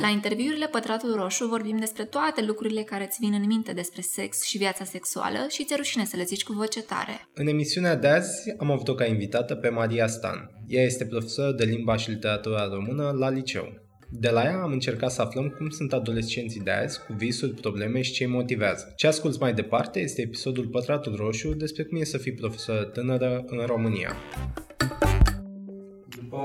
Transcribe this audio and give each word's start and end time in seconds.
La 0.00 0.08
interviurile 0.08 0.66
Pătratul 0.66 1.14
Roșu 1.14 1.46
vorbim 1.46 1.76
despre 1.78 2.04
toate 2.04 2.44
lucrurile 2.44 2.82
care 2.82 3.04
îți 3.04 3.18
vin 3.20 3.32
în 3.32 3.46
minte 3.46 3.72
despre 3.72 4.00
sex 4.00 4.42
și 4.42 4.58
viața 4.58 4.84
sexuală 4.84 5.46
și 5.48 5.64
ți-e 5.64 5.76
rușine 5.76 6.04
să 6.04 6.16
le 6.16 6.24
zici 6.24 6.44
cu 6.44 6.52
voce 6.52 6.82
tare. 6.82 7.28
În 7.34 7.46
emisiunea 7.46 7.96
de 7.96 8.08
azi 8.08 8.54
am 8.58 8.70
avut-o 8.70 8.94
ca 8.94 9.04
invitată 9.04 9.54
pe 9.54 9.68
Maria 9.68 10.06
Stan. 10.06 10.50
Ea 10.66 10.82
este 10.82 11.06
profesor 11.06 11.54
de 11.54 11.64
limba 11.64 11.96
și 11.96 12.10
literatura 12.10 12.64
română 12.64 13.10
la 13.18 13.30
liceu. 13.30 13.72
De 14.10 14.28
la 14.28 14.42
ea 14.42 14.62
am 14.62 14.72
încercat 14.72 15.10
să 15.10 15.22
aflăm 15.22 15.48
cum 15.48 15.68
sunt 15.68 15.92
adolescenții 15.92 16.60
de 16.60 16.70
azi, 16.70 17.00
cu 17.06 17.12
visuri, 17.12 17.54
probleme 17.54 18.00
și 18.00 18.12
ce 18.12 18.24
îi 18.24 18.30
motivează. 18.30 18.92
Ce 18.96 19.06
asculți 19.06 19.40
mai 19.40 19.54
departe 19.54 20.00
este 20.00 20.22
episodul 20.22 20.66
Pătratul 20.66 21.16
Roșu 21.16 21.54
despre 21.54 21.82
cum 21.82 22.00
e 22.00 22.04
să 22.04 22.18
fii 22.18 22.32
profesor 22.32 22.84
tânără 22.84 23.44
în 23.46 23.66
România. 23.66 24.16
După 26.08 26.38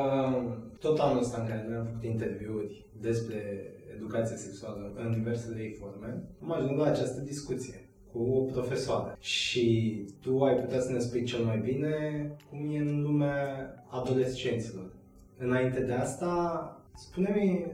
tot 0.80 1.00
anul 1.00 1.22
ăsta 1.22 1.42
în 1.42 1.48
care 1.48 1.66
noi 1.68 1.78
am 1.78 1.86
făcut 1.86 2.04
interviuri 2.04 2.86
despre 3.02 3.72
educație 3.96 4.36
sexuală 4.36 4.94
în 4.96 5.12
diversele 5.12 5.62
ei 5.62 5.78
forme, 5.80 6.24
am 6.44 6.52
ajuns 6.52 6.78
la 6.78 6.86
această 6.86 7.22
discuție 7.22 7.90
cu 8.12 8.20
o 8.20 8.42
profesoară. 8.42 9.18
Și 9.20 9.66
tu 10.22 10.44
ai 10.44 10.56
putea 10.56 10.80
să 10.80 10.92
ne 10.92 11.00
spui 11.00 11.24
cel 11.24 11.44
mai 11.44 11.58
bine 11.58 11.92
cum 12.50 12.74
e 12.74 12.78
în 12.78 13.02
lumea 13.02 13.40
adolescenților. 13.90 14.96
Înainte 15.38 15.80
de 15.80 15.94
asta, 15.94 16.32
spune-mi 16.96 17.66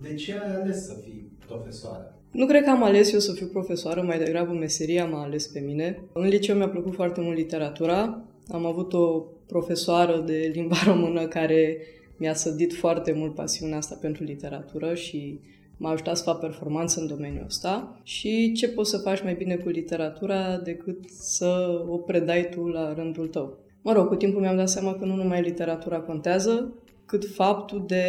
de 0.00 0.14
ce 0.14 0.32
ai 0.32 0.54
ales 0.60 0.86
să 0.86 0.94
fii 1.04 1.32
profesoară? 1.46 2.16
Nu 2.30 2.46
cred 2.46 2.64
că 2.64 2.70
am 2.70 2.82
ales 2.82 3.12
eu 3.12 3.18
să 3.18 3.32
fiu 3.32 3.46
profesoară, 3.46 4.02
mai 4.02 4.18
degrabă 4.18 4.52
meseria 4.52 5.06
m-a 5.06 5.22
ales 5.22 5.46
pe 5.46 5.60
mine. 5.60 6.02
În 6.12 6.28
liceu 6.28 6.56
mi-a 6.56 6.68
plăcut 6.68 6.94
foarte 6.94 7.20
mult 7.20 7.36
literatura. 7.36 8.24
Am 8.48 8.66
avut 8.66 8.92
o 8.92 9.24
profesoară 9.46 10.22
de 10.26 10.50
limba 10.54 10.76
română 10.86 11.26
care 11.26 11.78
mi-a 12.16 12.34
sădit 12.34 12.74
foarte 12.74 13.12
mult 13.12 13.34
pasiunea 13.34 13.76
asta 13.76 13.98
pentru 14.00 14.24
literatură 14.24 14.94
și 14.94 15.40
m-a 15.76 15.90
ajutat 15.90 16.16
să 16.16 16.22
fac 16.22 16.40
performanță 16.40 17.00
în 17.00 17.06
domeniul 17.06 17.44
ăsta 17.46 18.00
și 18.02 18.52
ce 18.52 18.68
poți 18.68 18.90
să 18.90 18.98
faci 18.98 19.22
mai 19.22 19.34
bine 19.34 19.56
cu 19.56 19.68
literatura 19.68 20.56
decât 20.56 21.04
să 21.08 21.82
o 21.88 21.96
predai 21.96 22.48
tu 22.48 22.66
la 22.66 22.94
rândul 22.94 23.26
tău. 23.26 23.58
Mă 23.82 23.92
rog, 23.92 24.06
cu 24.06 24.14
timpul 24.14 24.40
mi-am 24.40 24.56
dat 24.56 24.68
seama 24.68 24.94
că 24.94 25.04
nu 25.04 25.14
numai 25.14 25.42
literatura 25.42 25.98
contează, 25.98 26.74
cât 27.06 27.24
faptul 27.34 27.84
de 27.86 28.04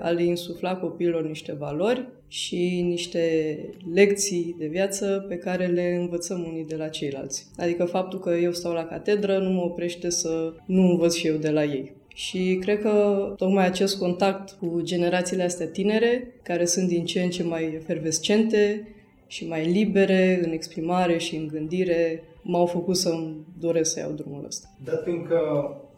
a 0.00 0.08
le 0.08 0.24
insufla 0.24 0.76
copiilor 0.76 1.26
niște 1.26 1.52
valori 1.52 2.08
și 2.28 2.80
niște 2.84 3.56
lecții 3.94 4.54
de 4.58 4.66
viață 4.66 5.24
pe 5.28 5.36
care 5.36 5.66
le 5.66 5.96
învățăm 6.00 6.44
unii 6.48 6.64
de 6.64 6.76
la 6.76 6.88
ceilalți. 6.88 7.46
Adică 7.56 7.84
faptul 7.84 8.18
că 8.18 8.30
eu 8.30 8.52
stau 8.52 8.72
la 8.72 8.84
catedră 8.84 9.38
nu 9.38 9.50
mă 9.50 9.62
oprește 9.62 10.10
să 10.10 10.52
nu 10.66 10.82
învăț 10.82 11.14
și 11.14 11.26
eu 11.26 11.36
de 11.36 11.50
la 11.50 11.64
ei. 11.64 11.92
Și 12.14 12.58
cred 12.60 12.80
că 12.80 13.34
tocmai 13.36 13.66
acest 13.66 13.98
contact 13.98 14.50
cu 14.50 14.80
generațiile 14.82 15.42
astea 15.42 15.66
tinere, 15.66 16.34
care 16.42 16.64
sunt 16.64 16.88
din 16.88 17.04
ce 17.04 17.22
în 17.22 17.30
ce 17.30 17.42
mai 17.42 17.72
efervescente 17.74 18.88
și 19.26 19.48
mai 19.48 19.66
libere 19.70 20.40
în 20.44 20.52
exprimare 20.52 21.18
și 21.18 21.36
în 21.36 21.46
gândire, 21.46 22.22
m-au 22.42 22.66
făcut 22.66 22.96
să-mi 22.96 23.36
doresc 23.58 23.92
să 23.92 24.00
iau 24.00 24.12
drumul 24.12 24.44
ăsta. 24.46 24.68
Dat 24.84 25.02
fiindcă 25.02 25.40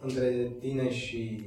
între 0.02 0.50
tine 0.60 0.90
și 0.90 1.40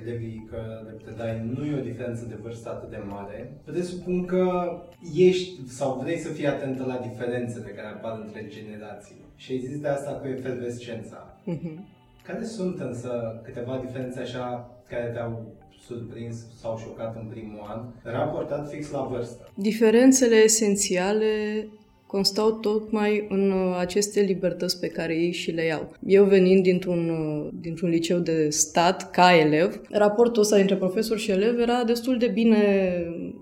elevii 0.00 0.48
că 0.50 0.60
le 0.84 1.00
predai 1.04 1.52
nu 1.54 1.64
e 1.64 1.80
o 1.80 1.88
diferență 1.90 2.26
de 2.28 2.38
vârstă 2.42 2.68
atât 2.68 2.90
de 2.90 3.02
mare, 3.08 3.60
presupun 3.64 4.24
că 4.24 4.72
ești 5.16 5.68
sau 5.68 6.00
vrei 6.02 6.18
să 6.18 6.28
fii 6.28 6.46
atentă 6.46 6.84
la 6.84 7.06
diferențele 7.08 7.68
care 7.68 7.86
apar 7.86 8.20
între 8.24 8.46
generații. 8.48 9.20
Și 9.36 9.52
există 9.52 9.88
asta 9.90 10.10
cu 10.10 10.26
efervescența. 10.26 11.40
Mm-hmm. 11.50 12.01
Care 12.26 12.44
sunt 12.44 12.80
însă 12.80 13.40
câteva 13.44 13.82
diferențe 13.86 14.20
așa 14.20 14.70
care 14.88 15.10
te-au 15.12 15.54
surprins 15.86 16.36
sau 16.60 16.78
șocat 16.78 17.16
în 17.16 17.26
primul 17.26 17.60
an, 17.68 17.80
raportat 18.02 18.68
fix 18.70 18.90
la 18.90 19.02
vârstă? 19.02 19.48
Diferențele 19.54 20.36
esențiale 20.36 21.66
constau 22.12 22.52
tocmai 22.52 23.26
în 23.28 23.50
uh, 23.50 23.76
aceste 23.78 24.20
libertăți 24.20 24.80
pe 24.80 24.86
care 24.86 25.14
ei 25.14 25.32
și 25.32 25.50
le 25.50 25.64
iau. 25.64 25.92
Eu 26.06 26.24
venind 26.24 26.62
dintr-un, 26.62 27.08
uh, 27.08 27.48
dintr-un 27.60 27.88
liceu 27.88 28.18
de 28.18 28.48
stat, 28.50 29.10
ca 29.10 29.36
elev, 29.36 29.80
raportul 29.90 30.42
ăsta 30.42 30.56
dintre 30.56 30.76
profesor 30.76 31.18
și 31.18 31.30
elev 31.30 31.58
era 31.58 31.84
destul 31.84 32.18
de 32.18 32.26
bine 32.26 32.92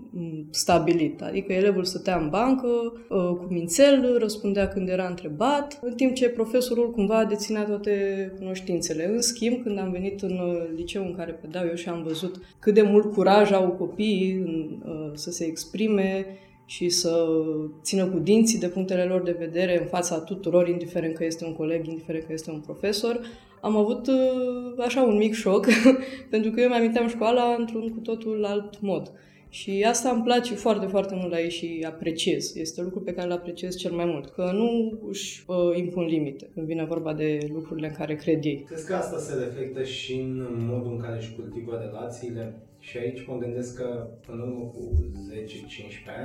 mm, 0.09 0.47
stabilit. 0.49 1.21
Adică 1.21 1.53
elevul 1.53 1.83
stătea 1.83 2.17
în 2.17 2.29
bancă, 2.29 2.67
uh, 2.67 3.37
cu 3.37 3.47
mințel, 3.49 4.17
răspundea 4.19 4.67
când 4.67 4.89
era 4.89 5.07
întrebat, 5.07 5.79
în 5.81 5.93
timp 5.93 6.13
ce 6.13 6.29
profesorul 6.29 6.91
cumva 6.91 7.25
deținea 7.25 7.63
toate 7.63 7.93
cunoștințele. 8.37 9.09
În 9.13 9.21
schimb, 9.21 9.63
când 9.63 9.79
am 9.79 9.91
venit 9.91 10.21
în 10.21 10.39
liceu 10.75 11.03
în 11.05 11.15
care 11.15 11.31
predau 11.31 11.65
eu 11.67 11.75
și 11.75 11.89
am 11.89 12.03
văzut 12.03 12.35
cât 12.59 12.73
de 12.73 12.81
mult 12.81 13.13
curaj 13.13 13.51
au 13.51 13.67
copiii 13.67 14.45
să 15.13 15.31
se 15.31 15.45
exprime, 15.45 16.25
și 16.71 16.89
să 16.89 17.27
țină 17.81 18.05
cu 18.05 18.19
dinții 18.19 18.59
de 18.59 18.67
punctele 18.67 19.03
lor 19.03 19.21
de 19.21 19.35
vedere 19.39 19.79
în 19.79 19.85
fața 19.85 20.19
tuturor, 20.19 20.67
indiferent 20.67 21.15
că 21.15 21.25
este 21.25 21.45
un 21.45 21.55
coleg, 21.55 21.87
indiferent 21.87 22.23
că 22.23 22.33
este 22.33 22.51
un 22.51 22.59
profesor, 22.59 23.19
am 23.61 23.75
avut 23.75 24.07
uh, 24.07 24.83
așa 24.85 25.01
un 25.01 25.17
mic 25.17 25.33
șoc, 25.33 25.67
pentru 26.29 26.51
că 26.51 26.61
eu 26.61 26.67
mi-aminteam 26.67 27.07
școala 27.07 27.55
într-un 27.59 27.89
cu 27.89 27.99
totul 27.99 28.45
alt 28.45 28.81
mod. 28.81 29.11
Și 29.49 29.85
asta 29.87 30.09
îmi 30.09 30.23
place 30.23 30.53
foarte, 30.53 30.85
foarte 30.85 31.15
mult 31.15 31.31
la 31.31 31.39
ei 31.39 31.49
și 31.49 31.85
apreciez. 31.87 32.55
Este 32.55 32.81
lucru 32.81 32.99
pe 33.01 33.13
care 33.13 33.27
îl 33.27 33.33
apreciez 33.33 33.75
cel 33.75 33.91
mai 33.91 34.05
mult, 34.05 34.29
că 34.29 34.51
nu 34.53 34.99
își 35.07 35.43
uh, 35.47 35.77
impun 35.77 36.05
limite 36.05 36.49
când 36.53 36.65
vine 36.65 36.85
vorba 36.85 37.13
de 37.13 37.37
lucrurile 37.53 37.87
în 37.87 37.93
care 37.93 38.15
cred 38.15 38.45
ei. 38.45 38.63
Crezi 38.67 38.87
că 38.87 38.95
asta 38.95 39.17
se 39.17 39.43
reflectă 39.43 39.83
și 39.83 40.13
în 40.13 40.47
modul 40.69 40.91
în 40.91 40.99
care 40.99 41.17
își 41.17 41.35
cultivă 41.35 41.77
relațiile? 41.85 42.55
Și 42.87 42.97
aici 42.97 43.25
mă 43.27 43.37
gândesc 43.37 43.75
că 43.75 44.07
în 44.27 44.39
urmă 44.39 44.63
cu 44.73 44.81
10-15 45.33 45.43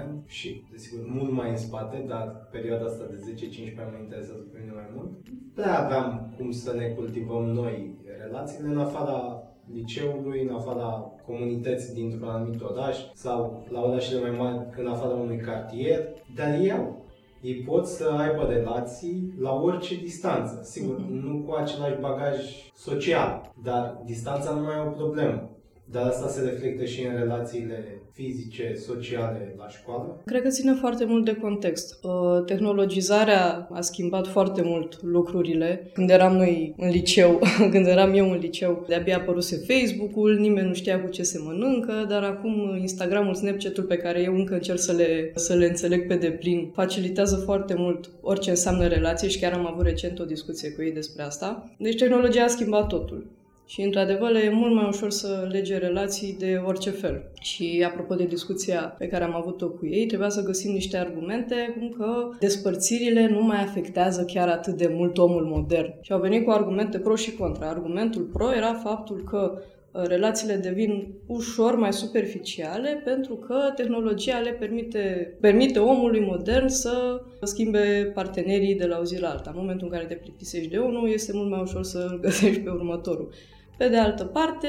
ani 0.01 0.23
și, 0.27 0.63
desigur, 0.73 1.01
mult 1.09 1.31
mai 1.31 1.51
în 1.51 1.57
spate, 1.57 2.05
dar 2.07 2.49
perioada 2.51 2.85
asta 2.85 3.05
de 3.11 3.17
10-15 3.17 3.79
ani 3.79 3.91
mă 3.93 3.99
interesează 4.03 4.45
pe 4.53 4.59
mine 4.61 4.73
mai 4.75 4.91
mult, 4.95 5.11
prea 5.55 5.85
aveam 5.85 6.35
cum 6.37 6.51
să 6.51 6.75
ne 6.75 6.87
cultivăm 6.87 7.45
noi 7.45 7.95
relațiile 8.25 8.69
în 8.69 8.79
afara 8.79 9.43
liceului, 9.73 10.43
în 10.43 10.55
afara 10.55 11.13
comunității 11.27 11.95
dintr-un 11.95 12.29
anumit 12.29 12.61
oraș 12.63 12.97
sau 13.15 13.67
la 13.71 13.81
orașele 13.83 14.21
mai 14.21 14.39
mari 14.39 14.81
în 14.81 14.87
afara 14.87 15.15
unui 15.15 15.37
cartier, 15.37 16.09
dar 16.35 16.55
ei 16.61 17.05
Ei 17.41 17.55
pot 17.55 17.87
să 17.87 18.09
aibă 18.19 18.47
relații 18.53 19.35
la 19.41 19.53
orice 19.53 19.95
distanță. 19.95 20.61
Sigur, 20.63 20.99
mhm. 20.99 21.13
nu 21.13 21.39
cu 21.39 21.55
același 21.55 22.01
bagaj 22.01 22.37
social, 22.75 23.53
dar 23.63 24.03
distanța 24.05 24.51
nu 24.51 24.61
mai 24.61 24.77
e 24.77 24.89
o 24.89 24.91
problemă. 24.91 25.51
Dar 25.91 26.07
asta 26.07 26.29
se 26.29 26.41
reflectă 26.41 26.85
și 26.85 27.03
în 27.03 27.17
relațiile 27.19 28.01
fizice, 28.13 28.75
sociale 28.87 29.55
la 29.59 29.69
școală? 29.69 30.23
Cred 30.25 30.43
că 30.43 30.49
ține 30.49 30.73
foarte 30.73 31.05
mult 31.05 31.25
de 31.25 31.35
context. 31.35 31.99
Uh, 32.03 32.45
tehnologizarea 32.45 33.69
a 33.71 33.81
schimbat 33.81 34.27
foarte 34.27 34.63
mult 34.63 35.03
lucrurile. 35.03 35.91
Când 35.93 36.11
eram 36.11 36.37
noi 36.37 36.75
în 36.77 36.89
liceu, 36.89 37.41
când 37.73 37.87
eram 37.87 38.15
eu 38.15 38.31
în 38.31 38.39
liceu, 38.39 38.85
de-abia 38.89 39.17
apăruse 39.17 39.57
Facebook-ul, 39.57 40.39
nimeni 40.39 40.67
nu 40.67 40.75
știa 40.75 41.03
cu 41.03 41.11
ce 41.11 41.23
se 41.23 41.39
mănâncă, 41.39 42.07
dar 42.09 42.23
acum 42.23 42.77
Instagramul, 42.81 43.35
Snapchat-ul 43.35 43.85
pe 43.85 43.97
care 43.97 44.23
eu 44.23 44.35
încă 44.35 44.55
încerc 44.55 44.79
să 44.79 44.93
le, 44.93 45.33
să 45.35 45.55
le 45.55 45.67
înțeleg 45.67 46.07
pe 46.07 46.15
deplin, 46.15 46.71
facilitează 46.75 47.37
foarte 47.37 47.75
mult 47.75 48.11
orice 48.21 48.51
înseamnă 48.51 48.87
relație 48.87 49.29
și 49.29 49.39
chiar 49.39 49.53
am 49.53 49.67
avut 49.67 49.85
recent 49.85 50.19
o 50.19 50.25
discuție 50.25 50.71
cu 50.71 50.83
ei 50.83 50.93
despre 50.93 51.23
asta. 51.23 51.71
Deci 51.79 51.99
tehnologia 51.99 52.45
a 52.45 52.49
schimbat 52.49 52.87
totul. 52.87 53.36
Și, 53.69 53.83
într-adevăr, 53.83 54.35
e 54.35 54.51
mult 54.53 54.75
mai 54.75 54.87
ușor 54.89 55.11
să 55.11 55.49
lege 55.51 55.77
relații 55.79 56.37
de 56.39 56.61
orice 56.67 56.91
fel. 56.91 57.31
Și, 57.41 57.85
apropo 57.87 58.15
de 58.15 58.25
discuția 58.25 58.95
pe 58.99 59.07
care 59.07 59.25
am 59.25 59.35
avut-o 59.35 59.69
cu 59.69 59.87
ei, 59.87 60.07
trebuia 60.07 60.29
să 60.29 60.43
găsim 60.43 60.73
niște 60.73 60.97
argumente 60.97 61.75
cum 61.79 61.89
că 61.89 62.29
despărțirile 62.41 63.29
nu 63.29 63.43
mai 63.43 63.63
afectează 63.63 64.25
chiar 64.25 64.49
atât 64.49 64.77
de 64.77 64.91
mult 64.93 65.19
omul 65.19 65.45
modern. 65.45 65.95
Și 66.01 66.13
au 66.13 66.21
venit 66.21 66.45
cu 66.45 66.51
argumente 66.51 66.99
pro 66.99 67.15
și 67.15 67.35
contra. 67.35 67.69
Argumentul 67.69 68.23
pro 68.23 68.53
era 68.53 68.75
faptul 68.75 69.25
că 69.31 69.53
uh, 69.93 70.03
relațiile 70.07 70.55
devin 70.55 71.09
ușor 71.27 71.77
mai 71.77 71.93
superficiale 71.93 73.03
pentru 73.05 73.35
că 73.35 73.57
tehnologia 73.77 74.39
le 74.39 74.51
permite, 74.51 75.37
permite 75.41 75.79
omului 75.79 76.21
modern 76.21 76.69
să 76.69 77.23
schimbe 77.43 78.11
partenerii 78.15 78.75
de 78.75 78.87
la 78.87 78.99
o 78.99 79.05
zi 79.05 79.21
la 79.21 79.29
alta. 79.29 79.51
În 79.51 79.61
momentul 79.61 79.87
în 79.87 79.93
care 79.93 80.05
te 80.05 80.15
plictisești 80.15 80.71
de 80.71 80.79
unul, 80.79 81.09
este 81.09 81.33
mult 81.35 81.51
mai 81.51 81.61
ușor 81.61 81.85
să 81.85 82.09
îl 82.11 82.21
găsești 82.21 82.61
pe 82.61 82.71
următorul. 82.71 83.33
Pe 83.77 83.89
de 83.89 83.97
altă 83.97 84.25
parte, 84.25 84.69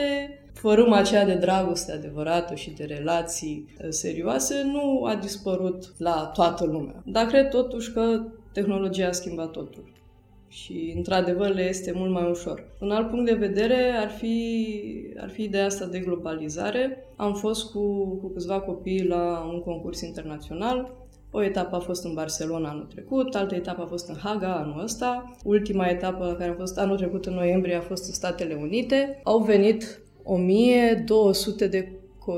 fărâma 0.53 0.97
aceea 0.97 1.25
de 1.25 1.33
dragoste 1.33 1.91
adevărată 1.91 2.55
și 2.55 2.69
de 2.71 2.83
relații 2.83 3.65
uh, 3.81 3.85
serioase 3.89 4.63
nu 4.63 5.03
a 5.03 5.15
dispărut 5.15 5.93
la 5.97 6.31
toată 6.33 6.65
lumea. 6.65 7.03
Dar 7.05 7.25
cred 7.25 7.49
totuși 7.49 7.91
că 7.91 8.21
tehnologia 8.53 9.07
a 9.07 9.11
schimbat 9.11 9.51
totul. 9.51 9.91
Și, 10.47 10.93
într-adevăr, 10.95 11.53
le 11.53 11.67
este 11.67 11.91
mult 11.95 12.11
mai 12.11 12.29
ușor. 12.29 12.67
Un 12.79 12.91
alt 12.91 13.09
punct 13.09 13.25
de 13.25 13.33
vedere 13.33 13.91
ar 13.99 14.09
fi, 14.09 14.77
ar 15.17 15.29
fi 15.29 15.43
ideea 15.43 15.65
asta 15.65 15.85
de 15.85 15.99
globalizare. 15.99 17.05
Am 17.15 17.33
fost 17.33 17.71
cu, 17.71 18.05
cu 18.21 18.27
câțiva 18.27 18.59
copii 18.59 19.05
la 19.05 19.49
un 19.53 19.61
concurs 19.61 20.01
internațional 20.01 21.06
o 21.37 21.43
etapă 21.43 21.75
a 21.75 21.79
fost 21.79 22.03
în 22.03 22.13
Barcelona 22.13 22.69
anul 22.69 22.87
trecut, 22.93 23.35
altă 23.35 23.55
etapă 23.55 23.81
a 23.81 23.85
fost 23.85 24.09
în 24.09 24.15
Haga 24.15 24.55
anul 24.55 24.83
ăsta, 24.83 25.35
ultima 25.43 25.87
etapă 25.87 26.35
care 26.37 26.49
a 26.49 26.53
fost 26.53 26.77
anul 26.77 26.97
trecut 26.97 27.25
în 27.25 27.33
noiembrie 27.33 27.75
a 27.75 27.81
fost 27.81 28.07
în 28.07 28.13
Statele 28.13 28.57
Unite. 28.61 29.19
Au 29.23 29.39
venit 29.39 29.99
1200 30.23 31.67
de 31.67 31.91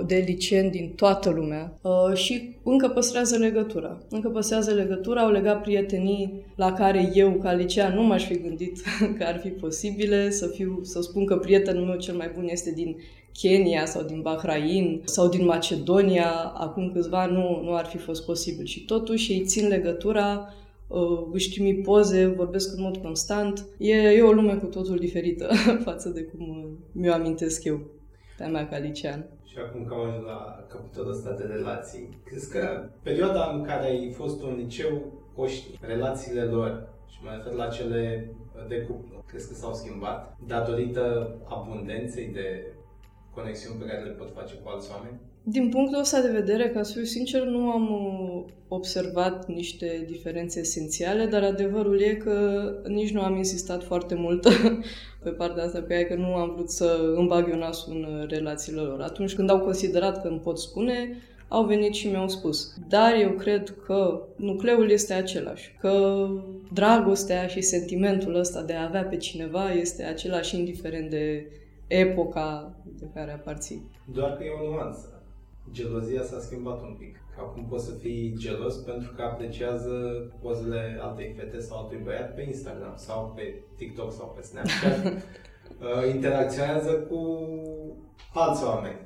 de 0.05 0.23
liceeni 0.27 0.69
din 0.69 0.93
toată 0.95 1.29
lumea 1.29 1.79
uh, 1.81 2.13
și 2.13 2.55
încă 2.63 2.87
păstrează 2.87 3.37
legătura. 3.37 3.97
Încă 4.09 4.29
păstrează 4.29 4.71
legătura, 4.71 5.21
au 5.21 5.31
legat 5.31 5.61
prietenii 5.61 6.45
la 6.55 6.73
care 6.73 7.11
eu, 7.13 7.31
ca 7.31 7.53
licean, 7.53 7.93
nu 7.93 8.03
m-aș 8.03 8.25
fi 8.25 8.41
gândit 8.41 8.77
că 9.17 9.23
ar 9.23 9.39
fi 9.39 9.49
posibile 9.49 10.29
să, 10.29 10.47
fiu, 10.47 10.79
să 10.83 11.01
spun 11.01 11.25
că 11.25 11.37
prietenul 11.37 11.85
meu 11.85 11.97
cel 11.97 12.15
mai 12.15 12.31
bun 12.35 12.47
este 12.47 12.71
din 12.71 12.95
Kenya 13.31 13.85
sau 13.85 14.03
din 14.03 14.21
Bahrain 14.21 15.01
sau 15.05 15.29
din 15.29 15.45
Macedonia, 15.45 16.31
acum 16.55 16.91
câțiva 16.93 17.25
nu, 17.25 17.61
nu 17.63 17.75
ar 17.75 17.85
fi 17.85 17.97
fost 17.97 18.25
posibil. 18.25 18.65
Și 18.65 18.85
totuși 18.85 19.31
ei 19.31 19.43
țin 19.45 19.67
legătura, 19.67 20.53
uh, 20.87 21.27
își 21.31 21.49
trimit 21.49 21.83
poze, 21.83 22.25
vorbesc 22.25 22.75
în 22.75 22.83
mod 22.83 22.97
constant. 22.97 23.65
E, 23.77 23.93
e 23.93 24.21
o 24.21 24.31
lume 24.31 24.53
cu 24.53 24.65
totul 24.65 24.97
diferită 24.97 25.49
față 25.85 26.09
de 26.09 26.21
cum 26.21 26.67
mi-o 26.91 27.13
amintesc 27.13 27.63
eu 27.63 27.79
pe 28.37 28.43
a 28.43 28.47
mea 28.47 28.67
ca 28.67 28.77
licean. 28.77 29.25
Și 29.59 29.65
acum 29.65 29.85
că 29.85 29.93
am 29.93 30.07
ajuns 30.07 30.25
la 30.25 30.65
capitolul 30.67 31.11
ăsta 31.11 31.31
de 31.31 31.43
relații, 31.43 32.21
crezi 32.25 32.51
că 32.51 32.89
perioada 33.03 33.51
în 33.51 33.63
care 33.63 33.85
ai 33.85 34.11
fost 34.11 34.43
un 34.43 34.55
liceu, 34.55 35.13
o 35.35 35.47
știi, 35.47 35.79
relațiile 35.81 36.43
lor, 36.43 36.87
și 37.07 37.19
mă 37.23 37.29
refer 37.35 37.53
la 37.53 37.67
cele 37.67 38.31
de 38.67 38.81
cuplu, 38.81 39.23
crezi 39.27 39.47
că 39.47 39.53
s-au 39.53 39.73
schimbat 39.73 40.37
datorită 40.47 41.35
abundenței 41.45 42.27
de 42.27 42.73
conexiuni 43.33 43.79
pe 43.79 43.85
care 43.85 44.03
le 44.03 44.11
pot 44.11 44.31
face 44.33 44.55
cu 44.55 44.69
alți 44.69 44.91
oameni? 44.91 45.19
Din 45.43 45.69
punctul 45.69 45.99
ăsta 45.99 46.21
de 46.21 46.31
vedere, 46.31 46.69
ca 46.69 46.83
să 46.83 46.93
fiu 46.93 47.03
sincer, 47.03 47.43
nu 47.43 47.69
am 47.69 47.91
uh, 47.91 48.51
observat 48.67 49.47
niște 49.47 50.03
diferențe 50.07 50.59
esențiale, 50.59 51.25
dar 51.25 51.43
adevărul 51.43 52.01
e 52.01 52.13
că 52.13 52.71
nici 52.87 53.11
nu 53.11 53.21
am 53.21 53.35
insistat 53.35 53.83
foarte 53.83 54.15
mult 54.15 54.47
pe 55.23 55.29
partea 55.29 55.63
asta 55.63 55.81
pe 55.81 55.93
ea, 55.93 56.05
că 56.05 56.15
nu 56.15 56.35
am 56.35 56.53
vrut 56.53 56.69
să 56.69 57.13
îmi 57.15 57.27
bag 57.27 57.49
eu 57.49 57.57
nasul 57.57 57.93
în 57.93 58.27
relațiile 58.29 58.81
lor. 58.81 59.01
Atunci 59.01 59.35
când 59.35 59.49
au 59.49 59.59
considerat 59.59 60.21
că 60.21 60.27
îmi 60.27 60.39
pot 60.39 60.59
spune, 60.59 61.17
au 61.47 61.65
venit 61.65 61.93
și 61.93 62.07
mi-au 62.07 62.27
spus. 62.27 62.73
Dar 62.87 63.13
eu 63.21 63.31
cred 63.31 63.75
că 63.85 64.21
nucleul 64.35 64.89
este 64.89 65.13
același, 65.13 65.75
că 65.79 66.25
dragostea 66.73 67.47
și 67.47 67.61
sentimentul 67.61 68.35
ăsta 68.35 68.61
de 68.61 68.73
a 68.73 68.83
avea 68.83 69.03
pe 69.03 69.17
cineva 69.17 69.71
este 69.71 70.03
același 70.03 70.57
indiferent 70.57 71.09
de 71.09 71.45
epoca 71.87 72.75
de 72.99 73.05
care 73.13 73.31
aparții. 73.31 73.91
Doar 74.13 74.37
că 74.37 74.43
e 74.43 74.67
o 74.67 74.71
nuanță. 74.71 75.18
Gelozia 75.71 76.23
s-a 76.23 76.39
schimbat 76.39 76.81
un 76.81 76.95
pic. 76.99 77.17
Acum 77.37 77.65
poți 77.65 77.85
să 77.85 77.93
fii 77.93 78.33
gelos 78.37 78.75
pentru 78.75 79.11
că 79.15 79.21
apreciază 79.21 79.91
pozele 80.41 80.99
altei 81.01 81.33
fete 81.37 81.59
sau 81.59 81.77
altui 81.77 82.01
băiat 82.03 82.35
pe 82.35 82.41
Instagram 82.41 82.93
sau 82.95 83.33
pe 83.35 83.63
TikTok 83.75 84.11
sau 84.11 84.33
pe 84.35 84.41
Snapchat. 84.41 84.97
Uh, 85.79 86.13
interacționează 86.13 86.91
cu 86.91 87.47
alți 88.33 88.63
oameni 88.63 88.99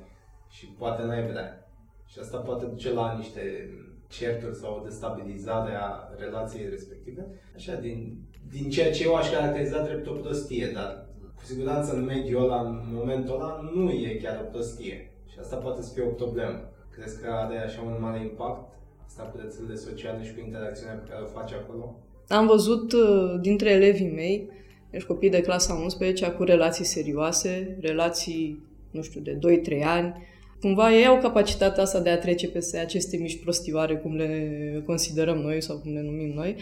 și 0.50 0.66
poate 0.66 1.04
n-ai 1.04 1.28
vrea. 1.28 1.70
Și 2.06 2.20
asta 2.20 2.38
poate 2.38 2.66
duce 2.66 2.94
la 2.94 3.16
niște 3.18 3.70
certuri 4.08 4.56
sau 4.56 4.78
o 4.80 4.84
destabilizare 4.84 5.76
a 5.76 6.10
relației 6.18 6.70
respective. 6.70 7.26
Așa, 7.56 7.76
din, 7.76 8.18
din 8.50 8.70
ceea 8.70 8.92
ce 8.92 9.04
eu 9.04 9.16
aș 9.16 9.32
caracteriza 9.32 9.84
drept 9.84 10.08
o 10.08 10.12
prostie, 10.12 10.72
dar 10.74 11.08
cu 11.36 11.44
siguranță 11.44 11.94
în 11.96 12.04
mediul 12.04 12.44
ăla, 12.44 12.62
în 12.62 12.82
momentul 12.92 13.34
ăla, 13.34 13.72
nu 13.74 13.92
e 13.92 14.20
chiar 14.22 14.42
o 14.44 14.50
prostie. 14.50 15.13
Și 15.34 15.40
asta 15.40 15.56
poate 15.56 15.82
să 15.82 15.94
fie 15.94 16.04
o 16.04 16.20
problemă. 16.22 16.70
Crezi 16.96 17.22
că 17.22 17.30
are 17.32 17.58
așa 17.58 17.82
un 17.82 17.98
mare 18.00 18.22
impact 18.22 18.72
asta 19.06 19.24
cu 19.24 19.38
rețelele 19.42 19.76
sociale 19.76 20.24
și 20.24 20.34
cu 20.34 20.40
interacțiunea 20.40 20.96
pe 20.96 21.10
care 21.10 21.24
o 21.24 21.38
face 21.40 21.56
acolo? 21.56 22.00
Am 22.28 22.48
văzut 22.48 22.92
uh, 22.92 23.40
dintre 23.42 23.70
elevii 23.70 24.12
mei, 24.12 24.50
deci 24.92 25.04
copii 25.04 25.30
de 25.30 25.42
clasa 25.42 25.74
11, 25.74 26.32
cu 26.32 26.44
relații 26.44 26.86
serioase, 26.86 27.78
relații, 27.82 28.64
nu 28.92 29.02
știu, 29.02 29.22
de 29.22 29.40
2-3 29.80 29.84
ani. 29.84 30.14
Cumva 30.62 30.94
ei 30.94 31.06
au 31.06 31.20
capacitatea 31.20 31.84
asta 31.84 32.00
de 32.00 32.10
a 32.10 32.20
trece 32.20 32.50
peste 32.50 32.78
aceste 32.78 33.18
mici 33.18 33.42
prostioare, 33.44 33.98
cum 33.98 34.16
le 34.16 34.84
considerăm 34.86 35.38
noi 35.38 35.62
sau 35.62 35.78
cum 35.78 35.94
le 35.94 36.02
numim 36.02 36.34
noi, 36.34 36.56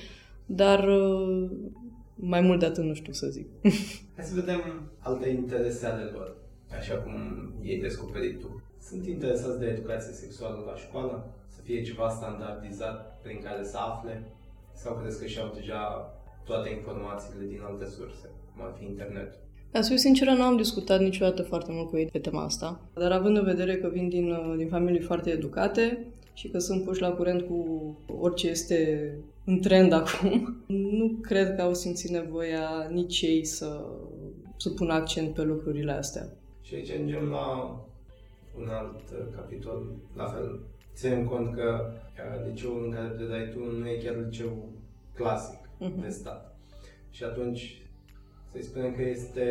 dar 0.45 0.87
uh, 0.87 1.49
mai 2.15 2.41
mult 2.41 2.59
de 2.59 2.65
atât 2.65 2.83
nu 2.83 2.93
știu 2.93 3.13
să 3.13 3.27
zic. 3.27 3.47
Hai 4.15 4.25
să 4.25 4.35
vedem 4.35 4.89
alte 4.99 5.29
interese 5.29 5.85
ale 5.85 6.03
lor, 6.03 6.35
așa 6.77 6.95
cum 6.95 7.13
ei 7.63 7.79
descoperit 7.79 8.39
tu. 8.39 8.63
Sunt 8.79 9.05
interesați 9.07 9.59
de 9.59 9.65
educație 9.65 10.13
sexuală 10.13 10.63
la 10.65 10.75
școală? 10.75 11.33
Să 11.47 11.61
fie 11.63 11.81
ceva 11.81 12.09
standardizat 12.09 13.19
prin 13.23 13.39
care 13.43 13.63
să 13.63 13.77
afle? 13.77 14.23
Sau 14.73 14.95
crezi 14.95 15.19
că 15.19 15.25
și-au 15.25 15.51
deja 15.55 15.81
toate 16.43 16.69
informațiile 16.69 17.45
din 17.45 17.61
alte 17.63 17.85
surse, 17.85 18.29
cum 18.53 18.63
ar 18.65 18.73
fi 18.77 18.85
internet? 18.85 19.39
Ca 19.71 19.81
să 19.81 19.89
fiu 19.89 19.97
sinceră, 19.97 20.31
nu 20.31 20.43
am 20.43 20.57
discutat 20.57 20.99
niciodată 20.99 21.41
foarte 21.41 21.71
mult 21.71 21.89
cu 21.89 21.97
ei 21.97 22.05
pe 22.05 22.19
tema 22.19 22.43
asta, 22.43 22.81
dar 22.93 23.11
având 23.11 23.37
în 23.37 23.43
vedere 23.43 23.75
că 23.77 23.87
vin 23.87 24.09
din, 24.09 24.57
din 24.57 24.67
familii 24.67 25.01
foarte 25.01 25.29
educate 25.29 26.07
și 26.33 26.49
că 26.49 26.59
sunt 26.59 26.83
puși 26.83 27.01
la 27.01 27.11
curent 27.11 27.41
cu 27.41 27.57
orice 28.19 28.47
este 28.47 29.11
în 29.45 29.59
trend 29.59 29.93
acum, 30.01 30.63
nu 30.67 31.17
cred 31.21 31.55
că 31.55 31.61
au 31.61 31.73
simțit 31.73 32.09
nevoia 32.09 32.87
nici 32.89 33.21
ei 33.21 33.45
să, 33.45 33.85
să 34.57 34.69
pună 34.69 34.93
accent 34.93 35.33
pe 35.33 35.41
lucrurile 35.43 35.91
astea. 35.91 36.29
Și 36.71 36.77
aici 36.77 36.89
ajungem 36.89 37.29
la 37.29 37.79
un 38.57 38.67
alt 38.69 39.09
uh, 39.11 39.25
capitol, 39.35 39.95
la 40.15 40.25
fel. 40.25 40.59
Ținem 40.93 41.27
cont 41.27 41.55
că 41.55 41.91
uh, 41.91 42.47
liceul 42.47 42.83
în 42.85 42.91
care 42.91 43.07
predai 43.07 43.49
tu 43.53 43.77
nu 43.79 43.89
e 43.89 44.01
chiar 44.03 44.15
liceu 44.15 44.69
clasic 45.13 45.59
uh-huh. 45.59 46.01
de 46.01 46.09
stat. 46.09 46.57
Și 47.09 47.23
atunci 47.23 47.81
să-i 48.51 48.63
spunem 48.63 48.95
că 48.95 49.01
este 49.01 49.45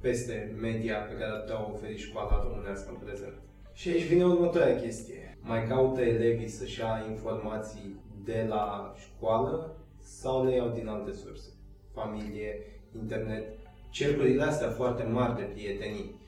peste 0.00 0.54
media 0.60 0.96
pe 0.96 1.14
care 1.14 1.42
te-a 1.46 1.70
oferit 1.72 1.98
școala 1.98 2.42
românească 2.48 2.90
în 2.90 3.04
prezent. 3.04 3.34
Și 3.72 3.88
aici 3.88 4.06
vine 4.06 4.24
următoarea 4.24 4.80
chestie. 4.80 5.38
Mai 5.40 5.66
caută 5.66 6.00
elevii 6.00 6.48
să-și 6.48 6.80
ia 6.80 7.06
informații 7.10 8.00
de 8.24 8.46
la 8.48 8.94
școală 8.96 9.76
sau 9.98 10.44
le 10.44 10.54
iau 10.54 10.68
din 10.68 10.88
alte 10.88 11.12
surse? 11.12 11.48
Familie, 11.92 12.58
internet, 13.00 13.44
cercurile 13.90 14.42
astea 14.42 14.68
foarte 14.68 15.02
mari 15.02 15.36
de 15.36 15.42
prietenii. 15.42 16.22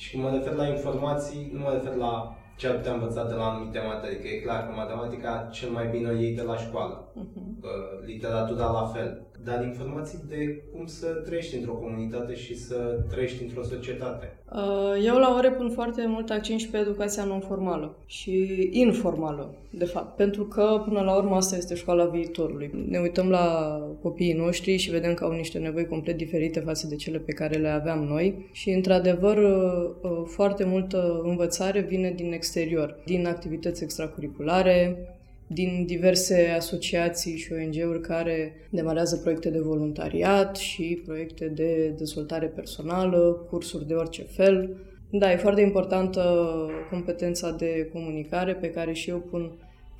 Și 0.00 0.10
când 0.10 0.22
mă 0.22 0.30
refer 0.30 0.54
la 0.54 0.66
informații, 0.66 1.50
nu 1.52 1.60
mă 1.64 1.70
refer 1.72 1.94
la 1.94 2.36
ce 2.56 2.66
ar 2.66 2.74
putea 2.74 2.92
învăța 2.92 3.24
de 3.24 3.34
la 3.34 3.46
anumite 3.50 3.80
materii, 3.80 4.20
că 4.20 4.26
e 4.28 4.46
clar 4.46 4.66
că 4.66 4.72
matematica 4.72 5.48
cel 5.52 5.70
mai 5.70 5.86
bine 5.86 6.08
o 6.08 6.12
iei 6.12 6.34
de 6.34 6.42
la 6.42 6.56
școală, 6.56 7.12
uh-huh. 7.20 8.04
literatura 8.04 8.70
la 8.70 8.86
fel, 8.94 9.26
dar 9.44 9.64
informații 9.64 10.18
de 10.28 10.62
cum 10.72 10.86
să 10.86 11.06
trăiești 11.06 11.56
într-o 11.56 11.72
comunitate 11.72 12.34
și 12.34 12.56
să 12.56 13.04
trăiești 13.10 13.42
într-o 13.42 13.62
societate. 13.62 14.38
Uh, 14.52 15.04
eu 15.06 15.16
la 15.16 15.34
ore 15.36 15.50
pun 15.50 15.70
foarte 15.70 16.06
mult 16.06 16.30
accent 16.30 16.60
și 16.60 16.68
pe 16.68 16.78
educația 16.78 17.24
non-formală 17.24 17.96
și 18.06 18.68
informală, 18.70 19.54
de 19.70 19.84
fapt, 19.84 20.16
pentru 20.16 20.44
că 20.44 20.82
până 20.84 21.00
la 21.00 21.16
urmă 21.16 21.36
asta 21.36 21.56
este 21.56 21.74
școala 21.74 22.04
viitorului. 22.04 22.70
Ne 22.88 22.98
uităm 22.98 23.28
la 23.30 23.78
copiii 24.02 24.32
noștri 24.32 24.76
și 24.76 24.90
vedem 24.90 25.14
că 25.14 25.24
au 25.24 25.32
niște 25.32 25.58
nevoi 25.58 25.86
complet 25.86 26.16
diferite 26.16 26.60
față 26.60 26.86
de 26.86 26.96
cele 26.96 27.18
pe 27.18 27.32
care 27.32 27.58
le 27.58 27.68
aveam 27.68 28.04
noi 28.04 28.48
și, 28.52 28.70
într-adevăr, 28.70 29.36
uh, 29.36 29.90
uh, 30.00 30.22
foarte 30.26 30.64
multă 30.64 31.20
învățare 31.24 31.80
vine 31.80 32.12
din 32.16 32.32
exterior, 32.32 32.96
din 33.04 33.26
activități 33.26 33.82
extracurriculare, 33.82 34.96
din 35.52 35.84
diverse 35.86 36.54
asociații 36.56 37.36
și 37.36 37.52
ONG-uri 37.52 38.00
care 38.00 38.52
demarează 38.70 39.16
proiecte 39.16 39.50
de 39.50 39.58
voluntariat 39.60 40.56
și 40.56 41.02
proiecte 41.04 41.46
de 41.46 41.94
dezvoltare 41.96 42.46
personală, 42.46 43.46
cursuri 43.50 43.86
de 43.86 43.94
orice 43.94 44.22
fel. 44.22 44.76
Da, 45.10 45.32
e 45.32 45.36
foarte 45.36 45.60
importantă 45.60 46.22
competența 46.90 47.50
de 47.50 47.88
comunicare 47.92 48.54
pe 48.54 48.70
care 48.70 48.92
și 48.92 49.10
eu 49.10 49.18
pun 49.18 49.52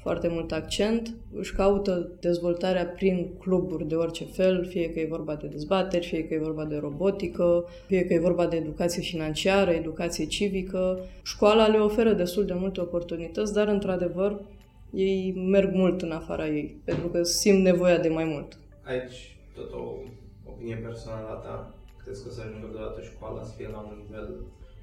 foarte 0.02 0.28
mult 0.28 0.52
accent. 0.52 1.14
Își 1.34 1.54
caută 1.54 2.10
dezvoltarea 2.20 2.86
prin 2.86 3.30
cluburi 3.38 3.88
de 3.88 3.94
orice 3.94 4.24
fel, 4.24 4.66
fie 4.68 4.90
că 4.90 5.00
e 5.00 5.06
vorba 5.10 5.34
de 5.34 5.46
dezbateri, 5.46 6.06
fie 6.06 6.24
că 6.24 6.34
e 6.34 6.38
vorba 6.38 6.64
de 6.64 6.76
robotică, 6.76 7.64
fie 7.86 8.04
că 8.04 8.14
e 8.14 8.18
vorba 8.18 8.46
de 8.46 8.56
educație 8.56 9.02
financiară, 9.02 9.70
educație 9.70 10.24
civică. 10.24 10.98
Școala 11.22 11.66
le 11.66 11.78
oferă 11.78 12.12
destul 12.12 12.44
de 12.44 12.54
multe 12.56 12.80
oportunități, 12.80 13.52
dar 13.52 13.68
într-adevăr 13.68 14.40
ei 14.92 15.32
merg 15.32 15.74
mult 15.74 16.02
în 16.02 16.10
afara 16.10 16.46
ei, 16.48 16.80
pentru 16.84 17.08
că 17.08 17.22
simt 17.22 17.62
nevoia 17.62 17.98
de 17.98 18.08
mai 18.08 18.24
mult. 18.24 18.58
Aici, 18.84 19.36
tot 19.54 19.72
o 19.72 19.82
opinie 20.50 20.76
personală 20.76 21.28
a 21.28 21.34
ta, 21.46 21.74
crezi 22.02 22.22
că 22.22 22.28
o 22.28 22.32
să 22.32 22.42
ajungă 22.46 22.66
vreodată 22.70 23.00
școala 23.02 23.44
să 23.44 23.54
fie 23.56 23.68
la 23.68 23.78
un 23.78 23.96
nivel, 24.02 24.28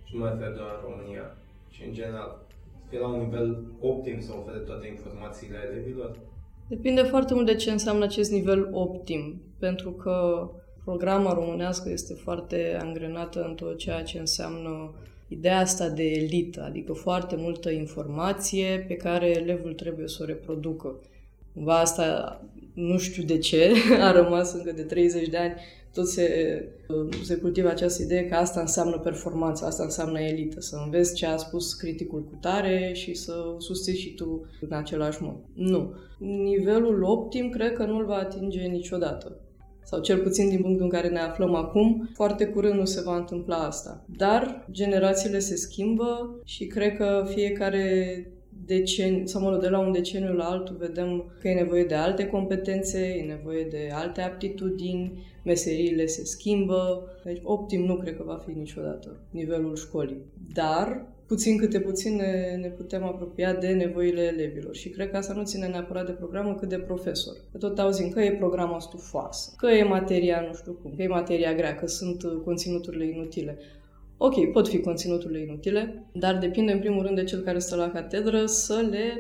și 0.04 0.16
nu 0.16 0.20
mă 0.20 0.30
refer 0.30 0.52
doar 0.52 0.72
în 0.76 0.90
România, 0.90 1.38
ci 1.70 1.84
în 1.88 1.94
general, 1.94 2.30
să 2.80 2.86
fie 2.90 3.00
la 3.00 3.08
un 3.08 3.20
nivel 3.24 3.64
optim 3.80 4.20
să 4.22 4.32
ofere 4.40 4.58
toate 4.58 4.88
informațiile 4.88 5.58
elevilor? 5.72 6.18
Depinde 6.68 7.02
foarte 7.02 7.34
mult 7.34 7.46
de 7.46 7.56
ce 7.56 7.72
înseamnă 7.72 8.04
acest 8.04 8.32
nivel 8.32 8.70
optim, 8.72 9.42
pentru 9.60 9.92
că 9.92 10.50
programa 10.84 11.34
românească 11.34 11.90
este 11.90 12.14
foarte 12.14 12.78
angrenată 12.82 13.44
în 13.44 13.56
tot 13.56 13.78
ceea 13.78 14.04
ce 14.04 14.20
înseamnă 14.20 14.94
ideea 15.28 15.60
asta 15.60 15.90
de 15.90 16.04
elită, 16.04 16.64
adică 16.64 16.94
foarte 16.94 17.36
multă 17.36 17.70
informație 17.70 18.86
pe 18.88 18.94
care 18.94 19.28
elevul 19.28 19.74
trebuie 19.74 20.08
să 20.08 20.18
o 20.22 20.26
reproducă. 20.26 21.00
Cumva 21.54 21.80
asta, 21.80 22.42
nu 22.74 22.98
știu 22.98 23.24
de 23.24 23.38
ce, 23.38 23.72
a 24.08 24.12
rămas 24.12 24.54
încă 24.54 24.72
de 24.72 24.84
30 24.84 25.28
de 25.28 25.38
ani 25.38 25.54
tot 25.94 26.08
se, 26.08 26.28
se 27.24 27.36
cultivă 27.36 27.70
această 27.70 28.04
idee 28.04 28.26
că 28.26 28.36
asta 28.36 28.60
înseamnă 28.60 29.00
performanță, 29.00 29.66
asta 29.66 29.84
înseamnă 29.84 30.20
elită, 30.20 30.62
să 30.62 30.82
înveți 30.84 31.16
ce 31.16 31.26
a 31.26 31.38
spus 31.38 31.74
criticul 31.74 32.24
cu 32.24 32.38
tare 32.42 32.92
și 32.94 33.14
să 33.14 33.56
susții 33.58 33.98
și 33.98 34.14
tu 34.14 34.46
în 34.62 34.78
același 34.78 35.24
mod. 35.24 35.36
Nu. 35.54 35.94
Nivelul 36.20 37.04
optim 37.04 37.50
cred 37.50 37.74
că 37.74 37.86
nu-l 37.86 38.06
va 38.06 38.16
atinge 38.16 38.62
niciodată 38.62 39.40
sau 39.88 40.00
cel 40.00 40.18
puțin 40.18 40.50
din 40.50 40.62
punctul 40.62 40.84
în 40.84 40.90
care 40.90 41.08
ne 41.08 41.20
aflăm 41.20 41.56
acum, 41.56 42.10
foarte 42.14 42.46
curând 42.46 42.80
nu 42.80 42.86
se 42.86 43.02
va 43.02 43.16
întâmpla 43.16 43.56
asta. 43.56 44.06
Dar 44.18 44.68
generațiile 44.72 45.40
se 45.40 45.56
schimbă 45.56 46.40
și 46.46 46.66
cred 46.66 46.96
că 46.98 47.26
fiecare 47.28 48.28
deceniu, 48.66 49.26
sau 49.26 49.42
mă 49.42 49.50
rog, 49.50 49.62
de 49.62 49.70
la 49.70 49.80
un 49.80 49.92
deceniu 49.92 50.34
la 50.34 50.44
altul 50.44 50.76
vedem 50.80 51.32
că 51.40 51.48
e 51.48 51.54
nevoie 51.54 51.84
de 51.84 51.96
alte 51.96 52.28
competențe, 52.28 53.00
e 53.00 53.26
nevoie 53.26 53.64
de 53.64 53.90
alte 53.94 54.22
aptitudini, 54.22 55.26
meseriile 55.44 56.06
se 56.06 56.26
schimbă. 56.26 57.04
Deci 57.24 57.42
optim 57.44 57.86
nu 57.86 57.96
cred 57.96 58.16
că 58.16 58.24
va 58.26 58.42
fi 58.46 58.52
niciodată 58.52 59.20
nivelul 59.32 59.76
școlii. 59.76 60.22
Dar 60.54 61.06
puțin 61.28 61.58
câte 61.58 61.80
puțin 61.80 62.16
ne, 62.16 62.58
ne 62.62 62.68
putem 62.68 63.04
apropia 63.04 63.54
de 63.54 63.68
nevoile 63.68 64.22
elevilor. 64.22 64.76
Și 64.76 64.90
cred 64.90 65.10
că 65.10 65.18
asta 65.18 65.34
nu 65.34 65.44
ține 65.44 65.68
neapărat 65.68 66.06
de 66.06 66.12
programă, 66.12 66.56
cât 66.56 66.70
de 66.70 66.80
profesor. 66.80 67.34
Că 67.52 67.58
tot 67.58 67.80
auzim 67.80 68.10
că 68.10 68.22
e 68.22 68.32
programa 68.32 68.80
stufoasă, 68.80 69.54
că 69.58 69.68
e 69.68 69.84
materia 69.84 70.44
nu 70.48 70.54
știu 70.54 70.72
cum, 70.72 70.94
că 70.96 71.02
e 71.02 71.08
materia 71.08 71.54
grea, 71.54 71.76
că 71.76 71.88
sunt 71.88 72.24
conținuturile 72.44 73.06
inutile. 73.06 73.58
Ok, 74.18 74.52
pot 74.52 74.68
fi 74.68 74.80
conținuturile 74.80 75.40
inutile, 75.40 76.04
dar 76.12 76.38
depinde 76.38 76.72
în 76.72 76.80
primul 76.80 77.04
rând 77.04 77.16
de 77.16 77.24
cel 77.24 77.40
care 77.40 77.60
stă 77.60 77.76
la 77.76 77.92
catedră 77.92 78.46
să 78.46 78.88
le 78.90 79.18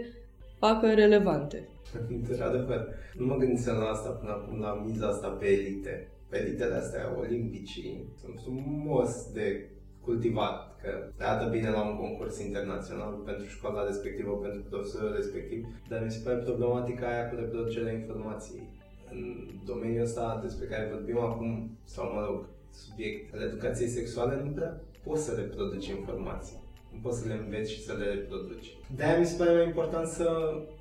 facă 0.59 0.93
relevante. 0.93 1.67
Într-adevăr, 2.29 2.87
nu 3.17 3.25
mă 3.25 3.35
gândisem 3.35 3.75
la 3.75 3.89
asta 3.89 4.09
până 4.09 4.31
acum, 4.31 4.59
la 4.59 4.83
miza 4.85 5.07
asta 5.07 5.27
pe 5.27 5.45
elite. 5.45 6.07
Pe 6.29 6.37
elitele 6.37 6.73
astea 6.73 7.15
olimpicii 7.19 8.05
sunt 8.21 8.39
frumos 8.43 9.31
de 9.33 9.69
cultivat, 10.07 10.55
că 10.81 10.91
arată 11.23 11.45
bine 11.55 11.69
la 11.69 11.81
un 11.89 11.95
concurs 12.03 12.35
internațional 12.39 13.13
pentru 13.29 13.45
școala 13.55 13.87
respectivă, 13.89 14.31
pentru 14.45 14.61
profesorul 14.69 15.13
respectiv, 15.15 15.59
dar 15.89 15.99
mi 16.03 16.11
se 16.15 16.23
pare 16.23 16.45
problematica 16.47 17.05
aia 17.07 17.29
cu 17.29 17.35
reproducerea 17.35 17.93
informației. 17.93 18.65
În 19.11 19.21
domeniul 19.65 20.07
ăsta 20.07 20.39
despre 20.45 20.65
care 20.65 20.93
vorbim 20.95 21.19
acum, 21.19 21.49
sau 21.83 22.13
mă 22.13 22.21
rog, 22.27 22.39
subiectele 22.83 23.43
educației 23.45 23.95
sexuale, 23.97 24.41
nu 24.43 24.51
prea 24.57 24.81
poți 25.03 25.25
să 25.25 25.31
reproduci 25.35 25.87
informații. 25.87 26.59
Nu 26.93 26.99
poți 27.01 27.19
să 27.19 27.27
le 27.27 27.33
înveți 27.43 27.71
și 27.71 27.83
să 27.83 27.93
le 27.93 28.05
reproduci. 28.05 28.77
De-aia 28.95 29.19
mi 29.19 29.25
se 29.25 29.37
pare 29.37 29.53
mai 29.55 29.65
important 29.65 30.07
să 30.07 30.27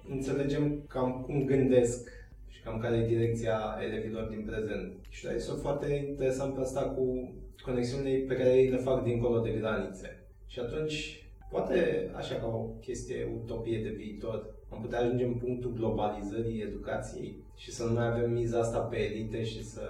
înțelegem 0.09 0.83
cam 0.88 1.23
cum 1.25 1.45
gândesc 1.45 2.09
și 2.49 2.62
cam 2.62 2.78
care 2.78 2.97
e 2.97 3.14
direcția 3.14 3.59
elevilor 3.87 4.25
din 4.25 4.42
prezent. 4.50 4.92
Și 5.09 5.26
ai 5.26 5.40
sunt 5.40 5.61
foarte 5.61 6.06
interesant 6.09 6.54
pe 6.54 6.61
asta 6.61 6.80
cu 6.80 7.33
conexiunile 7.65 8.25
pe 8.29 8.35
care 8.35 8.57
ei 8.57 8.69
le 8.69 8.77
fac 8.77 9.03
dincolo 9.03 9.41
de 9.41 9.51
granițe. 9.51 10.27
Și 10.47 10.59
atunci, 10.59 11.27
poate 11.51 12.11
așa 12.17 12.35
ca 12.35 12.47
o 12.47 12.63
chestie, 12.81 13.39
utopie 13.43 13.83
de 13.83 13.89
viitor, 13.89 14.55
am 14.73 14.81
putea 14.81 15.01
ajunge 15.01 15.25
în 15.25 15.35
punctul 15.35 15.73
globalizării 15.77 16.63
educației 16.63 17.45
și 17.57 17.73
să 17.73 17.85
nu 17.85 17.93
mai 17.93 18.07
avem 18.07 18.31
miza 18.31 18.59
asta 18.59 18.79
pe 18.79 18.97
elite 18.97 19.45
și 19.45 19.65
să 19.65 19.81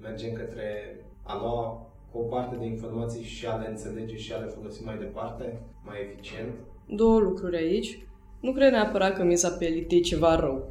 mergem 0.00 0.32
către 0.32 0.96
a 1.22 1.38
lua 1.40 1.86
o 2.12 2.18
parte 2.18 2.56
de 2.56 2.64
informații 2.64 3.24
și 3.24 3.46
a 3.46 3.56
le 3.56 3.68
înțelege 3.68 4.16
și 4.16 4.32
a 4.32 4.36
le 4.36 4.46
folosi 4.46 4.84
mai 4.84 4.98
departe, 4.98 5.62
mai 5.84 5.96
eficient? 6.00 6.54
Două 6.86 7.18
lucruri 7.18 7.56
aici. 7.56 7.98
Nu 8.40 8.52
cred 8.52 8.70
neapărat 8.70 9.16
că 9.16 9.24
miza 9.24 9.48
pe 9.48 9.64
elite 9.64 9.94
e 9.94 10.00
ceva 10.00 10.34
rău. 10.34 10.70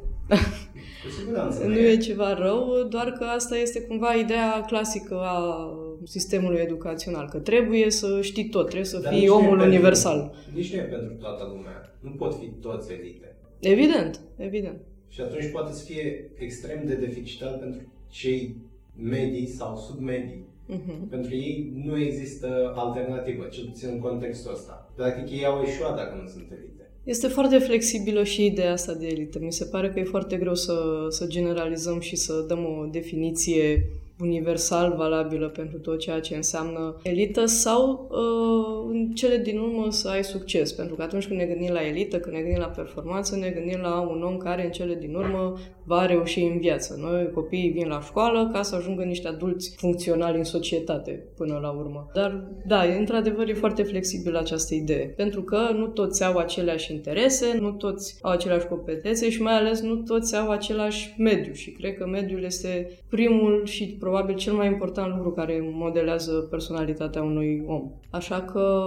Cu 1.02 1.10
siguranță. 1.18 1.64
nu 1.64 1.78
e 1.78 1.96
ceva 1.96 2.34
rău, 2.34 2.86
doar 2.88 3.12
că 3.12 3.24
asta 3.24 3.56
este 3.56 3.80
cumva 3.80 4.14
ideea 4.14 4.64
clasică 4.66 5.20
a 5.20 5.68
sistemului 6.04 6.60
educațional, 6.60 7.28
că 7.28 7.38
trebuie 7.38 7.90
să 7.90 8.20
știi 8.20 8.48
tot, 8.48 8.64
trebuie 8.64 8.84
să 8.84 8.98
Dar 8.98 9.12
fii 9.12 9.28
omul 9.28 9.56
pentru, 9.56 9.66
universal. 9.66 10.34
Nici 10.54 10.72
nu 10.74 10.80
e 10.80 10.82
pentru 10.82 11.14
toată 11.14 11.44
lumea. 11.44 11.96
Nu 12.00 12.10
pot 12.10 12.34
fi 12.40 12.46
toți 12.46 12.92
elite. 12.92 13.36
Evident, 13.60 14.20
evident. 14.36 14.80
Și 15.08 15.20
atunci 15.20 15.50
poate 15.52 15.72
să 15.72 15.84
fie 15.84 16.30
extrem 16.38 16.82
de 16.86 16.94
deficitar 16.94 17.58
pentru 17.58 17.80
cei 18.08 18.56
medii 18.96 19.46
sau 19.46 19.76
submedii. 19.76 20.46
Uh-huh. 20.68 21.08
Pentru 21.10 21.34
ei 21.34 21.72
nu 21.84 22.00
există 22.00 22.72
alternativă, 22.76 23.44
cel 23.44 23.64
puțin 23.64 23.88
în 23.92 23.98
contextul 23.98 24.52
ăsta. 24.52 24.92
Practic 24.94 25.30
ei 25.30 25.44
au 25.44 25.62
eșuat 25.62 25.96
dacă 25.96 26.20
nu 26.22 26.28
sunt 26.28 26.50
elite. 26.50 26.90
Este 27.04 27.26
foarte 27.26 27.58
flexibilă 27.58 28.24
și 28.24 28.44
ideea 28.44 28.72
asta 28.72 28.94
de 28.94 29.06
elită. 29.06 29.38
Mi 29.42 29.52
se 29.52 29.64
pare 29.64 29.90
că 29.90 29.98
e 29.98 30.04
foarte 30.04 30.36
greu 30.36 30.54
să, 30.54 31.06
să 31.08 31.26
generalizăm 31.26 32.00
și 32.00 32.16
să 32.16 32.44
dăm 32.48 32.64
o 32.64 32.86
definiție 32.90 33.86
universal 34.20 34.94
valabilă 34.96 35.48
pentru 35.48 35.78
tot 35.78 35.98
ceea 35.98 36.20
ce 36.20 36.36
înseamnă 36.36 36.96
elită 37.02 37.44
sau 37.44 38.08
uh, 38.10 38.90
în 38.92 39.12
cele 39.14 39.36
din 39.36 39.58
urmă 39.58 39.90
să 39.90 40.08
ai 40.08 40.24
succes. 40.24 40.72
Pentru 40.72 40.94
că 40.94 41.02
atunci 41.02 41.26
când 41.26 41.38
ne 41.38 41.46
gândim 41.46 41.72
la 41.72 41.86
elită, 41.86 42.18
când 42.18 42.34
ne 42.34 42.40
gândim 42.40 42.60
la 42.60 42.66
performanță, 42.66 43.36
ne 43.36 43.50
gândim 43.50 43.80
la 43.80 44.00
un 44.00 44.22
om 44.22 44.36
care 44.36 44.64
în 44.64 44.70
cele 44.70 44.94
din 44.94 45.14
urmă 45.14 45.58
va 45.88 46.06
reuși 46.06 46.40
în 46.42 46.58
viață. 46.58 46.98
Noi, 47.00 47.30
copiii, 47.34 47.70
vin 47.70 47.88
la 47.88 48.00
școală 48.00 48.50
ca 48.52 48.62
să 48.62 48.74
ajungă 48.74 49.02
niște 49.02 49.28
adulți 49.28 49.74
funcționali 49.76 50.36
în 50.36 50.44
societate 50.44 51.24
până 51.36 51.58
la 51.62 51.70
urmă. 51.70 52.10
Dar, 52.14 52.44
da, 52.66 52.82
într-adevăr 52.98 53.48
e 53.48 53.54
foarte 53.54 53.82
flexibilă 53.82 54.38
această 54.38 54.74
idee. 54.74 55.12
Pentru 55.16 55.42
că 55.42 55.58
nu 55.74 55.86
toți 55.86 56.24
au 56.24 56.36
aceleași 56.36 56.92
interese, 56.92 57.58
nu 57.60 57.70
toți 57.70 58.18
au 58.22 58.30
aceleași 58.30 58.66
competențe 58.66 59.30
și 59.30 59.42
mai 59.42 59.52
ales 59.52 59.80
nu 59.80 59.94
toți 59.96 60.36
au 60.36 60.50
același 60.50 61.14
mediu. 61.18 61.52
Și 61.52 61.70
cred 61.70 61.96
că 61.96 62.06
mediul 62.06 62.42
este 62.42 62.98
primul 63.08 63.64
și 63.64 63.96
probabil 63.98 64.34
cel 64.34 64.52
mai 64.52 64.66
important 64.66 65.14
lucru 65.14 65.32
care 65.32 65.60
modelează 65.72 66.32
personalitatea 66.32 67.22
unui 67.22 67.64
om. 67.66 67.90
Așa 68.10 68.40
că 68.42 68.84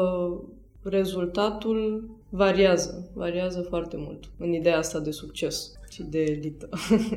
rezultatul 0.83 2.09
variază, 2.29 3.09
variază 3.13 3.61
foarte 3.61 3.95
mult 3.99 4.23
în 4.37 4.53
ideea 4.53 4.77
asta 4.77 4.99
de 4.99 5.11
succes 5.11 5.79
și 5.91 6.03
de 6.03 6.21
elită, 6.21 6.69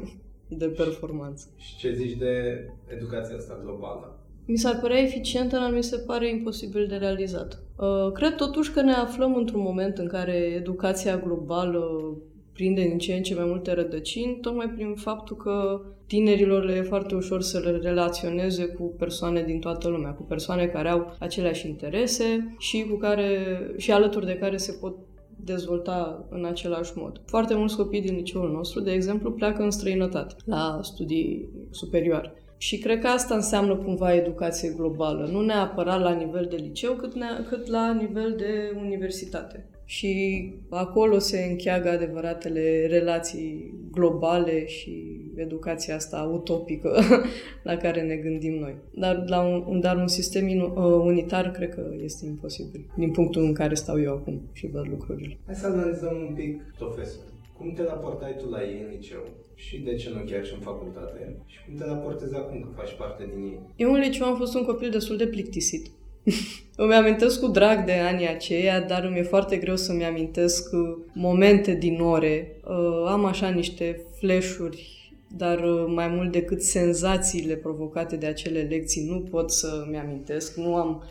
de 0.60 0.66
performanță. 0.66 1.48
Și 1.56 1.76
ce 1.76 1.94
zici 1.94 2.16
de 2.16 2.64
educația 2.86 3.36
asta 3.36 3.60
globală? 3.62 4.18
Mi 4.46 4.56
s-ar 4.56 4.78
părea 4.80 5.00
eficientă, 5.00 5.56
dar 5.56 5.72
mi 5.72 5.82
se 5.82 5.96
pare 5.96 6.28
imposibil 6.28 6.86
de 6.86 6.96
realizat. 6.96 7.62
Uh, 7.76 8.12
cred 8.12 8.34
totuși 8.34 8.72
că 8.72 8.80
ne 8.80 8.92
aflăm 8.92 9.34
într-un 9.36 9.60
moment 9.60 9.98
în 9.98 10.06
care 10.06 10.32
educația 10.32 11.18
globală 11.18 12.16
prinde 12.52 12.82
din 12.82 12.98
ce 12.98 13.14
în 13.14 13.22
ce 13.22 13.34
mai 13.34 13.44
multe 13.44 13.72
rădăcini, 13.72 14.38
tocmai 14.40 14.68
prin 14.68 14.94
faptul 14.94 15.36
că 15.36 15.80
tinerilor 16.06 16.64
le 16.64 16.74
e 16.74 16.82
foarte 16.82 17.14
ușor 17.14 17.42
să 17.42 17.58
le 17.58 17.70
relaționeze 17.70 18.66
cu 18.66 18.94
persoane 18.98 19.42
din 19.42 19.60
toată 19.60 19.88
lumea, 19.88 20.10
cu 20.10 20.22
persoane 20.22 20.66
care 20.66 20.88
au 20.88 21.16
aceleași 21.18 21.68
interese 21.68 22.54
și 22.58 22.86
cu 22.90 22.96
care 22.96 23.38
și 23.76 23.92
alături 23.92 24.26
de 24.26 24.36
care 24.36 24.56
se 24.56 24.72
pot 24.72 24.96
dezvolta 25.44 26.26
în 26.30 26.44
același 26.44 26.92
mod. 26.94 27.20
Foarte 27.26 27.54
mulți 27.54 27.76
copii 27.76 28.00
din 28.00 28.14
liceul 28.14 28.50
nostru, 28.50 28.80
de 28.80 28.92
exemplu, 28.92 29.32
pleacă 29.32 29.62
în 29.62 29.70
străinătate, 29.70 30.34
la 30.44 30.78
studii 30.82 31.48
superioare. 31.70 32.32
Și 32.56 32.78
cred 32.78 32.98
că 32.98 33.06
asta 33.06 33.34
înseamnă 33.34 33.76
cumva 33.76 34.14
educație 34.14 34.74
globală, 34.76 35.26
nu 35.26 35.40
neapărat 35.40 36.00
la 36.00 36.12
nivel 36.12 36.46
de 36.50 36.56
liceu, 36.56 36.92
cât, 36.92 37.14
ne- 37.14 37.44
cât 37.48 37.66
la 37.66 37.92
nivel 37.92 38.34
de 38.36 38.76
universitate 38.76 39.68
și 39.84 40.52
acolo 40.68 41.18
se 41.18 41.44
încheagă 41.50 41.88
adevăratele 41.88 42.86
relații 42.86 43.74
globale 43.90 44.66
și 44.66 45.20
educația 45.36 45.94
asta 45.94 46.30
utopică 46.32 47.00
la 47.68 47.76
care 47.76 48.02
ne 48.02 48.16
gândim 48.16 48.58
noi. 48.58 48.74
Dar, 48.94 49.24
la 49.26 49.40
un, 49.66 49.80
dar 49.80 49.96
un 49.96 50.08
sistem 50.08 50.46
uh, 50.46 50.74
unitar 51.04 51.50
cred 51.50 51.74
că 51.74 51.90
este 52.02 52.26
imposibil, 52.26 52.86
din 52.96 53.10
punctul 53.10 53.42
în 53.42 53.52
care 53.52 53.74
stau 53.74 54.00
eu 54.00 54.12
acum 54.12 54.40
și 54.52 54.66
văd 54.66 54.86
lucrurile. 54.88 55.38
Hai 55.46 55.54
să 55.54 55.66
analizăm 55.66 56.16
un 56.28 56.34
pic 56.34 56.62
profesor. 56.78 57.22
Cum 57.58 57.72
te 57.72 57.82
raportai 57.82 58.36
tu 58.38 58.48
la 58.48 58.62
ei 58.62 58.80
în 58.84 58.90
liceu? 58.90 59.22
Și 59.54 59.78
de 59.78 59.94
ce 59.94 60.10
nu 60.10 60.20
chiar 60.30 60.44
și 60.44 60.54
în 60.54 60.60
facultate? 60.60 61.36
Și 61.46 61.58
cum 61.64 61.74
te 61.74 61.84
raportezi 61.84 62.36
acum 62.36 62.60
că 62.60 62.68
faci 62.76 62.92
parte 62.98 63.30
din 63.34 63.42
ei? 63.42 63.60
Eu 63.76 63.92
în 63.92 64.00
liceu 64.00 64.26
am 64.26 64.36
fost 64.36 64.54
un 64.54 64.64
copil 64.64 64.90
destul 64.90 65.16
de 65.16 65.26
plictisit 65.26 65.90
îmi 66.76 66.94
amintesc 66.94 67.40
cu 67.40 67.46
drag 67.46 67.84
de 67.84 67.92
anii 67.92 68.28
aceia, 68.28 68.80
dar 68.80 69.04
îmi 69.04 69.18
e 69.18 69.22
foarte 69.22 69.56
greu 69.56 69.76
să-mi 69.76 70.04
amintesc 70.04 70.72
uh, 70.72 70.96
momente 71.12 71.74
din 71.74 72.00
ore. 72.00 72.56
Uh, 72.64 73.06
am 73.06 73.24
așa 73.24 73.48
niște 73.48 74.00
flashuri, 74.18 75.12
dar 75.36 75.58
uh, 75.58 75.84
mai 75.94 76.08
mult 76.08 76.32
decât 76.32 76.62
senzațiile 76.62 77.54
provocate 77.54 78.16
de 78.16 78.26
acele 78.26 78.60
lecții 78.60 79.06
nu 79.08 79.20
pot 79.20 79.50
să-mi 79.50 79.98
amintesc. 79.98 80.56
Nu 80.56 80.74
am 80.74 81.02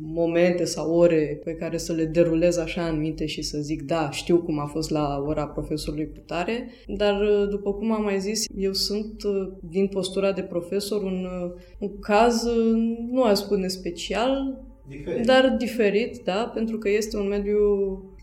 momente 0.00 0.64
sau 0.64 0.94
ore 0.94 1.40
pe 1.44 1.52
care 1.52 1.76
să 1.76 1.92
le 1.92 2.04
derulez 2.04 2.56
așa 2.56 2.86
în 2.86 2.98
minte 2.98 3.26
și 3.26 3.42
să 3.42 3.58
zic 3.60 3.82
da, 3.82 4.10
știu 4.10 4.42
cum 4.42 4.58
a 4.58 4.66
fost 4.66 4.90
la 4.90 5.24
ora 5.26 5.46
profesorului 5.46 6.10
cu 6.10 6.22
tare, 6.26 6.70
dar 6.86 7.24
după 7.50 7.72
cum 7.72 7.92
am 7.92 8.02
mai 8.02 8.20
zis, 8.20 8.44
eu 8.56 8.72
sunt 8.72 9.22
din 9.60 9.86
postura 9.86 10.32
de 10.32 10.42
profesor 10.42 11.02
un, 11.02 11.26
un 11.78 11.98
caz, 11.98 12.46
nu 13.10 13.22
aș 13.22 13.38
spune 13.38 13.68
special, 13.68 14.62
Diferit. 14.88 15.26
Dar 15.26 15.54
diferit, 15.58 16.20
da, 16.24 16.50
pentru 16.54 16.78
că 16.78 16.90
este 16.90 17.16
un 17.16 17.28
mediu 17.28 17.58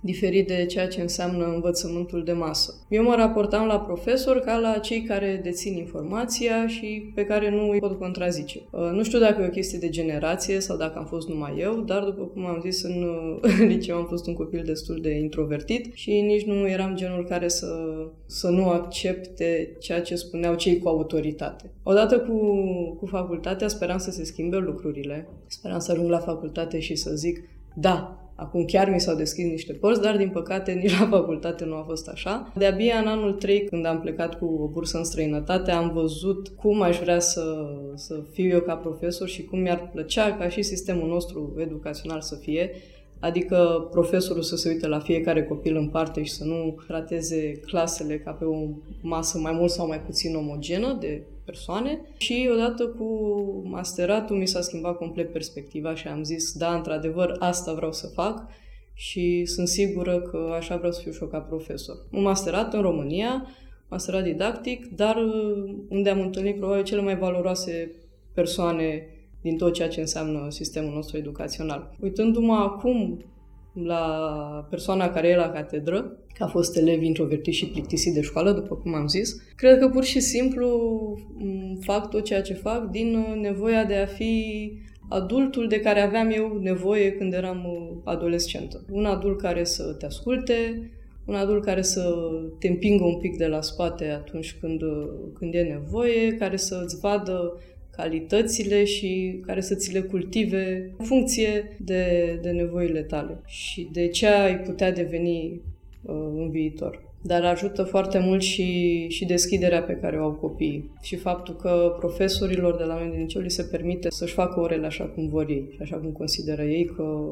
diferit 0.02 0.48
de 0.48 0.66
ceea 0.66 0.88
ce 0.88 1.02
înseamnă 1.02 1.46
învățământul 1.46 2.24
de 2.24 2.32
masă. 2.32 2.74
Eu 2.90 3.04
mă 3.04 3.16
raportam 3.16 3.68
la 3.68 3.80
profesor 3.80 4.40
ca 4.40 4.58
la 4.58 4.78
cei 4.78 5.02
care 5.02 5.40
dețin 5.44 5.78
informația 5.78 6.68
și 6.68 7.12
pe 7.16 7.26
care 7.26 7.50
nu 7.50 7.70
îi 7.70 7.80
pot 7.80 8.00
contrazice. 8.00 8.62
Uh, 8.72 8.90
nu 8.94 9.04
știu 9.04 9.20
dacă 9.20 9.42
e 9.42 9.46
o 9.46 9.50
chestie 9.50 9.80
de 9.80 9.90
generație 9.90 10.60
sau 10.60 10.78
dacă 10.78 10.98
am 10.98 11.06
fost 11.06 11.28
numai 11.28 11.56
eu, 11.60 11.76
dar 11.76 12.04
după 12.04 12.24
cum 12.24 12.46
am 12.46 12.60
zis, 12.62 12.84
în, 12.84 13.06
în 13.60 13.68
liceu 13.68 13.98
am 13.98 14.06
fost 14.06 14.28
un 14.28 14.34
copil 14.34 14.64
destul 14.66 15.00
de 15.02 15.10
introvertit 15.10 15.94
și 15.94 16.22
nici 16.22 16.46
nu 16.46 16.68
eram 16.68 16.96
genul 16.96 17.26
care 17.26 17.48
să, 17.48 17.68
să 18.26 18.50
nu 18.50 18.70
accepte 18.70 19.76
ceea 19.80 20.02
ce 20.02 20.16
spuneau 20.16 20.56
cei 20.56 20.80
cu 20.80 20.88
autoritate. 20.88 21.72
Odată 21.84 22.20
cu, 22.20 22.38
cu 23.00 23.06
facultatea 23.06 23.68
speram 23.68 23.98
să 23.98 24.12
se 24.12 24.24
schimbe 24.24 24.58
lucrurile, 24.58 25.28
speram 25.48 25.80
să 25.80 25.92
ajung 25.92 26.10
la 26.10 26.20
facultate 26.20 26.80
și 26.80 26.96
să 26.96 27.12
zic 27.16 27.44
da, 27.76 28.22
Acum 28.42 28.66
chiar 28.66 28.90
mi 28.90 29.00
s-au 29.00 29.16
deschis 29.16 29.46
niște 29.46 29.74
porți, 29.74 30.02
dar 30.02 30.18
din 30.18 30.30
păcate 30.30 30.72
nici 30.72 31.00
la 31.00 31.08
facultate 31.10 31.66
nu 31.66 31.76
a 31.76 31.84
fost 31.88 32.08
așa. 32.08 32.52
De-abia 32.56 32.98
în 32.98 33.08
anul 33.08 33.32
3, 33.32 33.66
când 33.66 33.86
am 33.86 34.00
plecat 34.00 34.38
cu 34.38 34.46
o 34.46 34.68
bursă 34.68 34.98
în 34.98 35.04
străinătate, 35.04 35.72
am 35.72 35.92
văzut 35.94 36.48
cum 36.48 36.82
aș 36.82 37.00
vrea 37.00 37.20
să, 37.20 37.44
să 37.96 38.20
fiu 38.32 38.48
eu 38.48 38.60
ca 38.60 38.76
profesor 38.76 39.28
și 39.28 39.44
cum 39.44 39.60
mi-ar 39.60 39.90
plăcea 39.92 40.38
ca 40.38 40.50
și 40.50 40.62
sistemul 40.62 41.08
nostru 41.08 41.56
educațional 41.58 42.22
să 42.22 42.36
fie. 42.36 42.72
Adică 43.20 43.88
profesorul 43.92 44.42
să 44.42 44.56
se 44.56 44.70
uite 44.70 44.88
la 44.88 45.00
fiecare 45.00 45.44
copil 45.44 45.76
în 45.76 45.88
parte 45.88 46.24
și 46.24 46.32
să 46.32 46.44
nu 46.44 46.78
trateze 46.88 47.52
clasele 47.52 48.18
ca 48.18 48.32
pe 48.32 48.46
o 48.46 48.68
masă 49.02 49.38
mai 49.38 49.52
mult 49.52 49.72
sau 49.72 49.88
mai 49.88 50.02
puțin 50.02 50.36
omogenă 50.36 50.98
de 51.00 51.22
persoane 51.52 52.02
și 52.18 52.50
odată 52.54 52.88
cu 52.88 53.08
masteratul 53.66 54.38
mi 54.38 54.48
s-a 54.48 54.62
schimbat 54.62 54.98
complet 54.98 55.32
perspectiva 55.32 55.96
și 55.96 56.08
am 56.08 56.24
zis, 56.24 56.54
da, 56.54 56.76
într-adevăr, 56.76 57.36
asta 57.40 57.74
vreau 57.74 57.92
să 57.92 58.08
fac 58.08 58.44
și 58.94 59.46
sunt 59.46 59.68
sigură 59.68 60.20
că 60.20 60.54
așa 60.58 60.78
vreau 60.78 60.92
să 60.92 61.02
fiu 61.02 61.12
și 61.12 61.22
eu 61.22 61.28
ca 61.28 61.40
profesor. 61.40 61.96
Un 62.12 62.22
masterat 62.22 62.74
în 62.74 62.82
România, 62.82 63.48
masterat 63.90 64.24
didactic, 64.24 64.86
dar 64.96 65.16
uh, 65.16 65.74
unde 65.90 66.10
am 66.10 66.20
întâlnit 66.20 66.58
probabil 66.58 66.84
cele 66.84 67.02
mai 67.02 67.18
valoroase 67.18 67.92
persoane 68.34 69.08
din 69.42 69.58
tot 69.58 69.74
ceea 69.74 69.88
ce 69.88 70.00
înseamnă 70.00 70.48
sistemul 70.50 70.94
nostru 70.94 71.18
educațional. 71.18 71.96
Uitându-mă 72.02 72.54
acum 72.54 73.26
la 73.74 74.68
persoana 74.70 75.10
care 75.10 75.28
e 75.28 75.36
la 75.36 75.50
catedră, 75.50 76.18
că 76.34 76.44
a 76.44 76.48
fost 76.48 76.78
elev 76.78 77.02
introvertit 77.02 77.54
și 77.54 77.68
plictisit 77.68 78.14
de 78.14 78.22
școală, 78.22 78.52
după 78.52 78.76
cum 78.76 78.96
am 78.96 79.08
zis. 79.08 79.42
Cred 79.56 79.80
că 79.80 79.90
pur 79.90 80.04
și 80.04 80.20
simplu 80.20 80.68
fac 81.80 82.10
tot 82.10 82.24
ceea 82.24 82.42
ce 82.42 82.54
fac 82.54 82.90
din 82.90 83.16
uh, 83.16 83.40
nevoia 83.42 83.84
de 83.84 83.96
a 83.96 84.06
fi 84.06 84.72
adultul 85.10 85.68
de 85.68 85.80
care 85.80 86.00
aveam 86.00 86.30
eu 86.30 86.60
nevoie 86.62 87.12
când 87.12 87.34
eram 87.34 87.66
uh, 87.66 87.98
adolescentă. 88.04 88.86
Un 88.92 89.06
adult 89.06 89.42
care 89.42 89.64
să 89.64 89.96
te 90.00 90.06
asculte, 90.06 90.90
un 91.26 91.36
adult 91.36 91.64
care 91.64 91.82
să 91.82 92.16
te 92.60 92.68
împingă 92.68 93.04
un 93.04 93.18
pic 93.18 93.38
de 93.38 93.48
la 93.48 93.62
spate 93.62 94.06
atunci 94.06 94.58
când, 94.60 94.82
uh, 94.82 95.08
când 95.34 95.54
e 95.54 95.62
nevoie, 95.62 96.34
care 96.34 96.58
să 96.58 96.82
îți 96.84 97.00
vadă 97.00 97.60
calitățile 98.02 98.84
și 98.84 99.42
care 99.46 99.62
să 99.62 99.76
ți 99.76 99.94
le 99.94 100.00
cultive 100.00 100.94
în 100.98 101.06
funcție 101.06 101.78
de, 101.80 102.40
de 102.42 102.50
nevoile 102.50 103.02
tale 103.02 103.42
și 103.46 103.90
de 103.92 104.08
ce 104.08 104.28
ai 104.28 104.60
putea 104.60 104.92
deveni 104.92 105.62
uh, 106.02 106.16
în 106.36 106.50
viitor. 106.50 107.10
Dar 107.24 107.44
ajută 107.44 107.84
foarte 107.84 108.20
mult 108.20 108.42
și, 108.42 109.06
și 109.10 109.26
deschiderea 109.26 109.84
pe 109.84 109.94
care 109.94 110.20
o 110.20 110.24
au 110.24 110.32
copiii 110.32 110.92
și 111.02 111.16
faptul 111.16 111.56
că 111.56 111.96
profesorilor 112.00 112.78
de 112.78 112.84
la 112.84 112.96
mine 112.96 113.12
din 113.12 113.22
liceu 113.22 113.42
li 113.42 113.50
se 113.50 113.64
permite 113.64 114.10
să-și 114.10 114.34
facă 114.34 114.60
orele 114.60 114.86
așa 114.86 115.04
cum 115.04 115.28
vor 115.28 115.50
ei 115.50 115.66
și 115.72 115.82
așa 115.82 115.96
cum 115.96 116.10
consideră 116.10 116.64
ei 116.64 116.86
că 116.86 117.28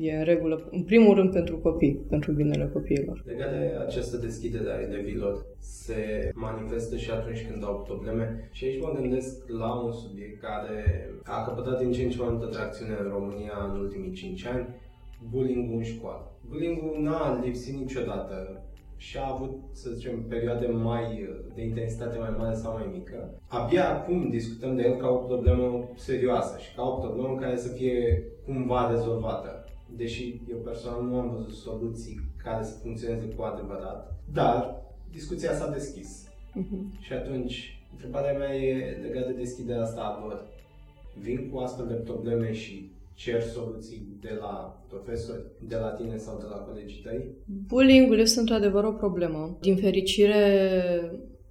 e 0.00 0.16
în 0.16 0.24
regulă, 0.24 0.68
în 0.70 0.82
primul 0.82 1.14
rând 1.14 1.32
pentru 1.32 1.58
copii, 1.58 1.94
pentru 2.08 2.32
binele 2.32 2.70
copiilor. 2.72 3.22
Legat 3.26 3.50
de 3.50 3.72
această 3.86 4.16
deschidere 4.16 4.70
a 4.70 4.80
elevilor, 4.80 5.46
se 5.58 6.30
manifestă 6.34 6.96
și 6.96 7.10
atunci 7.10 7.46
când 7.50 7.64
au 7.64 7.82
probleme 7.86 8.48
și 8.52 8.64
aici 8.64 8.82
mă 8.82 8.92
gândesc 9.00 9.48
la 9.48 9.74
un 9.74 9.92
subiect 9.92 10.40
care 10.40 11.10
a 11.24 11.44
căpătat 11.44 11.78
din 11.78 11.92
ce 11.92 12.02
în 12.02 12.10
ce 12.10 12.18
mai 12.18 12.30
multă 12.30 12.46
tracțiune 12.46 12.96
în 13.00 13.08
România 13.08 13.70
în 13.72 13.80
ultimii 13.80 14.12
5 14.12 14.46
ani, 14.46 14.68
bullying 15.30 15.72
în 15.72 15.82
școală. 15.82 16.32
Bullying-ul 16.48 17.02
n-a 17.02 17.40
lipsit 17.44 17.74
niciodată 17.74 18.62
și 18.96 19.18
a 19.18 19.30
avut, 19.32 19.58
să 19.72 19.90
zicem, 19.90 20.22
perioade 20.28 20.66
mai 20.66 21.28
de 21.54 21.62
intensitate 21.62 22.18
mai 22.18 22.34
mare 22.38 22.54
sau 22.54 22.72
mai 22.72 22.88
mică. 22.92 23.40
Abia 23.46 23.88
acum 23.90 24.30
discutăm 24.30 24.76
de 24.76 24.82
el 24.82 24.96
ca 24.96 25.08
o 25.08 25.16
problemă 25.16 25.88
serioasă 25.96 26.58
și 26.58 26.74
ca 26.74 26.82
o 26.82 26.98
problemă 26.98 27.38
care 27.40 27.56
să 27.56 27.68
fie 27.68 28.24
cumva 28.44 28.90
rezolvată 28.90 29.63
deși 29.96 30.40
eu 30.50 30.56
personal 30.56 31.02
nu 31.02 31.18
am 31.18 31.30
văzut 31.30 31.54
soluții 31.54 32.20
care 32.44 32.64
să 32.64 32.78
funcționeze 32.82 33.26
cu 33.36 33.42
adevărat, 33.42 34.14
dar 34.32 34.82
discuția 35.10 35.54
s-a 35.54 35.70
deschis. 35.70 36.28
Uh-huh. 36.28 37.00
Și 37.00 37.12
atunci, 37.12 37.82
întrebarea 37.92 38.38
mea 38.38 38.56
e 38.56 38.98
legată 39.02 39.26
de 39.26 39.38
deschiderea 39.38 39.82
asta 39.82 40.00
a 40.00 40.24
lor. 40.26 40.46
Vin 41.20 41.50
cu 41.50 41.58
astfel 41.58 41.86
de 41.86 41.94
probleme 41.94 42.52
și 42.52 42.92
cer 43.14 43.42
soluții 43.42 44.06
de 44.20 44.38
la 44.40 44.82
profesori, 44.88 45.42
de 45.68 45.76
la 45.76 45.88
tine 45.88 46.16
sau 46.16 46.38
de 46.38 46.44
la 46.50 46.56
colegii 46.56 47.02
tăi? 47.02 47.24
Bullying-ul 47.66 48.18
este 48.18 48.40
într-adevăr 48.40 48.84
o 48.84 48.92
problemă. 48.92 49.56
Din 49.60 49.76
fericire, 49.76 50.40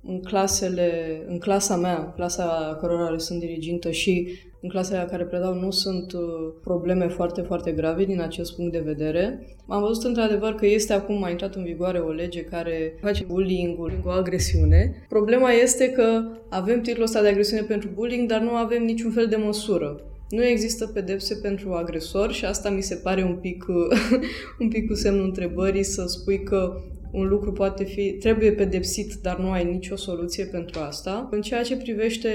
în 0.05 0.21
clasele, 0.21 1.21
în 1.27 1.37
clasa 1.39 1.75
mea, 1.75 2.13
clasa 2.15 2.77
cărora 2.79 3.09
le 3.09 3.17
sunt 3.17 3.39
dirigintă 3.39 3.91
și 3.91 4.27
în 4.61 4.69
clasele 4.69 4.97
la 4.97 5.05
care 5.05 5.23
predau 5.23 5.53
nu 5.53 5.71
sunt 5.71 6.13
uh, 6.13 6.21
probleme 6.61 7.07
foarte, 7.07 7.41
foarte 7.41 7.71
grave 7.71 8.05
din 8.05 8.21
acest 8.21 8.55
punct 8.55 8.71
de 8.71 8.79
vedere. 8.79 9.47
Am 9.67 9.81
văzut 9.81 10.03
într-adevăr 10.03 10.55
că 10.55 10.65
este 10.65 10.93
acum, 10.93 11.23
a 11.23 11.29
intrat 11.29 11.55
în 11.55 11.63
vigoare 11.63 11.99
o 11.99 12.11
lege 12.11 12.41
care 12.41 12.97
face 13.01 13.23
bullying-ul 13.27 14.01
o 14.05 14.09
agresiune. 14.09 15.05
Problema 15.09 15.51
este 15.51 15.89
că 15.89 16.23
avem 16.49 16.81
titlul 16.81 17.03
ăsta 17.03 17.21
de 17.21 17.27
agresiune 17.27 17.61
pentru 17.61 17.89
bullying, 17.93 18.29
dar 18.29 18.41
nu 18.41 18.51
avem 18.51 18.83
niciun 18.83 19.11
fel 19.11 19.27
de 19.27 19.35
măsură. 19.35 20.01
Nu 20.29 20.43
există 20.43 20.87
pedepse 20.87 21.35
pentru 21.35 21.71
agresor 21.71 22.31
și 22.31 22.45
asta 22.45 22.69
mi 22.69 22.81
se 22.81 22.95
pare 22.95 23.23
un 23.23 23.35
pic, 23.35 23.65
un 24.59 24.67
pic 24.67 24.87
cu 24.87 24.93
semnul 24.93 25.25
întrebării 25.25 25.83
să 25.83 26.03
spui 26.07 26.43
că 26.43 26.81
un 27.13 27.28
lucru 27.28 27.52
poate 27.52 27.84
fi, 27.84 28.12
trebuie 28.12 28.52
pedepsit, 28.52 29.13
dar 29.21 29.39
nu 29.39 29.52
ai 29.52 29.63
nicio 29.63 29.95
soluție 29.95 30.45
pentru 30.45 30.80
asta. 30.80 31.28
În 31.32 31.41
ceea 31.41 31.63
ce 31.63 31.78
privește 31.78 32.30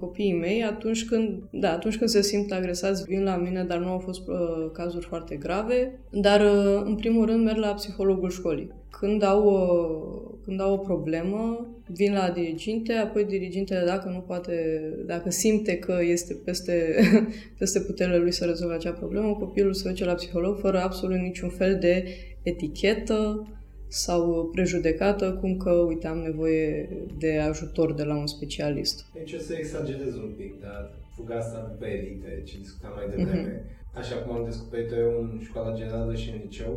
copiii 0.00 0.38
mei, 0.38 0.62
atunci 0.62 1.04
când, 1.04 1.42
da, 1.50 1.72
atunci 1.72 1.96
când 1.96 2.10
se 2.10 2.22
simt 2.22 2.52
agresați, 2.52 3.04
vin 3.04 3.22
la 3.22 3.36
mine, 3.36 3.64
dar 3.64 3.78
nu 3.78 3.88
au 3.88 3.98
fost 3.98 4.28
uh, 4.28 4.70
cazuri 4.72 5.06
foarte 5.06 5.36
grave, 5.36 6.00
dar 6.10 6.40
uh, 6.40 6.82
în 6.84 6.94
primul 6.94 7.26
rând 7.26 7.44
merg 7.44 7.56
la 7.58 7.74
psihologul 7.74 8.30
școlii. 8.30 8.70
Când 8.90 9.22
au, 9.22 9.44
uh, 9.44 10.38
când 10.44 10.60
au 10.60 10.72
o 10.72 10.78
problemă, 10.78 11.66
vin 11.86 12.12
la 12.12 12.30
diriginte, 12.30 12.92
apoi 12.92 13.24
dirigintele, 13.24 13.84
dacă 13.86 14.08
nu 14.08 14.18
poate, 14.18 14.80
dacă 15.06 15.30
simte 15.30 15.76
că 15.76 15.98
este 16.02 16.34
peste, 16.44 16.94
peste 17.58 17.80
puterea 17.80 18.18
lui 18.18 18.32
să 18.32 18.44
rezolve 18.44 18.74
acea 18.74 18.92
problemă, 18.92 19.32
copilul 19.32 19.72
se 19.72 19.88
duce 19.88 20.04
la 20.04 20.14
psiholog 20.14 20.58
fără 20.58 20.80
absolut 20.80 21.18
niciun 21.18 21.48
fel 21.48 21.78
de 21.80 22.04
etichetă, 22.42 23.48
sau 23.94 24.48
prejudecată, 24.52 25.32
cum 25.40 25.56
că, 25.56 25.70
uite, 25.70 26.06
am 26.06 26.18
nevoie 26.18 26.88
de 27.18 27.38
ajutor 27.38 27.94
de 27.94 28.02
la 28.02 28.16
un 28.16 28.26
specialist. 28.26 29.06
Deci 29.12 29.32
o 29.32 29.38
să 29.38 29.54
exagerez 29.54 30.14
un 30.14 30.32
pic, 30.36 30.60
dar 30.60 30.90
fuga 31.16 31.34
asta 31.36 31.68
după 31.72 31.86
elite, 31.86 32.42
ce 32.44 32.58
discutam 32.58 32.92
mai 32.94 33.08
devreme, 33.16 33.52
mm-hmm. 33.52 33.98
așa 33.98 34.16
cum 34.16 34.36
am 34.36 34.44
descoperit 34.44 34.90
eu 34.92 35.20
în 35.20 35.40
școala 35.42 35.76
generală 35.76 36.14
și 36.14 36.30
în 36.30 36.40
liceu, 36.42 36.74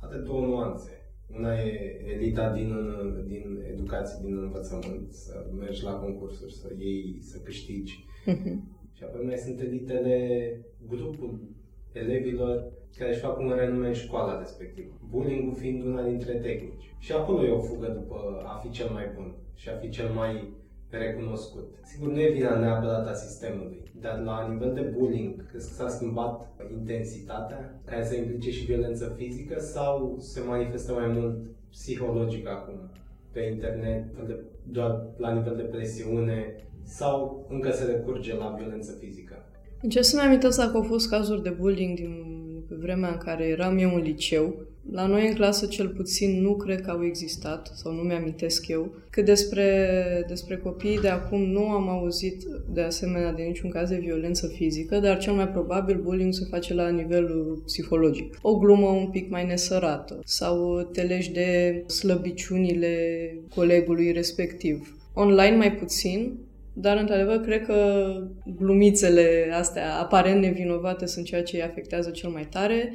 are 0.00 0.18
două 0.18 0.46
nuanțe. 0.46 0.90
Una 1.36 1.54
e 1.54 2.00
elita 2.14 2.52
din, 2.52 2.74
din 3.26 3.64
educație, 3.72 4.18
din 4.24 4.38
învățământ, 4.38 5.12
să 5.12 5.46
mergi 5.58 5.84
la 5.84 5.92
concursuri, 5.92 6.54
să 6.54 6.68
iei, 6.78 7.18
să 7.20 7.38
câștigi. 7.38 8.04
Mm-hmm. 8.26 8.56
Și 8.96 9.02
apoi 9.02 9.24
mai 9.24 9.36
sunt 9.36 9.60
elitele, 9.60 10.16
grupul 10.88 11.40
elevilor 11.92 12.72
care 12.98 13.10
își 13.10 13.20
fac 13.20 13.38
un 13.38 13.52
renume 13.56 13.86
în 13.86 13.92
școala 13.92 14.38
respectivă. 14.38 14.92
Bullying-ul 15.10 15.54
fiind 15.54 15.84
una 15.84 16.02
dintre 16.02 16.32
tehnici. 16.32 16.94
Și 16.98 17.12
acolo 17.12 17.44
e 17.44 17.50
o 17.50 17.60
fugă 17.60 17.86
după 17.86 18.42
a 18.46 18.58
fi 18.62 18.70
cel 18.70 18.90
mai 18.92 19.10
bun 19.14 19.34
și 19.54 19.68
a 19.68 19.76
fi 19.76 19.88
cel 19.88 20.08
mai 20.08 20.52
recunoscut. 20.90 21.74
Sigur, 21.82 22.08
nu 22.12 22.20
e 22.20 22.30
vina 22.30 22.58
neapărat 22.58 23.08
a 23.08 23.14
sistemului, 23.14 23.82
dar 24.00 24.18
la 24.18 24.48
nivel 24.48 24.72
de 24.74 24.80
bullying, 24.80 25.46
crezi 25.48 25.68
că 25.68 25.74
s-a 25.74 25.88
schimbat 25.88 26.54
intensitatea 26.72 27.80
care 27.84 28.04
să 28.04 28.16
implice 28.16 28.50
și 28.50 28.64
violență 28.64 29.14
fizică 29.16 29.60
sau 29.60 30.16
se 30.18 30.40
manifestă 30.40 30.92
mai 30.92 31.06
mult 31.06 31.36
psihologic 31.70 32.48
acum? 32.48 32.90
Pe 33.32 33.40
internet, 33.40 34.04
doar 34.62 35.06
la 35.16 35.32
nivel 35.32 35.56
de 35.56 35.62
presiune 35.62 36.54
sau 36.82 37.46
încă 37.48 37.70
se 37.70 37.84
recurge 37.84 38.36
la 38.36 38.54
violență 38.58 38.92
fizică? 38.92 39.34
Încerc 39.82 40.04
să-mi 40.04 40.22
amintesc 40.22 40.58
dacă 40.58 40.76
au 40.76 40.82
fost 40.82 41.08
cazuri 41.08 41.42
de 41.42 41.50
bullying 41.50 41.96
din 41.96 42.33
pe 42.74 42.80
vremea 42.80 43.10
în 43.10 43.18
care 43.18 43.44
eram 43.44 43.78
eu 43.78 43.94
în 43.94 44.02
liceu, 44.02 44.54
La 44.90 45.06
noi 45.06 45.28
în 45.28 45.34
clasă 45.34 45.66
cel 45.66 45.88
puțin 45.88 46.40
nu 46.40 46.54
cred 46.56 46.80
că 46.80 46.90
au 46.90 47.04
existat, 47.04 47.72
sau 47.74 47.92
nu 47.92 48.00
mi-amintesc 48.00 48.68
eu, 48.68 48.94
că 49.10 49.22
despre, 49.22 50.24
despre 50.28 50.56
copiii 50.56 51.00
de 51.00 51.08
acum 51.08 51.40
nu 51.40 51.68
am 51.68 51.88
auzit 51.88 52.42
de 52.72 52.80
asemenea 52.80 53.32
de 53.32 53.42
niciun 53.42 53.70
caz 53.70 53.88
de 53.88 53.96
violență 53.96 54.46
fizică, 54.46 54.98
dar 54.98 55.18
cel 55.18 55.32
mai 55.32 55.48
probabil 55.48 56.00
bullying 56.00 56.32
se 56.32 56.46
face 56.50 56.74
la 56.74 56.88
nivelul 56.88 57.62
psihologic. 57.66 58.38
O 58.42 58.58
glumă 58.58 58.88
un 58.88 59.06
pic 59.10 59.30
mai 59.30 59.46
nesărată 59.46 60.20
sau 60.24 60.88
te 60.92 61.02
legi 61.02 61.32
de 61.32 61.82
slăbiciunile 61.86 62.94
colegului 63.54 64.12
respectiv. 64.12 64.96
Online 65.14 65.56
mai 65.56 65.72
puțin, 65.72 66.38
dar, 66.74 66.96
într-adevăr, 66.96 67.36
cred 67.36 67.66
că 67.66 68.08
glumițele 68.56 69.50
astea 69.52 69.98
aparent 69.98 70.40
nevinovate 70.40 71.06
sunt 71.06 71.24
ceea 71.24 71.42
ce 71.42 71.56
îi 71.56 71.62
afectează 71.62 72.10
cel 72.10 72.30
mai 72.30 72.46
tare 72.50 72.92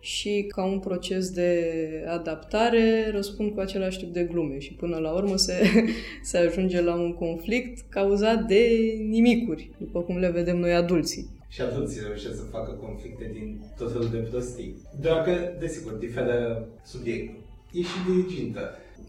și 0.00 0.44
ca 0.48 0.64
un 0.64 0.78
proces 0.78 1.30
de 1.30 1.70
adaptare 2.08 3.10
răspund 3.10 3.52
cu 3.54 3.60
același 3.60 3.98
tip 3.98 4.12
de 4.12 4.22
glume 4.22 4.58
și 4.58 4.72
până 4.72 4.96
la 4.96 5.12
urmă 5.12 5.36
se, 5.36 5.52
se 6.22 6.38
ajunge 6.38 6.80
la 6.80 6.94
un 6.94 7.14
conflict 7.14 7.84
cauzat 7.88 8.46
de 8.46 8.68
nimicuri, 9.08 9.70
după 9.78 10.00
cum 10.00 10.18
le 10.18 10.30
vedem 10.30 10.56
noi 10.56 10.72
adulții. 10.72 11.28
Și 11.48 11.60
adulții 11.60 12.00
reușesc 12.06 12.36
să 12.36 12.42
facă 12.42 12.72
conflicte 12.72 13.30
din 13.32 13.60
tot 13.78 13.92
felul 13.92 14.08
de 14.10 14.16
prostii. 14.16 14.76
Doar 15.00 15.22
că, 15.22 15.32
desigur, 15.58 15.92
diferă 15.92 16.68
subiectul. 16.84 17.38
Ești 17.72 17.90
și 17.90 17.98
dirigintă. 18.06 18.60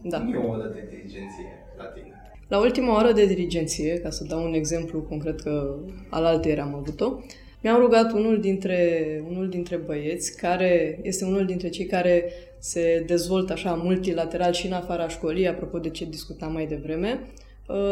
Da. 0.02 0.18
Nu 0.18 0.30
e 0.30 0.36
o 0.36 0.48
oră 0.48 0.70
de 0.74 0.86
dirigenție 0.90 1.50
la 1.78 1.84
tine. 1.84 2.21
La 2.52 2.58
ultima 2.58 2.96
oră 2.96 3.12
de 3.12 3.26
dirigenție, 3.26 3.98
ca 3.98 4.10
să 4.10 4.24
dau 4.24 4.44
un 4.44 4.52
exemplu 4.54 5.00
concret 5.00 5.40
că 5.40 5.76
al 6.08 6.24
altei 6.24 6.58
am 6.58 6.74
avut-o, 6.74 7.18
mi-am 7.62 7.80
rugat 7.80 8.12
unul 8.12 8.40
dintre, 8.40 9.22
unul 9.28 9.48
dintre 9.48 9.76
băieți, 9.76 10.36
care 10.36 10.98
este 11.02 11.24
unul 11.24 11.46
dintre 11.46 11.68
cei 11.68 11.86
care 11.86 12.24
se 12.58 13.04
dezvoltă 13.06 13.52
așa 13.52 13.74
multilateral 13.74 14.52
și 14.52 14.66
în 14.66 14.72
afara 14.72 15.08
școlii, 15.08 15.48
apropo 15.48 15.78
de 15.78 15.88
ce 15.88 16.04
discutam 16.04 16.52
mai 16.52 16.66
devreme, 16.66 17.20
Uh, 17.20 17.41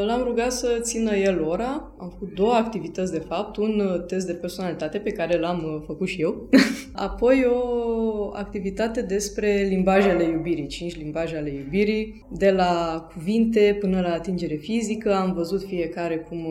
l-am 0.07 0.23
rugat 0.23 0.53
să 0.53 0.79
țină 0.81 1.17
el 1.17 1.43
ora. 1.43 1.93
Am 1.99 2.09
făcut 2.09 2.35
două 2.35 2.53
activități, 2.53 3.13
de 3.13 3.19
fapt. 3.19 3.57
Un 3.57 3.81
uh, 3.81 4.05
test 4.07 4.27
de 4.27 4.33
personalitate 4.33 4.99
pe 4.99 5.11
care 5.11 5.39
l-am 5.39 5.75
uh, 5.75 5.83
făcut 5.87 6.09
și 6.09 6.21
eu. 6.21 6.49
Apoi 6.93 7.45
o 7.45 8.31
activitate 8.33 9.03
despre 9.03 9.67
limbajele 9.69 10.25
iubirii, 10.25 10.67
cinci 10.67 10.97
limbaje 10.97 11.37
ale 11.37 11.51
iubirii, 11.51 12.27
de 12.29 12.51
la 12.51 13.07
cuvinte 13.13 13.77
până 13.81 14.01
la 14.01 14.13
atingere 14.13 14.55
fizică. 14.55 15.15
Am 15.15 15.33
văzut 15.33 15.63
fiecare 15.63 16.17
cum, 16.17 16.47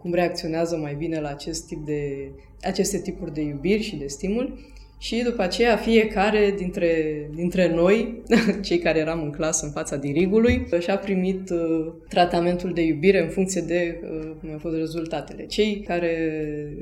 cum 0.00 0.14
reacționează 0.14 0.76
mai 0.76 0.94
bine 0.94 1.20
la 1.20 1.28
acest 1.28 1.66
tip 1.66 1.86
de, 1.86 2.30
aceste 2.62 2.98
tipuri 2.98 3.34
de 3.34 3.40
iubiri 3.40 3.82
și 3.82 3.96
de 3.96 4.06
stimuli. 4.06 4.78
Și 5.02 5.22
după 5.22 5.42
aceea 5.42 5.76
fiecare 5.76 6.54
dintre, 6.56 6.92
dintre 7.34 7.74
noi, 7.74 8.22
cei 8.66 8.78
care 8.78 8.98
eram 8.98 9.22
în 9.22 9.30
clasă 9.30 9.64
în 9.64 9.72
fața 9.72 9.96
dirigului, 9.96 10.66
și-a 10.78 10.96
primit 10.96 11.50
uh, 11.50 11.92
tratamentul 12.08 12.72
de 12.72 12.82
iubire 12.82 13.22
în 13.22 13.28
funcție 13.28 13.60
de 13.60 14.00
uh, 14.02 14.30
cum 14.40 14.50
au 14.52 14.58
fost 14.58 14.76
rezultatele. 14.76 15.46
Cei 15.46 15.84
care 15.86 16.32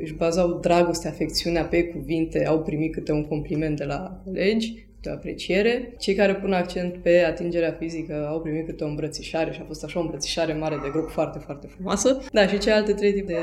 își 0.02 0.14
bazau 0.14 0.58
dragostea, 0.60 1.10
afecțiunea 1.10 1.64
pe 1.64 1.84
cuvinte 1.84 2.46
au 2.46 2.62
primit 2.62 2.92
câte 2.92 3.12
un 3.12 3.24
compliment 3.24 3.76
de 3.76 3.84
la 3.84 4.20
colegi, 4.24 4.87
de 5.00 5.10
apreciere. 5.10 5.94
Cei 5.98 6.14
care 6.14 6.34
pun 6.34 6.52
accent 6.52 6.96
pe 6.96 7.18
atingerea 7.18 7.76
fizică 7.78 8.26
au 8.30 8.40
primit 8.40 8.66
câte 8.66 8.84
o 8.84 8.86
îmbrățișare 8.86 9.52
și 9.52 9.60
a 9.62 9.64
fost 9.64 9.84
așa 9.84 9.98
o 9.98 10.02
îmbrățișare 10.02 10.52
mare 10.52 10.78
de 10.82 10.88
grup 10.92 11.08
foarte, 11.08 11.38
foarte 11.38 11.66
frumoasă. 11.66 12.22
Da, 12.32 12.46
și 12.46 12.58
celelalte 12.58 12.92
trei 12.92 13.12
tipuri 13.12 13.32
de 13.32 13.40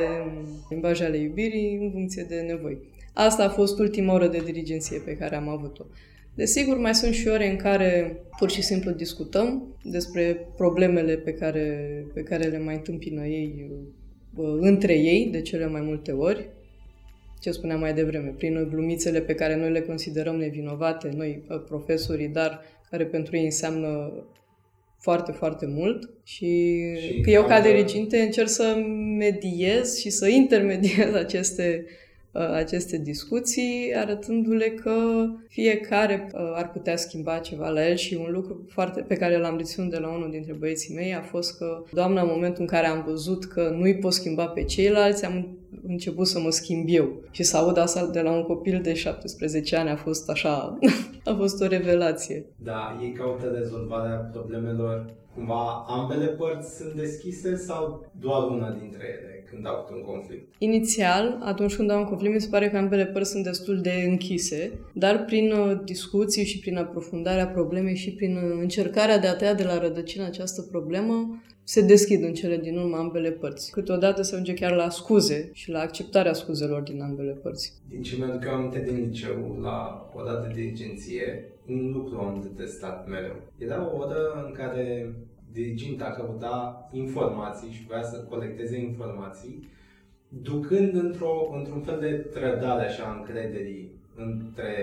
limbaje 0.70 1.04
ale 1.04 1.18
iubirii 1.18 1.78
în 1.82 1.92
funcție 1.92 2.26
de 2.30 2.36
nevoi. 2.36 2.78
Asta 3.14 3.44
a 3.44 3.50
fost 3.50 3.80
ultima 3.80 4.14
oră 4.14 4.28
de 4.28 4.42
dirigenție 4.46 5.00
pe 5.06 5.18
care 5.18 5.36
am 5.36 5.50
avut-o. 5.50 5.84
Desigur, 6.34 6.78
mai 6.78 6.96
sunt 6.96 7.14
și 7.14 7.28
ore 7.28 7.50
în 7.50 7.56
care 7.56 8.20
pur 8.38 8.50
și 8.50 8.62
simplu 8.62 8.92
discutăm 8.92 9.76
despre 9.84 10.48
problemele 10.56 11.16
pe 11.16 11.34
care, 11.34 12.06
pe 12.14 12.22
care 12.22 12.44
le 12.44 12.60
mai 12.60 12.76
întâmpină 12.76 13.26
ei 13.26 13.72
între 14.60 14.94
ei, 14.94 15.30
de 15.32 15.42
cele 15.42 15.68
mai 15.68 15.82
multe 15.82 16.12
ori. 16.12 16.50
Ce 17.46 17.52
spuneam 17.52 17.80
mai 17.80 17.94
devreme, 17.94 18.34
prin 18.38 18.68
glumițele 18.70 19.22
pe 19.22 19.34
care 19.34 19.56
noi 19.56 19.72
le 19.72 19.82
considerăm 19.82 20.36
nevinovate, 20.36 21.12
noi 21.16 21.44
profesorii, 21.66 22.28
dar 22.28 22.62
care 22.90 23.06
pentru 23.06 23.36
ei 23.38 23.44
înseamnă 23.44 24.14
foarte, 24.98 25.32
foarte 25.32 25.66
mult 25.66 26.10
și, 26.24 26.82
și 27.00 27.22
că 27.22 27.30
eu 27.30 27.44
ca 27.44 27.62
diriginte 27.62 28.18
încerc 28.18 28.48
să 28.48 28.84
mediez 29.18 29.98
și 29.98 30.10
să 30.10 30.28
intermediez 30.28 31.14
aceste 31.14 31.86
Uh, 31.86 32.05
aceste 32.40 32.98
discuții, 32.98 33.94
arătându-le 33.96 34.70
că 34.70 34.92
fiecare 35.48 36.30
uh, 36.34 36.40
ar 36.54 36.72
putea 36.72 36.96
schimba 36.96 37.38
ceva 37.38 37.70
la 37.70 37.88
el 37.88 37.96
și 37.96 38.16
un 38.26 38.32
lucru 38.32 38.66
foarte 38.70 39.02
pe 39.02 39.16
care 39.16 39.38
l-am 39.38 39.58
reținut 39.58 39.90
de 39.90 39.98
la 39.98 40.14
unul 40.14 40.32
dintre 40.32 40.54
băieții 40.54 40.96
mei 40.96 41.16
a 41.16 41.22
fost 41.22 41.58
că, 41.58 41.84
doamna, 41.92 42.22
în 42.22 42.30
momentul 42.32 42.62
în 42.62 42.68
care 42.68 42.88
am 42.88 43.04
văzut 43.08 43.46
că 43.46 43.76
nu-i 43.78 43.98
pot 43.98 44.14
schimba 44.14 44.46
pe 44.46 44.64
ceilalți, 44.64 45.26
am 45.26 45.58
început 45.88 46.28
să 46.28 46.40
mă 46.40 46.50
schimb 46.50 46.86
eu. 46.88 47.24
Și 47.32 47.44
să 47.44 47.58
aud 47.58 47.78
asta 47.78 48.06
de 48.06 48.22
la 48.22 48.32
un 48.32 48.44
copil 48.44 48.82
de 48.82 48.94
17 48.94 49.76
ani 49.76 49.90
a 49.90 49.96
fost 49.96 50.30
așa, 50.30 50.78
a 51.24 51.34
fost 51.38 51.62
o 51.62 51.68
revelație. 51.68 52.46
Da, 52.64 53.00
ei 53.02 53.12
caută 53.12 53.46
rezolvarea 53.58 54.16
problemelor 54.16 55.14
cumva 55.36 55.86
ambele 55.88 56.26
părți 56.26 56.76
sunt 56.76 56.94
deschise 56.94 57.56
sau 57.56 58.06
doar 58.20 58.50
una 58.50 58.72
dintre 58.72 59.04
ele? 59.20 59.35
Când 59.50 59.68
au 59.68 59.90
un 59.96 60.02
conflict? 60.02 60.54
Inițial, 60.58 61.38
atunci 61.44 61.76
când 61.76 61.92
au 61.92 62.00
un 62.00 62.06
conflict, 62.06 62.34
mi 62.34 62.42
se 62.42 62.48
pare 62.50 62.70
că 62.70 62.78
ambele 62.78 63.06
părți 63.06 63.32
sunt 63.32 63.44
destul 63.44 63.82
de 63.82 64.04
închise, 64.08 64.72
dar 64.94 65.26
prin 65.26 65.52
uh, 65.52 65.80
discuții 65.84 66.46
și 66.46 66.60
prin 66.60 66.78
aprofundarea 66.78 67.48
problemei 67.48 67.96
și 67.96 68.12
prin 68.12 68.36
uh, 68.36 68.58
încercarea 68.60 69.20
de 69.20 69.28
a 69.28 69.36
tăia 69.36 69.54
de 69.54 69.64
la 69.64 69.78
rădăcină 69.80 70.26
această 70.26 70.62
problemă, 70.62 71.42
se 71.64 71.82
deschid 71.82 72.24
în 72.24 72.34
cele 72.34 72.58
din 72.58 72.78
urmă 72.78 72.98
ambele 72.98 73.32
părți. 73.32 73.72
Câteodată 73.72 74.22
se 74.22 74.34
ajunge 74.34 74.54
chiar 74.54 74.76
la 74.76 74.90
scuze 74.90 75.50
și 75.54 75.70
la 75.70 75.80
acceptarea 75.80 76.34
scuzelor 76.34 76.82
din 76.82 77.02
ambele 77.02 77.32
părți. 77.32 77.74
Din 77.90 78.02
ce 78.02 78.16
mi-aduc 78.16 78.46
aminte 78.46 78.84
din 78.88 78.96
liceu, 78.96 79.58
la 79.62 80.10
o 80.16 80.24
dată 80.24 80.52
de 80.56 80.70
agenție, 80.74 81.50
un 81.70 81.92
lucru 81.92 82.18
am 82.18 82.48
detestat 82.48 83.08
mereu. 83.08 83.36
Era 83.58 83.92
o 83.92 83.98
oră 83.98 84.44
în 84.46 84.52
care 84.52 85.14
diriginta 85.56 86.06
căuta 86.06 86.90
informații 86.92 87.72
și 87.72 87.86
voia 87.88 88.04
să 88.04 88.26
colecteze 88.30 88.80
informații, 88.80 89.68
ducând 90.28 90.94
într-o, 90.96 91.52
într-un 91.58 91.82
fel 91.82 92.00
de 92.00 92.12
trădare 92.12 92.86
așa 92.86 93.16
încrederii 93.18 93.92
între, 94.16 94.74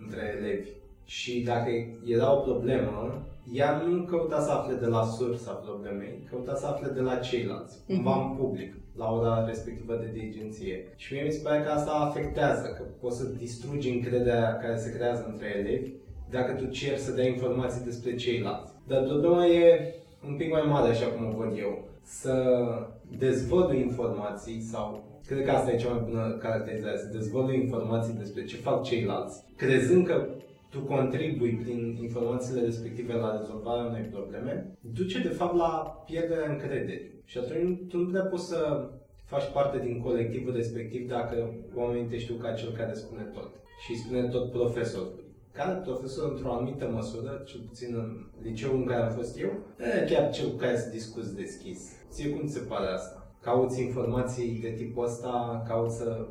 între 0.00 0.34
elevi. 0.38 0.68
Și 1.04 1.42
dacă 1.42 1.70
era 2.04 2.36
o 2.36 2.40
problemă, 2.40 3.22
ea 3.52 3.82
nu 3.82 4.02
căuta 4.02 4.40
să 4.40 4.50
afle 4.50 4.74
de 4.74 4.86
la 4.86 5.04
sursa 5.04 5.52
problemei, 5.52 6.26
căuta 6.30 6.54
să 6.54 6.66
afle 6.66 6.88
de 6.88 7.00
la 7.00 7.16
ceilalți, 7.16 7.76
mm-hmm. 7.76 7.86
cumva 7.86 8.22
în 8.22 8.36
public, 8.36 8.74
la 8.96 9.12
ora 9.12 9.46
respectivă 9.46 9.94
de 9.96 10.10
dirigenție. 10.12 10.84
Și 10.96 11.12
mie 11.12 11.22
mi 11.22 11.30
se 11.30 11.40
pare 11.42 11.62
că 11.62 11.70
asta 11.70 11.90
afectează, 11.90 12.66
că 12.76 12.82
poți 13.00 13.18
să 13.18 13.24
distrugi 13.24 13.90
încrederea 13.90 14.56
care 14.56 14.76
se 14.76 14.92
creează 14.92 15.26
între 15.28 15.46
elevi 15.58 15.90
dacă 16.30 16.52
tu 16.52 16.70
ceri 16.70 16.98
să 16.98 17.12
dai 17.12 17.28
informații 17.28 17.84
despre 17.84 18.14
ceilalți. 18.14 18.72
Dar 18.86 19.02
problema 19.02 19.46
e 19.46 19.94
un 20.28 20.36
pic 20.36 20.50
mai 20.50 20.62
mare, 20.66 20.88
așa 20.88 21.06
cum 21.06 21.26
o 21.26 21.36
văd 21.36 21.58
eu. 21.58 21.84
Să 22.02 22.34
dezvălui 23.18 23.80
informații 23.80 24.60
sau 24.60 25.04
Cred 25.26 25.44
că 25.44 25.50
asta 25.50 25.72
e 25.72 25.76
cea 25.76 25.92
mai 25.92 26.04
bună 26.08 26.36
caracterizare, 26.40 26.98
să 26.98 27.08
dezvălui 27.12 27.60
informații 27.60 28.14
despre 28.14 28.44
ce 28.44 28.56
fac 28.56 28.82
ceilalți, 28.82 29.44
crezând 29.56 30.06
că 30.06 30.26
tu 30.70 30.78
contribui 30.80 31.60
prin 31.62 31.98
informațiile 32.02 32.60
respective 32.60 33.12
la 33.12 33.36
rezolvarea 33.38 33.84
unei 33.84 34.02
probleme, 34.02 34.76
duce 34.94 35.18
de 35.18 35.28
fapt 35.28 35.56
la 35.56 36.02
pierderea 36.06 36.50
încrederii. 36.50 37.10
Și 37.24 37.38
atunci 37.38 37.78
tu 37.88 37.98
nu 37.98 38.08
prea 38.10 38.22
poți 38.22 38.48
să 38.48 38.88
faci 39.24 39.50
parte 39.52 39.78
din 39.78 40.00
colectivul 40.00 40.54
respectiv 40.54 41.08
dacă 41.08 41.54
oamenii 41.74 42.08
te 42.08 42.18
știu 42.18 42.34
ca 42.34 42.52
cel 42.52 42.72
care 42.72 42.94
spune 42.94 43.22
tot. 43.22 43.50
Și 43.86 43.98
spune 43.98 44.22
tot 44.28 44.50
profesorul 44.50 45.25
care 45.56 45.72
profesor 45.72 46.30
într-o 46.30 46.52
anumită 46.52 46.90
măsură, 46.92 47.42
cel 47.46 47.60
puțin 47.68 47.94
în 47.94 48.26
liceul 48.42 48.76
în 48.76 48.84
care 48.84 49.02
am 49.02 49.12
fost 49.12 49.40
eu, 49.40 49.50
e 49.78 50.06
chiar 50.10 50.30
cel 50.30 50.48
cu 50.48 50.56
care 50.56 50.76
să 50.78 50.88
discuți 50.88 51.36
deschis. 51.36 51.80
Ție 52.10 52.28
cum 52.28 52.46
ți 52.46 52.52
se 52.52 52.60
pare 52.68 52.86
asta? 52.86 53.30
Cauți 53.40 53.82
informații 53.82 54.58
de 54.62 54.68
tipul 54.68 55.04
ăsta, 55.04 55.64
cauți 55.68 55.96
să 55.96 56.26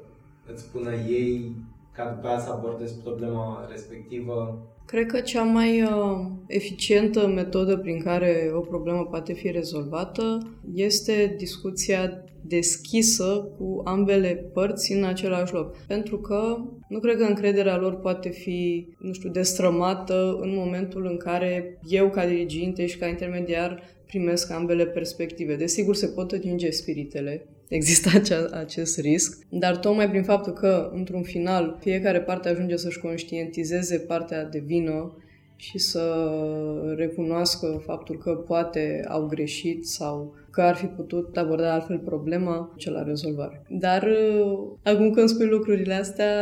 îți 0.52 0.62
spună 0.62 0.94
ei 0.94 1.56
ca 1.92 2.12
după 2.16 2.28
aia 2.28 2.40
să 2.40 2.52
abordezi 2.52 3.00
problema 3.00 3.68
respectivă? 3.70 4.66
Cred 4.86 5.06
că 5.06 5.20
cea 5.20 5.44
mai 5.44 5.82
uh, 5.82 5.90
eficientă 6.48 7.28
metodă 7.28 7.78
prin 7.78 8.02
care 8.04 8.52
o 8.54 8.60
problemă 8.60 9.06
poate 9.06 9.34
fi 9.34 9.52
rezolvată 9.52 10.38
este 10.74 11.36
discuția 11.38 12.24
deschisă 12.48 13.52
cu 13.58 13.82
ambele 13.84 14.50
părți 14.54 14.94
în 14.94 15.04
același 15.04 15.54
loc. 15.54 15.78
Pentru 15.88 16.20
că 16.20 16.58
nu 16.90 17.00
cred 17.00 17.18
că 17.18 17.24
încrederea 17.24 17.78
lor 17.78 18.00
poate 18.00 18.30
fi, 18.30 18.88
nu 19.00 19.14
știu, 19.14 19.30
destrămată 19.30 20.38
în 20.42 20.56
momentul 20.56 21.06
în 21.06 21.18
care 21.18 21.80
eu, 21.88 22.10
ca 22.10 22.26
diriginte 22.26 22.86
și 22.86 22.98
ca 22.98 23.08
intermediar, 23.08 23.84
primesc 24.06 24.52
ambele 24.52 24.86
perspective. 24.86 25.56
Desigur, 25.56 25.96
se 25.96 26.08
pot 26.08 26.32
atinge 26.32 26.70
spiritele 26.70 27.48
există 27.68 28.10
acea, 28.14 28.50
acest 28.52 29.00
risc, 29.00 29.46
dar 29.50 29.78
tocmai 29.78 30.10
prin 30.10 30.24
faptul 30.24 30.54
că, 30.54 30.92
într-un 30.94 31.24
final, 31.24 31.78
fiecare 31.80 32.22
parte 32.22 32.50
ajunge 32.50 32.76
să-și 32.76 33.00
conștientizeze 33.00 33.98
partea 33.98 34.46
de 34.46 34.64
vină 34.66 35.18
și 35.56 35.78
să 35.78 36.32
recunoască 36.98 37.82
faptul 37.86 38.18
că 38.18 38.32
poate 38.32 39.06
au 39.08 39.26
greșit 39.26 39.88
sau 39.88 40.34
că 40.56 40.62
ar 40.62 40.76
fi 40.76 40.86
putut 40.86 41.38
aborda 41.38 41.74
altfel 41.74 42.00
problema, 42.00 42.74
ce 42.78 42.90
la 42.92 43.04
rezolvare. 43.04 43.66
Dar 43.70 44.04
uh, 44.04 44.70
acum 44.84 45.12
când 45.12 45.30
spui 45.30 45.48
lucrurile 45.48 45.94
astea, 45.94 46.34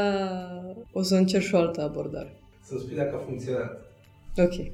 o 0.91 1.01
să 1.01 1.15
încerc 1.15 1.43
și 1.43 1.55
o 1.55 1.57
altă 1.57 1.81
abordare. 1.81 2.35
Să 2.61 2.75
spui 2.77 2.95
dacă 2.95 3.15
a 3.15 3.17
funcționat. 3.17 3.81
Ok. 4.37 4.53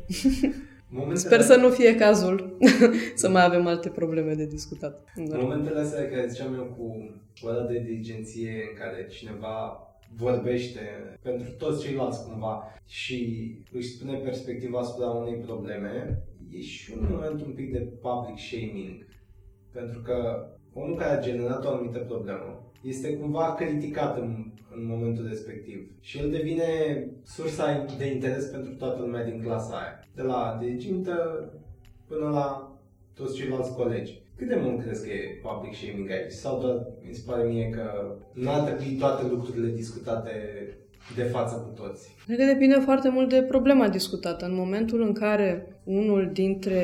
Momentele... 0.92 1.20
Sper 1.20 1.42
să 1.42 1.56
nu 1.56 1.70
fie 1.70 1.96
cazul 1.96 2.58
să 3.16 3.30
mai 3.30 3.44
avem 3.46 3.68
alte 3.68 3.90
probleme 3.90 4.34
de 4.34 4.46
discutat. 4.46 5.04
Momentele 5.16 5.80
astea 5.80 6.10
care 6.10 6.28
ziceam 6.28 6.54
eu 6.54 6.76
cu 6.78 7.16
ăla 7.48 7.66
de 7.66 7.80
diligenție 7.80 8.52
în 8.70 8.78
care 8.80 9.08
cineva 9.10 9.84
vorbește 10.16 10.80
pentru 11.22 11.52
toți 11.58 11.84
ceilalți 11.84 12.26
cumva 12.26 12.64
și 12.86 13.52
își 13.72 13.88
spune 13.88 14.18
perspectiva 14.18 14.80
asupra 14.80 15.08
unei 15.08 15.36
probleme, 15.36 16.24
e 16.52 16.62
și 16.62 16.94
un 17.00 17.08
moment 17.12 17.42
un 17.42 17.52
pic 17.52 17.72
de 17.72 17.80
public 17.80 18.40
shaming. 18.40 19.08
Pentru 19.72 20.00
că 20.00 20.48
omul 20.74 20.96
care 20.96 21.18
a 21.18 21.22
generat 21.22 21.66
o 21.66 21.70
anumită 21.70 22.00
problemă 22.00 22.72
este 22.84 23.18
cumva 23.18 23.54
criticat 23.54 24.18
în, 24.18 24.46
în 24.76 24.86
momentul 24.86 25.28
respectiv 25.28 25.92
și 26.00 26.18
el 26.18 26.30
devine 26.30 26.66
sursa 27.24 27.86
de 27.98 28.06
interes 28.14 28.46
pentru 28.46 28.74
toată 28.74 29.02
lumea 29.02 29.24
din 29.24 29.42
clasa 29.42 29.76
aia. 29.76 30.04
De 30.16 30.22
la 30.22 30.58
dirigintă 30.60 31.46
până 32.08 32.30
la 32.30 32.78
toți 33.14 33.36
ceilalți 33.36 33.76
colegi. 33.76 34.22
Cât 34.36 34.48
de 34.48 34.60
mult 34.62 34.82
crezi 34.82 35.08
că 35.08 35.14
e 35.14 35.40
public 35.42 35.76
shaming 35.76 36.12
aici? 36.12 36.32
Sau 36.32 36.60
doar 36.60 36.86
mi 37.08 37.14
se 37.14 37.24
pare 37.26 37.44
mie 37.44 37.70
că 37.70 38.16
n-ar 38.34 38.60
trebui 38.60 38.96
toate 38.96 39.28
lucrurile 39.28 39.72
discutate 39.74 40.32
de 41.16 41.24
față 41.24 41.56
cu 41.56 41.82
toți? 41.82 42.16
Cred 42.26 42.38
că 42.38 42.46
depinde 42.46 42.76
foarte 42.76 43.10
mult 43.10 43.30
de 43.30 43.42
problema 43.42 43.90
discutată. 43.90 44.46
În 44.46 44.56
momentul 44.56 45.02
în 45.02 45.14
care 45.14 45.80
unul 45.84 46.30
dintre 46.34 46.82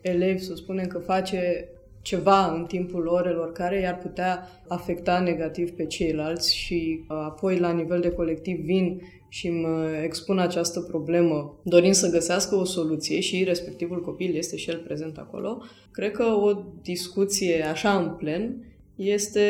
elevi, 0.00 0.38
să 0.38 0.54
spunem 0.54 0.86
că 0.86 0.98
face 0.98 1.68
ceva 2.02 2.54
în 2.54 2.64
timpul 2.64 3.06
orelor 3.06 3.52
care 3.52 3.80
i-ar 3.80 3.98
putea 3.98 4.48
afecta 4.68 5.20
negativ 5.20 5.70
pe 5.70 5.86
ceilalți 5.86 6.56
și 6.56 7.00
uh, 7.00 7.16
apoi 7.16 7.58
la 7.58 7.72
nivel 7.72 8.00
de 8.00 8.10
colectiv 8.10 8.58
vin 8.58 9.00
și 9.28 9.46
îmi 9.46 9.66
expun 10.04 10.38
această 10.38 10.80
problemă 10.80 11.60
dorind 11.62 11.94
să 11.94 12.10
găsească 12.10 12.54
o 12.54 12.64
soluție 12.64 13.20
și 13.20 13.44
respectivul 13.44 14.00
copil 14.00 14.36
este 14.36 14.56
și 14.56 14.70
el 14.70 14.78
prezent 14.78 15.18
acolo, 15.18 15.62
cred 15.90 16.10
că 16.10 16.24
o 16.24 16.62
discuție 16.82 17.62
așa 17.62 17.98
în 17.98 18.10
plen 18.10 18.64
este 18.96 19.40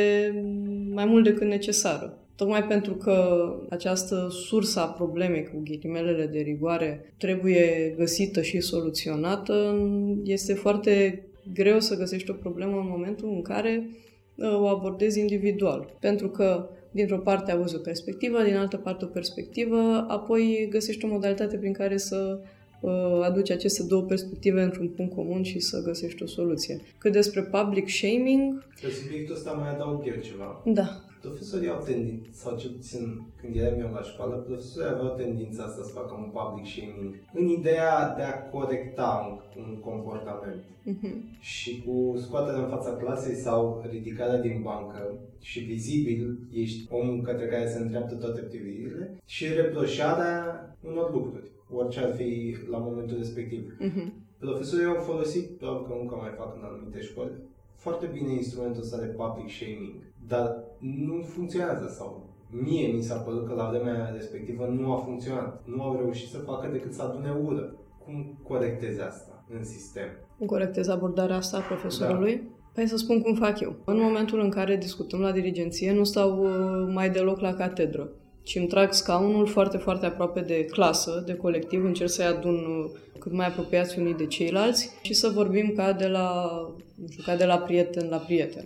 mai 0.91 1.05
mult 1.05 1.25
decât 1.25 1.47
necesară. 1.47 2.19
Tocmai 2.37 2.65
pentru 2.65 2.95
că 2.95 3.47
această 3.71 4.29
sursă 4.31 4.81
a 4.81 4.87
problemei, 4.87 5.45
cu 5.45 5.61
ghitimelele 5.65 6.27
de 6.27 6.39
rigoare, 6.39 7.15
trebuie 7.19 7.95
găsită 7.99 8.43
și 8.43 8.61
soluționată, 8.61 9.77
este 10.25 10.55
foarte 10.55 11.25
greu 11.53 11.81
să 11.81 11.97
găsești 11.97 12.31
o 12.31 12.35
problemă 12.35 12.77
în 12.77 12.89
momentul 12.89 13.29
în 13.29 13.43
care 13.43 13.91
uh, 14.35 14.61
o 14.61 14.67
abordezi 14.67 15.21
individual. 15.21 15.97
Pentru 16.01 16.29
că 16.29 16.69
dintr-o 16.91 17.19
parte 17.19 17.53
auzi 17.53 17.75
o 17.75 17.79
perspectivă, 17.79 18.43
din 18.43 18.57
altă 18.57 18.77
parte 18.77 19.05
o 19.05 19.09
perspectivă, 19.09 20.05
apoi 20.09 20.67
găsești 20.71 21.05
o 21.05 21.09
modalitate 21.09 21.57
prin 21.57 21.73
care 21.73 21.97
să 21.97 22.41
uh, 22.83 23.21
aduci 23.23 23.51
aceste 23.51 23.83
două 23.83 24.03
perspective 24.03 24.63
într-un 24.63 24.89
punct 24.89 25.15
comun 25.15 25.43
și 25.43 25.59
să 25.59 25.83
găsești 25.83 26.23
o 26.23 26.27
soluție. 26.27 26.81
Cât 26.99 27.13
despre 27.13 27.43
public 27.43 27.89
shaming... 27.89 28.65
Pe 28.81 28.89
subiectul 28.89 29.35
ăsta 29.35 29.53
mai 29.53 29.71
adaug 29.75 30.03
eu 30.07 30.21
ceva. 30.23 30.63
Da. 30.65 30.89
Profesorii 31.21 31.69
au 31.69 31.83
tendință, 31.85 32.29
sau 32.33 32.57
cel 32.57 32.71
puțin 32.71 33.23
când 33.41 33.57
eram 33.57 33.81
eu 33.81 33.91
la 33.93 34.03
școală, 34.03 34.35
profesorii 34.35 34.91
aveau 34.91 35.15
tendința 35.15 35.63
asta 35.63 35.83
să 35.83 35.93
facă 35.93 36.15
un 36.15 36.31
public 36.37 36.67
shaming 36.67 37.15
în 37.33 37.47
ideea 37.49 38.15
de 38.17 38.23
a 38.23 38.39
corecta 38.55 39.11
un, 39.29 39.63
un 39.63 39.81
comportament. 39.81 40.63
Uh-huh. 40.91 41.15
Și 41.41 41.83
cu 41.87 42.19
scoaterea 42.25 42.63
în 42.63 42.69
fața 42.69 42.97
clasei 42.97 43.35
sau 43.35 43.85
ridicarea 43.91 44.41
din 44.41 44.63
bancă 44.63 45.19
și 45.41 45.61
vizibil 45.61 46.39
ești 46.53 46.87
omul 46.91 47.23
către 47.23 47.47
care 47.47 47.69
se 47.69 47.79
îndreaptă 47.79 48.15
toate 48.15 48.41
privirile 48.41 49.17
și 49.25 49.47
reproșarea 49.47 50.37
unor 50.81 51.13
lucruri, 51.13 51.51
orice 51.77 52.01
ar 52.01 52.13
fi 52.15 52.57
la 52.71 52.79
momentul 52.79 53.17
respectiv. 53.17 53.77
Uh-huh. 53.81 54.09
Profesorii 54.39 54.87
au 54.87 55.01
folosit, 55.11 55.47
probabil 55.59 55.87
că 55.87 55.93
încă 56.01 56.15
mai 56.15 56.33
fac 56.37 56.57
în 56.57 56.65
anumite 56.65 57.01
școli, 57.01 57.33
foarte 57.75 58.07
bine 58.13 58.33
instrumentul 58.33 58.83
ăsta 58.83 58.99
de 58.99 59.15
public 59.21 59.51
shaming, 59.51 59.95
dar 60.29 60.47
nu 60.79 61.23
funcționează 61.23 61.87
sau 61.99 62.33
mie 62.51 62.87
mi 62.87 63.03
s-a 63.03 63.17
părut 63.17 63.47
că 63.47 63.55
la 63.55 63.69
vremea 63.69 64.11
respectivă 64.15 64.67
nu 64.67 64.93
a 64.93 64.97
funcționat. 64.97 65.63
Nu 65.67 65.83
au 65.83 65.97
reușit 65.97 66.29
să 66.29 66.39
facă 66.39 66.69
decât 66.73 66.93
să 66.93 67.03
adune 67.03 67.31
ură. 67.45 67.75
Cum 68.05 68.39
corectezi 68.43 69.01
asta 69.01 69.45
în 69.57 69.65
sistem? 69.65 70.09
Cum 70.39 70.47
corectezi 70.47 70.91
abordarea 70.91 71.37
asta 71.37 71.57
a 71.57 71.61
profesorului? 71.61 72.35
Da. 72.35 72.43
Păi 72.75 72.87
să 72.87 72.97
spun 72.97 73.21
cum 73.23 73.35
fac 73.35 73.61
eu. 73.61 73.77
În 73.85 74.01
momentul 74.01 74.41
în 74.41 74.51
care 74.51 74.77
discutăm 74.77 75.21
la 75.21 75.33
dirigenție, 75.33 75.93
nu 75.93 76.05
stau 76.05 76.45
uh, 76.45 76.93
mai 76.93 77.11
deloc 77.11 77.41
la 77.41 77.55
catedră, 77.55 78.11
ci 78.43 78.57
îmi 78.57 78.67
trag 78.67 78.93
scaunul 78.93 79.47
foarte, 79.47 79.77
foarte 79.77 80.07
aproape 80.07 80.41
de 80.41 80.65
clasă, 80.65 81.23
de 81.27 81.35
colectiv, 81.35 81.85
încerc 81.85 82.11
să-i 82.11 82.25
adun 82.25 82.55
uh, 82.55 82.91
cât 83.19 83.33
mai 83.33 83.47
apropiați 83.47 83.99
unii 83.99 84.15
de 84.15 84.27
ceilalți 84.27 84.91
și 85.03 85.15
să 85.15 85.29
vorbim 85.29 85.73
ca 85.77 85.93
de 85.93 86.07
la, 86.07 86.51
nu 86.95 87.07
știu, 87.11 87.23
ca 87.23 87.37
de 87.37 87.45
la 87.45 87.59
prieten 87.59 88.09
la 88.09 88.17
prieten. 88.17 88.65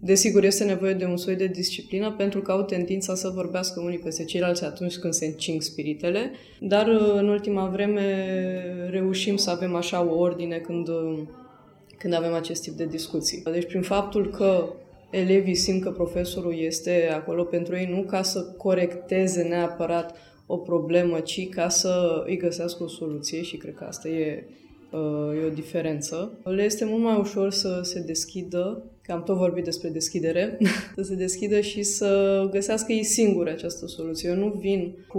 Desigur, 0.00 0.44
este 0.44 0.64
nevoie 0.64 0.92
de 0.92 1.04
un 1.04 1.16
soi 1.16 1.36
de 1.36 1.46
disciplină 1.46 2.14
pentru 2.16 2.40
că 2.40 2.52
au 2.52 2.62
tendința 2.62 3.14
să 3.14 3.28
vorbească 3.28 3.80
unii 3.80 3.98
peste 3.98 4.24
ceilalți 4.24 4.64
atunci 4.64 4.96
când 4.96 5.12
se 5.12 5.26
încing 5.26 5.62
spiritele, 5.62 6.30
dar 6.60 6.88
în 7.14 7.28
ultima 7.28 7.66
vreme 7.66 8.26
reușim 8.90 9.36
să 9.36 9.50
avem 9.50 9.74
așa 9.74 10.04
o 10.04 10.18
ordine 10.18 10.56
când, 10.56 10.88
când 11.98 12.14
avem 12.14 12.32
acest 12.34 12.62
tip 12.62 12.72
de 12.72 12.86
discuții. 12.86 13.42
Deci 13.52 13.66
prin 13.66 13.82
faptul 13.82 14.30
că 14.30 14.72
elevii 15.10 15.54
simt 15.54 15.82
că 15.82 15.90
profesorul 15.90 16.58
este 16.58 17.08
acolo 17.14 17.44
pentru 17.44 17.76
ei 17.76 17.86
nu 17.86 18.02
ca 18.02 18.22
să 18.22 18.42
corecteze 18.56 19.42
neapărat 19.42 20.16
o 20.46 20.56
problemă, 20.56 21.20
ci 21.20 21.48
ca 21.48 21.68
să 21.68 22.22
îi 22.26 22.36
găsească 22.36 22.82
o 22.82 22.88
soluție 22.88 23.42
și 23.42 23.56
cred 23.56 23.74
că 23.74 23.84
asta 23.84 24.08
e, 24.08 24.44
uh, 24.90 25.42
e 25.42 25.46
o 25.46 25.54
diferență. 25.54 26.38
Le 26.44 26.62
este 26.62 26.84
mult 26.84 27.02
mai 27.02 27.18
ușor 27.18 27.50
să 27.50 27.80
se 27.82 28.00
deschidă 28.00 28.82
că 29.02 29.12
am 29.12 29.22
tot 29.22 29.36
vorbit 29.36 29.64
despre 29.64 29.88
deschidere, 29.88 30.58
să 30.96 31.02
se 31.02 31.14
deschidă 31.14 31.60
și 31.60 31.82
să 31.82 32.48
găsească 32.50 32.92
ei 32.92 33.02
singuri 33.02 33.50
această 33.50 33.86
soluție. 33.86 34.28
Eu 34.28 34.36
nu 34.36 34.54
vin 34.58 34.94
cu 35.08 35.18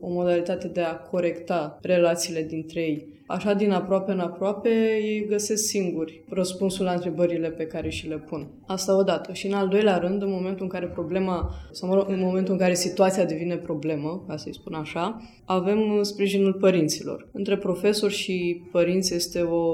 o 0.00 0.08
modalitate 0.08 0.68
de 0.68 0.80
a 0.80 0.96
corecta 0.96 1.78
relațiile 1.82 2.42
dintre 2.42 2.80
ei. 2.80 3.11
Așa, 3.26 3.54
din 3.54 3.70
aproape 3.70 4.12
în 4.12 4.18
aproape, 4.18 4.68
ei 5.02 5.26
găsesc 5.28 5.64
singuri 5.64 6.24
răspunsul 6.28 6.84
la 6.84 6.92
întrebările 6.92 7.50
pe 7.50 7.66
care 7.66 7.88
și 7.88 8.08
le 8.08 8.18
pun. 8.18 8.48
Asta 8.66 8.96
odată. 8.96 9.32
Și 9.32 9.46
în 9.46 9.52
al 9.52 9.68
doilea 9.68 9.96
rând, 9.96 10.22
în 10.22 10.30
momentul 10.30 10.62
în 10.62 10.68
care 10.68 10.86
problema, 10.86 11.50
sau 11.70 11.88
mă 11.88 11.94
rog, 11.94 12.08
în 12.08 12.20
momentul 12.20 12.52
în 12.52 12.58
care 12.58 12.74
situația 12.74 13.24
devine 13.24 13.56
problemă, 13.56 14.24
ca 14.28 14.36
să-i 14.36 14.54
spun 14.54 14.74
așa, 14.74 15.20
avem 15.44 16.02
sprijinul 16.02 16.52
părinților. 16.52 17.28
Între 17.32 17.56
profesor 17.56 18.10
și 18.10 18.62
părinți 18.72 19.14
este 19.14 19.40
o, 19.40 19.64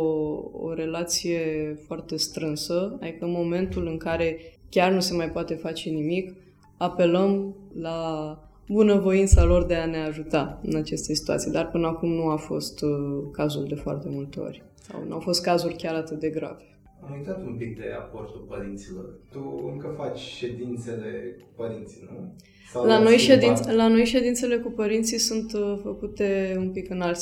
o 0.52 0.74
relație 0.74 1.40
foarte 1.86 2.16
strânsă, 2.16 2.98
adică 3.00 3.24
în 3.24 3.30
momentul 3.30 3.86
în 3.86 3.96
care 3.96 4.36
chiar 4.70 4.92
nu 4.92 5.00
se 5.00 5.14
mai 5.14 5.30
poate 5.30 5.54
face 5.54 5.90
nimic, 5.90 6.34
apelăm 6.76 7.56
la 7.80 8.38
bunăvoința 8.68 9.44
lor 9.44 9.64
de 9.64 9.74
a 9.74 9.86
ne 9.86 9.98
ajuta 9.98 10.60
în 10.62 10.76
aceste 10.76 11.14
situații, 11.14 11.50
dar 11.50 11.70
până 11.70 11.86
acum 11.86 12.08
nu 12.08 12.28
a 12.28 12.36
fost 12.36 12.82
uh, 12.82 12.90
cazul 13.32 13.64
de 13.68 13.74
foarte 13.74 14.08
multe 14.10 14.40
ori. 14.40 14.62
Sau 14.80 15.04
nu 15.08 15.14
au 15.14 15.20
fost 15.20 15.42
cazuri 15.42 15.74
chiar 15.74 15.94
atât 15.94 16.20
de 16.20 16.28
grave. 16.28 16.62
Am 17.02 17.14
uitat 17.18 17.46
un 17.46 17.54
pic 17.58 17.76
de 17.78 17.84
aportul 17.98 18.44
părinților. 18.48 19.04
Tu 19.32 19.70
încă 19.72 19.94
faci 19.96 20.18
ședințele 20.18 21.36
cu 21.40 21.46
părinții, 21.56 22.08
nu? 22.12 22.34
Sau 22.72 22.86
la 22.86 22.98
noi, 22.98 23.16
ședinț- 23.16 23.74
la 23.74 23.88
noi 23.88 24.04
ședințele 24.04 24.56
cu 24.56 24.70
părinții 24.70 25.18
sunt 25.18 25.52
uh, 25.52 25.78
făcute 25.82 26.56
un 26.58 26.70
pic 26.70 26.90
în 26.90 27.00
alt, 27.00 27.18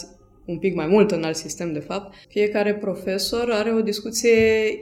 un 0.47 0.59
pic 0.59 0.75
mai 0.75 0.87
mult 0.87 1.11
în 1.11 1.23
alt 1.23 1.37
sistem, 1.37 1.73
de 1.73 1.79
fapt. 1.79 2.15
Fiecare 2.29 2.75
profesor 2.75 3.51
are 3.51 3.73
o 3.73 3.81
discuție 3.81 4.33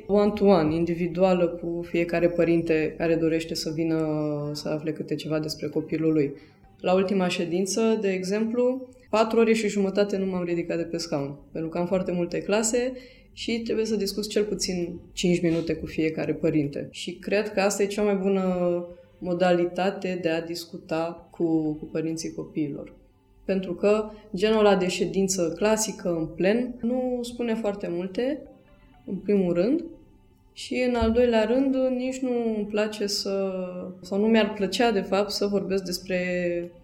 one-to-one, 0.07 0.75
individuală, 0.75 1.47
cu 1.47 1.83
fiecare 1.89 2.29
părinte 2.29 2.95
care 2.99 3.15
dorește 3.15 3.55
să 3.55 3.71
vină 3.75 3.99
să 4.53 4.69
afle 4.69 4.93
câte 4.93 5.15
ceva 5.15 5.39
despre 5.39 5.69
copilul 5.69 6.13
lui. 6.13 6.33
La 6.81 6.95
ultima 6.95 7.29
ședință, 7.29 7.99
de 8.01 8.09
exemplu, 8.09 8.89
patru 9.11 9.39
ore 9.39 9.53
și 9.53 9.69
jumătate 9.69 10.17
nu 10.17 10.27
m-am 10.27 10.45
ridicat 10.45 10.77
de 10.77 10.83
pe 10.83 10.97
scaun, 10.97 11.39
pentru 11.53 11.71
că 11.71 11.79
am 11.79 11.87
foarte 11.87 12.13
multe 12.13 12.43
clase 12.43 12.93
și 13.33 13.61
trebuie 13.61 13.85
să 13.85 13.97
discut 13.97 14.29
cel 14.29 14.45
puțin 14.45 15.01
5 15.13 15.41
minute 15.41 15.75
cu 15.75 15.87
fiecare 15.87 16.33
părinte. 16.33 16.89
Și 16.91 17.13
cred 17.13 17.53
că 17.53 17.61
asta 17.61 17.83
e 17.83 17.87
cea 17.87 18.03
mai 18.03 18.15
bună 18.15 18.87
modalitate 19.19 20.19
de 20.23 20.29
a 20.29 20.43
discuta 20.43 21.29
cu, 21.31 21.73
cu 21.73 21.85
părinții 21.85 22.33
copiilor. 22.33 22.93
Pentru 23.45 23.75
că 23.75 24.11
genul 24.35 24.59
ăla 24.59 24.77
de 24.77 24.89
ședință 24.89 25.53
clasică 25.57 26.09
în 26.09 26.27
plen 26.27 26.75
nu 26.81 27.19
spune 27.23 27.55
foarte 27.55 27.89
multe, 27.91 28.43
în 29.07 29.15
primul 29.17 29.53
rând, 29.55 29.85
Și 30.57 30.85
în 30.89 30.95
al 30.95 31.13
doilea 31.13 31.45
rând, 31.45 31.77
nici 31.97 32.19
nu 32.19 32.55
îmi 32.57 32.67
place 32.67 33.07
să, 33.07 33.53
sau 34.01 34.21
nu 34.21 34.27
mi-ar 34.27 34.53
plăcea 34.53 34.91
de 34.91 35.01
fapt 35.01 35.31
să 35.31 35.47
vorbesc 35.47 35.85
despre 35.85 36.19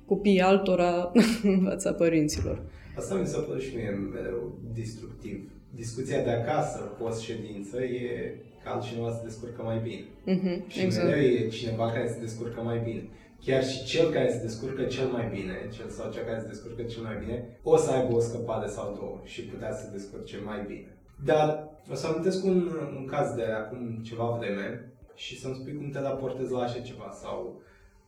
copiii 0.07 0.41
altora 0.41 1.13
în 1.43 1.61
fața 1.65 1.93
părinților. 1.93 2.63
Asta 2.97 3.15
mi 3.15 3.27
se 3.27 3.39
pare 3.49 3.61
și 3.61 3.77
mie 3.77 3.91
mereu 4.13 4.59
destructiv. 4.75 5.51
Discuția 5.75 6.23
de 6.23 6.31
acasă, 6.31 6.79
post-ședință, 6.79 7.83
e 7.83 8.35
că 8.63 8.69
altcineva 8.69 9.11
se 9.13 9.21
descurcă 9.25 9.63
mai 9.63 9.81
bine. 9.83 10.05
Mm-hmm, 10.31 10.67
și 10.67 10.81
exact. 10.81 11.07
mereu 11.07 11.23
e 11.23 11.49
cineva 11.49 11.93
care 11.93 12.09
se 12.09 12.21
descurcă 12.21 12.61
mai 12.61 12.81
bine. 12.85 13.03
Chiar 13.45 13.65
și 13.65 13.85
cel 13.85 14.11
care 14.11 14.31
se 14.31 14.43
descurcă 14.43 14.83
cel 14.83 15.07
mai 15.07 15.29
bine, 15.33 15.69
cel 15.73 15.89
sau 15.89 16.11
cea 16.11 16.21
care 16.21 16.41
se 16.41 16.47
descurcă 16.47 16.83
cel 16.83 17.03
mai 17.03 17.17
bine, 17.19 17.59
o 17.63 17.77
să 17.77 17.91
aibă 17.91 18.15
o 18.17 18.21
scăpare 18.21 18.69
sau 18.69 18.97
două 19.01 19.21
și 19.25 19.45
putea 19.45 19.73
să 19.73 19.85
se 19.85 19.91
descurce 19.93 20.37
mai 20.45 20.65
bine. 20.67 20.97
Dar 21.25 21.69
o 21.91 21.95
să 21.95 22.07
amintesc 22.07 22.45
un, 22.45 22.71
un 22.97 23.05
caz 23.05 23.35
de 23.35 23.45
acum 23.45 24.01
ceva 24.03 24.37
vreme 24.39 24.93
și 25.15 25.41
să-mi 25.41 25.55
spui 25.55 25.77
cum 25.77 25.91
te 25.91 26.01
raportezi 26.01 26.53
la 26.53 26.61
așa 26.61 26.81
ceva 26.81 27.11
sau 27.23 27.61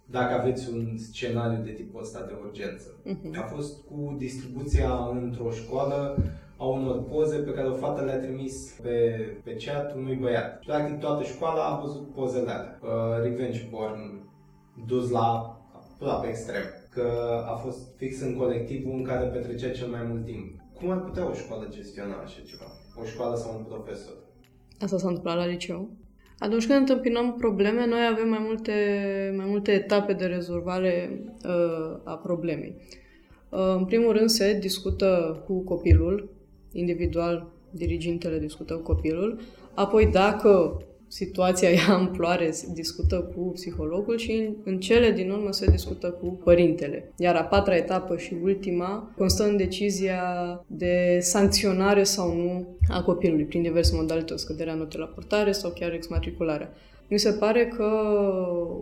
dacă 0.07 0.35
aveți 0.35 0.71
un 0.71 0.97
scenariu 0.97 1.63
de 1.65 1.71
tipul 1.71 2.01
ăsta 2.01 2.25
de 2.27 2.33
urgență. 2.45 2.87
Mhm. 3.05 3.41
A 3.43 3.43
fost 3.43 3.85
cu 3.85 4.15
distribuția 4.19 5.09
într-o 5.11 5.51
școală 5.51 6.17
a 6.57 6.65
unor 6.65 7.03
poze 7.03 7.37
pe 7.37 7.51
care 7.51 7.69
o 7.69 7.75
fată 7.75 8.05
le-a 8.05 8.19
trimis 8.19 8.79
pe, 8.83 9.27
pe 9.45 9.57
chat 9.65 9.95
unui 9.95 10.15
băiat. 10.15 10.59
Practic 10.65 10.99
toată 10.99 11.23
școala 11.23 11.65
a 11.65 11.81
văzut 11.81 12.15
pozele 12.15 12.51
alea. 12.51 12.79
Uh, 12.83 13.23
revenge 13.23 13.69
porn 13.71 14.21
dus 14.87 15.11
la 15.11 15.57
aproape 15.73 16.29
extrem. 16.29 16.63
Că 16.91 17.09
a 17.47 17.55
fost 17.55 17.97
fix 17.97 18.21
în 18.21 18.37
colectivul 18.37 18.95
în 18.97 19.03
care 19.03 19.27
petrecea 19.27 19.71
cel 19.71 19.89
mai 19.89 20.03
mult 20.09 20.25
timp. 20.25 20.61
Cum 20.75 20.91
ar 20.91 21.01
putea 21.01 21.31
o 21.31 21.35
școală 21.35 21.67
gestiona 21.71 22.15
așa 22.15 22.41
ceva? 22.47 22.65
O 23.01 23.05
școală 23.05 23.37
sau 23.37 23.57
un 23.57 23.65
profesor? 23.65 24.15
Asta 24.81 24.99
s-a 24.99 25.09
întâmplat 25.09 25.37
la 25.37 25.47
liceu. 25.47 25.91
Atunci 26.39 26.67
când 26.67 26.79
întâmpinăm 26.79 27.35
probleme, 27.35 27.87
noi 27.87 28.01
avem 28.13 28.29
mai 28.29 28.43
multe, 28.47 28.73
mai 29.37 29.47
multe 29.49 29.73
etape 29.73 30.13
de 30.13 30.25
rezolvare 30.25 31.25
uh, 31.45 32.01
a 32.05 32.17
problemei. 32.17 32.77
Uh, 33.49 33.75
în 33.77 33.85
primul 33.85 34.13
rând 34.13 34.29
se 34.29 34.59
discută 34.59 35.43
cu 35.47 35.65
copilul, 35.65 36.31
individual, 36.73 37.53
dirigintele 37.71 38.39
discută 38.39 38.75
cu 38.75 38.83
copilul, 38.83 39.41
apoi 39.75 40.07
dacă 40.07 40.83
situația 41.13 41.69
ia 41.69 41.87
amploare, 41.89 42.51
se 42.51 42.67
discută 42.73 43.33
cu 43.35 43.41
psihologul 43.41 44.17
și 44.17 44.33
în, 44.33 44.55
în 44.65 44.81
cele 44.81 45.11
din 45.11 45.31
urmă 45.31 45.53
se 45.53 45.71
discută 45.71 46.11
cu 46.11 46.41
părintele. 46.45 47.13
Iar 47.17 47.35
a 47.35 47.45
patra 47.45 47.77
etapă 47.77 48.17
și 48.17 48.37
ultima 48.43 49.13
constă 49.17 49.45
în 49.45 49.57
decizia 49.57 50.23
de 50.67 51.19
sancționare 51.21 52.03
sau 52.03 52.37
nu 52.37 52.77
a 52.89 53.03
copilului 53.03 53.45
prin 53.45 53.63
diverse 53.63 53.95
modalități, 53.95 54.43
scăderea 54.43 54.75
notei 54.75 55.01
la 55.01 55.07
portare 55.07 55.53
sau 55.53 55.71
chiar 55.71 55.93
exmatricularea. 55.93 56.73
Mi 57.09 57.19
se 57.19 57.31
pare 57.31 57.67
că 57.67 57.91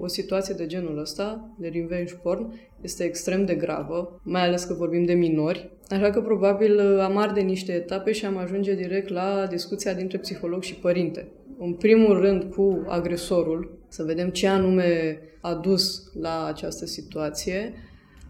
o 0.01 0.07
situație 0.07 0.55
de 0.55 0.67
genul 0.67 0.99
ăsta, 0.99 1.55
de 1.59 1.69
revenge 1.69 2.15
porn, 2.15 2.53
este 2.81 3.05
extrem 3.05 3.45
de 3.45 3.55
gravă, 3.55 4.21
mai 4.23 4.47
ales 4.47 4.65
că 4.65 4.75
vorbim 4.75 5.05
de 5.05 5.13
minori, 5.13 5.71
așa 5.89 6.11
că 6.11 6.21
probabil 6.21 7.01
am 7.01 7.17
arde 7.17 7.41
niște 7.41 7.73
etape 7.73 8.13
și 8.13 8.25
am 8.25 8.37
ajunge 8.37 8.75
direct 8.75 9.09
la 9.09 9.47
discuția 9.49 9.95
dintre 9.95 10.19
psiholog 10.19 10.63
și 10.63 10.75
părinte. 10.75 11.29
În 11.63 11.73
primul 11.73 12.21
rând 12.21 12.45
cu 12.55 12.85
agresorul, 12.87 13.79
să 13.89 14.03
vedem 14.03 14.29
ce 14.29 14.47
anume 14.47 15.19
a 15.41 15.55
dus 15.55 16.13
la 16.21 16.47
această 16.47 16.87
situație, 16.87 17.73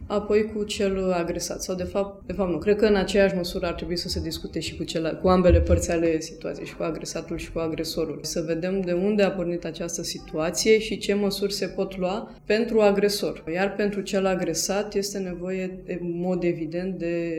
apoi 0.07 0.45
cu 0.45 0.65
cel 0.65 1.13
agresat. 1.13 1.63
Sau 1.63 1.75
de 1.75 1.83
fapt, 1.83 2.27
de 2.27 2.33
fapt 2.33 2.51
nu, 2.51 2.59
cred 2.59 2.77
că 2.77 2.87
în 2.87 2.95
aceeași 2.95 3.35
măsură 3.35 3.67
ar 3.67 3.73
trebui 3.73 3.97
să 3.97 4.09
se 4.09 4.21
discute 4.21 4.61
și 4.61 4.77
cu, 4.77 4.85
cel, 4.85 5.19
cu 5.23 5.29
ambele 5.29 5.61
părți 5.61 5.91
ale 5.91 6.21
situației, 6.21 6.67
și 6.67 6.77
cu 6.77 6.83
agresatul 6.83 7.37
și 7.39 7.53
cu 7.53 7.59
agresorul. 7.59 8.19
Să 8.23 8.45
vedem 8.47 8.81
de 8.81 8.93
unde 8.93 9.23
a 9.23 9.31
pornit 9.31 9.65
această 9.65 10.03
situație 10.03 10.79
și 10.79 10.99
ce 10.99 11.15
măsuri 11.15 11.53
se 11.53 11.67
pot 11.67 11.99
lua 11.99 12.35
pentru 12.45 12.81
agresor. 12.81 13.45
Iar 13.53 13.75
pentru 13.75 14.01
cel 14.01 14.27
agresat 14.27 14.95
este 14.95 15.19
nevoie, 15.19 15.83
în 15.87 15.99
mod 16.01 16.43
evident, 16.43 16.99
de 16.99 17.35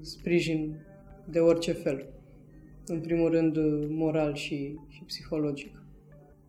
sprijin 0.00 0.76
de 1.24 1.38
orice 1.38 1.72
fel. 1.72 2.06
În 2.86 3.00
primul 3.00 3.30
rând, 3.30 3.56
moral 3.88 4.34
și, 4.34 4.78
și 4.88 5.02
psihologic. 5.06 5.82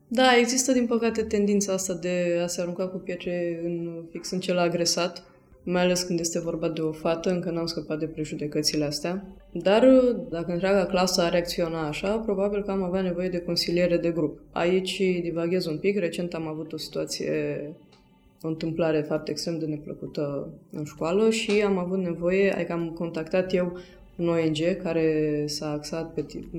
Da, 0.07 0.37
există 0.39 0.71
din 0.71 0.85
păcate 0.85 1.23
tendința 1.23 1.73
asta 1.73 1.93
de 1.93 2.39
a 2.43 2.47
se 2.47 2.61
arunca 2.61 2.87
cu 2.87 2.97
pietre 2.97 3.61
în, 3.63 4.03
fix 4.11 4.31
în 4.31 4.39
cel 4.39 4.57
agresat, 4.57 5.23
mai 5.63 5.81
ales 5.81 6.01
când 6.01 6.19
este 6.19 6.39
vorba 6.39 6.69
de 6.69 6.81
o 6.81 6.91
fată, 6.91 7.29
încă 7.29 7.51
n-am 7.51 7.65
scăpat 7.65 7.99
de 7.99 8.05
prejudecățile 8.05 8.85
astea. 8.85 9.27
Dar 9.51 9.87
dacă 10.29 10.51
întreaga 10.51 10.85
clasă 10.85 11.21
ar 11.21 11.31
reacționa 11.31 11.87
așa, 11.87 12.17
probabil 12.17 12.63
că 12.63 12.71
am 12.71 12.83
avea 12.83 13.01
nevoie 13.01 13.29
de 13.29 13.41
consiliere 13.41 13.97
de 13.97 14.11
grup. 14.11 14.39
Aici 14.51 14.97
divaghez 14.97 15.65
un 15.65 15.77
pic, 15.77 15.99
recent 15.99 16.33
am 16.33 16.47
avut 16.47 16.73
o 16.73 16.77
situație, 16.77 17.59
o 18.41 18.47
întâmplare, 18.47 18.99
de 18.99 19.07
fapt, 19.07 19.27
extrem 19.27 19.59
de 19.59 19.65
neplăcută 19.65 20.49
în 20.71 20.83
școală 20.83 21.29
și 21.29 21.63
am 21.65 21.77
avut 21.77 21.97
nevoie, 21.97 22.51
adică 22.51 22.73
am 22.73 22.89
contactat 22.89 23.53
eu 23.53 23.77
un 24.15 24.27
ONG 24.27 24.81
care 24.83 25.43
s-a 25.47 25.71
axat 25.71 26.13
pe 26.13 26.21
tip, 26.21 26.53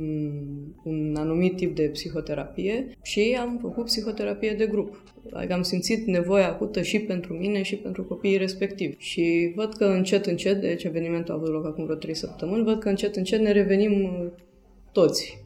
un 0.83 1.14
anumit 1.19 1.57
tip 1.57 1.75
de 1.75 1.83
psihoterapie 1.83 2.97
și 3.03 3.37
am 3.40 3.59
făcut 3.61 3.85
psihoterapie 3.85 4.55
de 4.59 4.66
grup. 4.66 5.03
Adică 5.33 5.53
am 5.53 5.62
simțit 5.62 6.07
nevoia 6.07 6.49
acută 6.49 6.83
și 6.83 6.99
pentru 6.99 7.35
mine 7.35 7.62
și 7.62 7.77
pentru 7.77 8.05
copiii 8.05 8.37
respectivi. 8.37 8.95
Și 8.99 9.53
văd 9.55 9.75
că 9.75 9.85
încet, 9.85 10.27
încet, 10.27 10.61
deci 10.61 10.85
evenimentul 10.85 11.35
a 11.35 11.37
avut 11.37 11.53
loc 11.53 11.66
acum 11.66 11.85
vreo 11.85 11.97
3 11.97 12.14
săptămâni, 12.14 12.64
văd 12.64 12.79
că 12.79 12.88
încet, 12.88 13.16
încet 13.16 13.40
ne 13.40 13.53
revenim 13.53 14.11
toți 14.92 15.45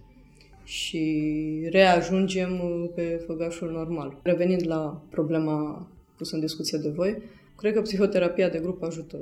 și 0.64 1.22
reajungem 1.70 2.60
pe 2.94 3.22
făgașul 3.26 3.70
normal. 3.70 4.20
Revenind 4.22 4.66
la 4.66 5.02
problema 5.10 5.88
pusă 6.16 6.34
în 6.34 6.40
discuție 6.40 6.78
de 6.78 6.88
voi, 6.88 7.16
cred 7.56 7.72
că 7.72 7.80
psihoterapia 7.80 8.48
de 8.48 8.58
grup 8.58 8.82
ajută 8.82 9.16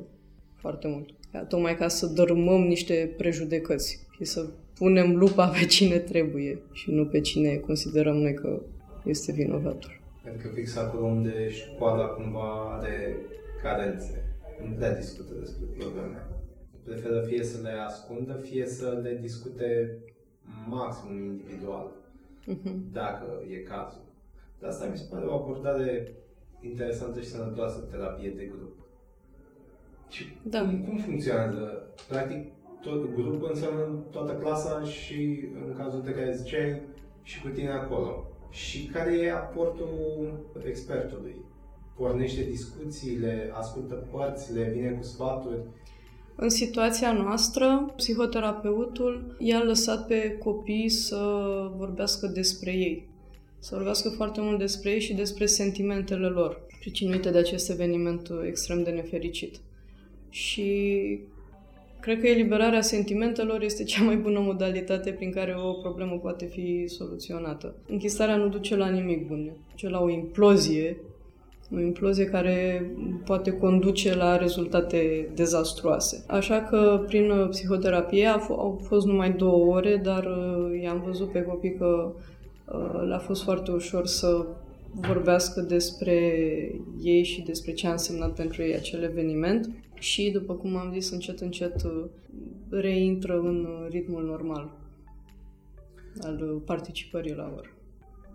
foarte 0.54 0.88
mult. 0.88 1.10
Tocmai 1.48 1.76
ca 1.76 1.88
să 1.88 2.06
dărâmăm 2.06 2.62
niște 2.62 3.14
prejudecăți 3.16 4.06
și 4.10 4.24
să 4.24 4.46
punem 4.78 5.16
lupa 5.16 5.46
pe 5.48 5.66
cine 5.66 5.98
trebuie 5.98 6.58
și 6.72 6.90
nu 6.90 7.06
pe 7.06 7.20
cine 7.20 7.56
considerăm 7.56 8.16
noi 8.16 8.34
că 8.34 8.62
este 9.04 9.32
vinovatul. 9.32 10.00
Adică 10.28 10.48
fix 10.54 10.76
acolo 10.76 11.06
unde 11.06 11.48
școala 11.50 12.06
cumva 12.06 12.76
are 12.78 13.16
carențe, 13.62 14.24
nu 14.68 14.74
prea 14.74 14.94
discută 14.94 15.32
despre 15.38 15.64
probleme. 15.78 16.26
Preferă 16.84 17.20
fie 17.20 17.44
să 17.44 17.60
le 17.62 17.70
ascundă, 17.86 18.32
fie 18.32 18.66
să 18.66 19.00
le 19.02 19.18
discute 19.20 19.98
maxim 20.68 21.24
individual, 21.24 21.90
uh-huh. 22.52 22.92
dacă 22.92 23.42
e 23.50 23.56
cazul. 23.56 24.06
De 24.60 24.66
asta 24.66 24.86
mi 24.86 24.96
se 24.96 25.04
pare 25.10 25.24
o 25.26 25.34
abordare 25.34 26.12
interesantă 26.60 27.20
și 27.20 27.26
sănătoasă 27.26 27.78
terapie 27.90 28.30
de 28.30 28.44
grup. 28.44 28.77
Și 30.08 30.24
da. 30.42 30.60
cum, 30.60 30.84
cum 30.88 30.96
funcționează? 30.96 31.86
Practic, 32.08 32.46
tot 32.80 33.14
grupul 33.14 33.48
înseamnă 33.52 34.04
toată 34.10 34.32
clasa 34.32 34.82
și, 34.84 35.38
în 35.66 35.74
cazul 35.76 36.02
de 36.04 36.10
care 36.10 36.36
ziceai, 36.36 36.80
și 37.22 37.40
cu 37.40 37.48
tine 37.48 37.70
acolo. 37.70 38.26
Și 38.50 38.84
care 38.84 39.16
e 39.16 39.32
aportul 39.32 39.88
expertului? 40.66 41.34
Pornește 41.96 42.42
discuțiile, 42.42 43.50
ascultă 43.52 43.94
părțile, 43.94 44.72
vine 44.74 44.90
cu 44.90 45.02
sfaturi? 45.02 45.60
În 46.36 46.48
situația 46.48 47.12
noastră, 47.12 47.92
psihoterapeutul 47.96 49.36
i-a 49.38 49.62
lăsat 49.62 50.06
pe 50.06 50.36
copii 50.38 50.88
să 50.88 51.16
vorbească 51.76 52.26
despre 52.26 52.70
ei. 52.70 53.08
Să 53.58 53.74
vorbească 53.74 54.08
foarte 54.08 54.40
mult 54.40 54.58
despre 54.58 54.90
ei 54.90 55.00
și 55.00 55.14
despre 55.14 55.46
sentimentele 55.46 56.26
lor, 56.26 56.60
pricinuite 56.80 57.30
de 57.30 57.38
acest 57.38 57.70
eveniment 57.70 58.30
extrem 58.46 58.82
de 58.82 58.90
nefericit. 58.90 59.60
Și 60.30 61.20
cred 62.00 62.20
că 62.20 62.26
eliberarea 62.26 62.80
sentimentelor 62.80 63.62
este 63.62 63.84
cea 63.84 64.02
mai 64.02 64.16
bună 64.16 64.40
modalitate 64.40 65.10
prin 65.10 65.30
care 65.30 65.56
o 65.58 65.72
problemă 65.72 66.18
poate 66.22 66.44
fi 66.44 66.84
soluționată. 66.86 67.74
Închisarea 67.88 68.36
nu 68.36 68.48
duce 68.48 68.76
la 68.76 68.88
nimic 68.88 69.26
bun, 69.26 69.50
duce 69.70 69.88
la 69.88 70.00
o 70.00 70.10
implozie, 70.10 70.96
o 71.76 71.80
implozie 71.80 72.24
care 72.24 72.90
poate 73.24 73.50
conduce 73.50 74.14
la 74.14 74.36
rezultate 74.36 75.28
dezastruoase. 75.34 76.24
Așa 76.26 76.60
că 76.60 77.04
prin 77.06 77.46
psihoterapie 77.50 78.26
au 78.26 78.80
fost 78.82 79.06
numai 79.06 79.32
două 79.32 79.74
ore, 79.74 79.96
dar 79.96 80.24
uh, 80.24 80.82
i-am 80.82 81.02
văzut 81.06 81.32
pe 81.32 81.42
copii 81.42 81.74
că 81.74 82.12
uh, 82.64 83.06
le-a 83.06 83.18
fost 83.18 83.42
foarte 83.42 83.70
ușor 83.70 84.06
să 84.06 84.46
vorbească 84.94 85.60
despre 85.60 86.14
ei 87.02 87.22
și 87.22 87.42
despre 87.42 87.72
ce 87.72 87.86
a 87.86 87.90
însemnat 87.90 88.32
pentru 88.32 88.62
ei 88.62 88.74
acel 88.74 89.02
eveniment 89.02 89.70
și, 89.98 90.30
după 90.30 90.54
cum 90.54 90.76
am 90.76 90.92
zis, 90.92 91.10
încet, 91.10 91.40
încet 91.40 91.82
uh, 91.82 92.04
reintră 92.70 93.38
în 93.38 93.86
ritmul 93.90 94.24
normal 94.24 94.76
al 96.22 96.62
participării 96.64 97.34
la 97.34 97.52
oră. 97.56 97.68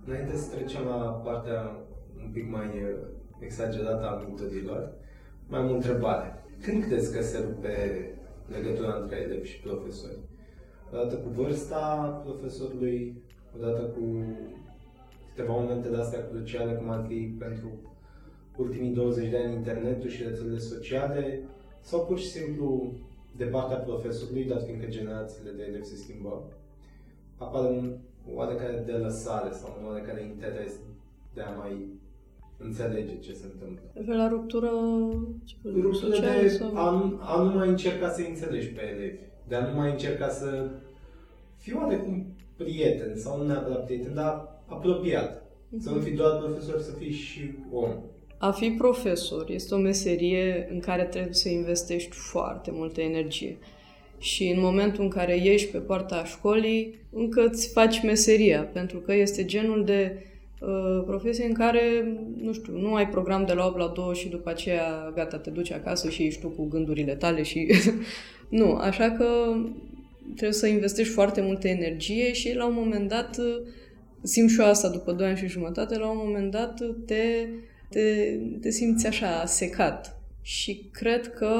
Înainte 0.05 0.35
să 0.35 0.55
trecem 0.55 0.85
la 0.85 1.21
partea 1.23 1.85
un 2.23 2.31
pic 2.31 2.49
mai 2.49 2.65
uh, 2.65 3.07
exagerată 3.39 4.07
a 4.07 4.23
mintărilor, 4.25 4.91
mai 5.47 5.59
am 5.59 5.69
o 5.69 5.73
întrebare. 5.73 6.43
Când 6.61 6.83
crezi 6.83 7.15
că 7.15 7.21
se 7.21 7.43
rupe 7.45 8.07
legătura 8.47 8.99
între 9.01 9.17
elevi 9.17 9.47
și 9.47 9.59
profesori? 9.59 10.17
Odată 10.91 11.15
cu 11.15 11.29
vârsta 11.29 12.21
profesorului 12.25 13.23
odată 13.55 13.81
cu 13.81 14.23
câteva 15.35 15.53
momente 15.53 15.89
de 15.89 15.95
astea 15.95 16.27
cruciale, 16.27 16.73
cum 16.73 16.89
ar 16.89 17.05
fi 17.07 17.35
pentru 17.39 17.69
ultimii 18.57 18.93
20 18.93 19.29
de 19.29 19.37
ani 19.37 19.53
internetul 19.53 20.09
și 20.09 20.23
rețelele 20.23 20.57
sociale, 20.57 21.41
sau 21.83 21.99
pur 22.05 22.19
și 22.19 22.29
simplu 22.29 22.93
de 23.37 23.43
partea 23.43 23.77
profesorului, 23.77 24.45
dat 24.45 24.65
fiindcă 24.65 24.87
generațiile 24.87 25.51
de 25.51 25.63
elevi 25.63 25.85
se 25.85 25.95
schimbă, 25.95 26.43
apare 27.37 27.67
un 27.67 27.97
oarecare 28.33 28.83
de 28.85 28.91
lăsare 28.91 29.51
sau 29.51 29.77
un 29.79 29.87
oarecare 29.87 30.23
interes 30.23 30.73
de 31.33 31.41
a 31.41 31.49
mai 31.49 31.87
înțelege 32.57 33.19
ce 33.19 33.33
se 33.33 33.45
întâmplă. 33.53 34.15
La 34.15 34.27
ruptură 34.27 34.69
Ruptură 35.81 36.19
de 36.41 36.47
sau... 36.47 36.75
a, 36.75 36.89
nu, 36.89 37.19
a 37.21 37.41
nu 37.41 37.57
mai 37.57 37.69
încerca 37.69 38.09
să 38.09 38.21
înțelegi 38.27 38.67
pe 38.67 38.81
elevi, 38.81 39.17
de 39.47 39.55
a 39.55 39.67
nu 39.67 39.75
mai 39.75 39.91
încerca 39.91 40.29
să 40.29 40.69
fii 41.57 41.73
oarecum 41.73 42.25
prieten 42.55 43.17
sau 43.17 43.37
nu 43.37 43.45
neapărat 43.45 43.85
prieten, 43.85 44.13
dar 44.13 44.61
apropiat. 44.65 45.41
Uh-huh. 45.41 45.79
Să 45.79 45.89
nu 45.89 45.99
fii 45.99 46.15
doar 46.15 46.37
profesor, 46.37 46.79
să 46.79 46.91
fii 46.91 47.11
și 47.11 47.51
om. 47.71 47.89
A 48.43 48.51
fi 48.51 48.69
profesor 48.69 49.49
este 49.49 49.73
o 49.73 49.77
meserie 49.77 50.67
în 50.71 50.79
care 50.79 51.03
trebuie 51.03 51.33
să 51.33 51.49
investești 51.49 52.15
foarte 52.15 52.71
multă 52.73 53.01
energie. 53.01 53.57
Și 54.17 54.47
în 54.47 54.59
momentul 54.59 55.03
în 55.03 55.09
care 55.09 55.37
ieși 55.37 55.67
pe 55.67 55.77
poarta 55.77 56.23
școlii, 56.23 56.95
încă 57.11 57.45
îți 57.45 57.71
faci 57.71 58.03
meseria, 58.03 58.61
pentru 58.61 58.99
că 58.99 59.13
este 59.13 59.45
genul 59.45 59.85
de 59.85 60.23
uh, 60.59 61.03
profesie 61.05 61.45
în 61.45 61.53
care, 61.53 61.81
nu 62.41 62.53
știu, 62.53 62.77
nu 62.77 62.95
ai 62.95 63.09
program 63.09 63.45
de 63.45 63.53
la 63.53 63.65
8 63.65 63.77
la 63.77 63.87
2 63.87 64.15
și 64.15 64.29
după 64.29 64.49
aceea, 64.49 65.11
gata, 65.15 65.37
te 65.37 65.49
duci 65.49 65.71
acasă 65.71 66.09
și 66.09 66.23
ești 66.23 66.41
tu 66.41 66.47
cu 66.47 66.67
gândurile 66.67 67.15
tale 67.15 67.41
și... 67.41 67.67
nu, 68.59 68.73
așa 68.73 69.11
că 69.11 69.25
trebuie 70.23 70.51
să 70.51 70.67
investești 70.67 71.13
foarte 71.13 71.41
multă 71.41 71.67
energie 71.67 72.33
și 72.33 72.55
la 72.55 72.65
un 72.65 72.73
moment 72.73 73.09
dat, 73.09 73.37
simt 74.21 74.49
și 74.49 74.59
eu 74.59 74.67
asta 74.67 74.89
după 74.89 75.11
2 75.11 75.27
ani 75.27 75.37
și 75.37 75.47
jumătate, 75.47 75.97
la 75.97 76.09
un 76.09 76.17
moment 76.23 76.51
dat 76.51 76.81
te 77.05 77.47
te, 77.93 78.37
te 78.61 78.69
simți 78.69 79.07
așa 79.07 79.45
secat. 79.45 80.17
Și 80.41 80.89
cred 80.91 81.33
că 81.33 81.51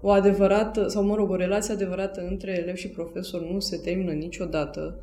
o 0.00 0.10
adevărată, 0.10 0.88
sau 0.88 1.04
mă 1.04 1.14
rog, 1.14 1.30
o 1.30 1.36
relație 1.36 1.74
adevărată 1.74 2.26
între 2.30 2.58
elev 2.62 2.74
și 2.74 2.88
profesor 2.88 3.50
nu 3.50 3.60
se 3.60 3.76
termină 3.76 4.12
niciodată, 4.12 5.00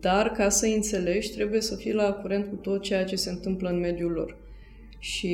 dar 0.00 0.30
ca 0.30 0.48
să 0.48 0.66
înțelegi 0.66 1.32
trebuie 1.32 1.60
să 1.60 1.74
fii 1.74 1.92
la 1.92 2.12
curent 2.12 2.46
cu 2.46 2.54
tot 2.54 2.82
ceea 2.82 3.04
ce 3.04 3.16
se 3.16 3.30
întâmplă 3.30 3.68
în 3.68 3.78
mediul 3.78 4.10
lor. 4.10 4.36
Și 4.98 5.30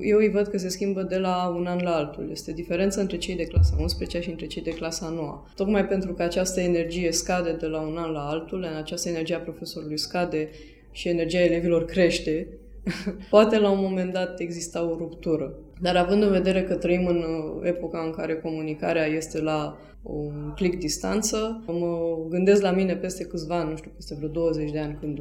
eu 0.00 0.18
îi 0.18 0.30
văd 0.30 0.46
că 0.46 0.58
se 0.58 0.68
schimbă 0.68 1.02
de 1.02 1.18
la 1.18 1.54
un 1.56 1.66
an 1.66 1.78
la 1.82 1.94
altul. 1.94 2.28
Este 2.30 2.52
diferența 2.52 3.00
între 3.00 3.16
cei 3.16 3.36
de 3.36 3.44
clasa 3.44 3.76
11 3.78 4.20
și 4.20 4.30
între 4.30 4.46
cei 4.46 4.62
de 4.62 4.70
clasa 4.70 5.08
9. 5.08 5.44
Tocmai 5.56 5.86
pentru 5.86 6.12
că 6.12 6.22
această 6.22 6.60
energie 6.60 7.12
scade 7.12 7.52
de 7.52 7.66
la 7.66 7.80
un 7.80 7.96
an 7.96 8.10
la 8.10 8.28
altul, 8.28 8.62
în 8.70 8.76
această 8.76 9.08
energie 9.08 9.34
a 9.34 9.38
profesorului 9.38 9.98
scade 9.98 10.48
și 10.90 11.08
energia 11.08 11.40
elevilor 11.40 11.84
crește, 11.84 12.46
Poate 13.30 13.58
la 13.58 13.70
un 13.70 13.80
moment 13.80 14.12
dat 14.12 14.40
exista 14.40 14.90
o 14.90 14.96
ruptură. 14.96 15.54
Dar 15.80 15.96
având 15.96 16.22
în 16.22 16.30
vedere 16.30 16.62
că 16.62 16.74
trăim 16.74 17.06
în 17.06 17.16
uh, 17.16 17.60
epoca 17.62 18.02
în 18.04 18.10
care 18.10 18.36
comunicarea 18.36 19.06
este 19.06 19.40
la 19.40 19.78
un 20.02 20.52
clic 20.54 20.78
distanță, 20.78 21.62
mă 21.66 22.16
gândesc 22.28 22.62
la 22.62 22.70
mine 22.70 22.96
peste 22.96 23.24
câțiva 23.24 23.58
ani, 23.58 23.70
nu 23.70 23.76
știu, 23.76 23.90
peste 23.94 24.14
vreo 24.14 24.28
20 24.28 24.70
de 24.70 24.78
ani, 24.78 24.96
când, 25.00 25.20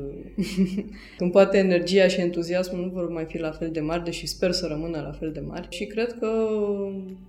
când 1.17 1.31
poate 1.31 1.57
energia 1.57 2.07
și 2.07 2.19
entuziasmul 2.19 2.81
nu 2.81 2.89
vor 2.89 3.09
mai 3.09 3.25
fi 3.25 3.39
la 3.39 3.51
fel 3.51 3.69
de 3.71 3.79
mari, 3.79 4.03
deși 4.03 4.27
sper 4.27 4.51
să 4.51 4.65
rămână 4.67 5.01
la 5.01 5.11
fel 5.11 5.31
de 5.31 5.39
mari. 5.39 5.67
Și 5.69 5.85
cred 5.85 6.17
că 6.19 6.47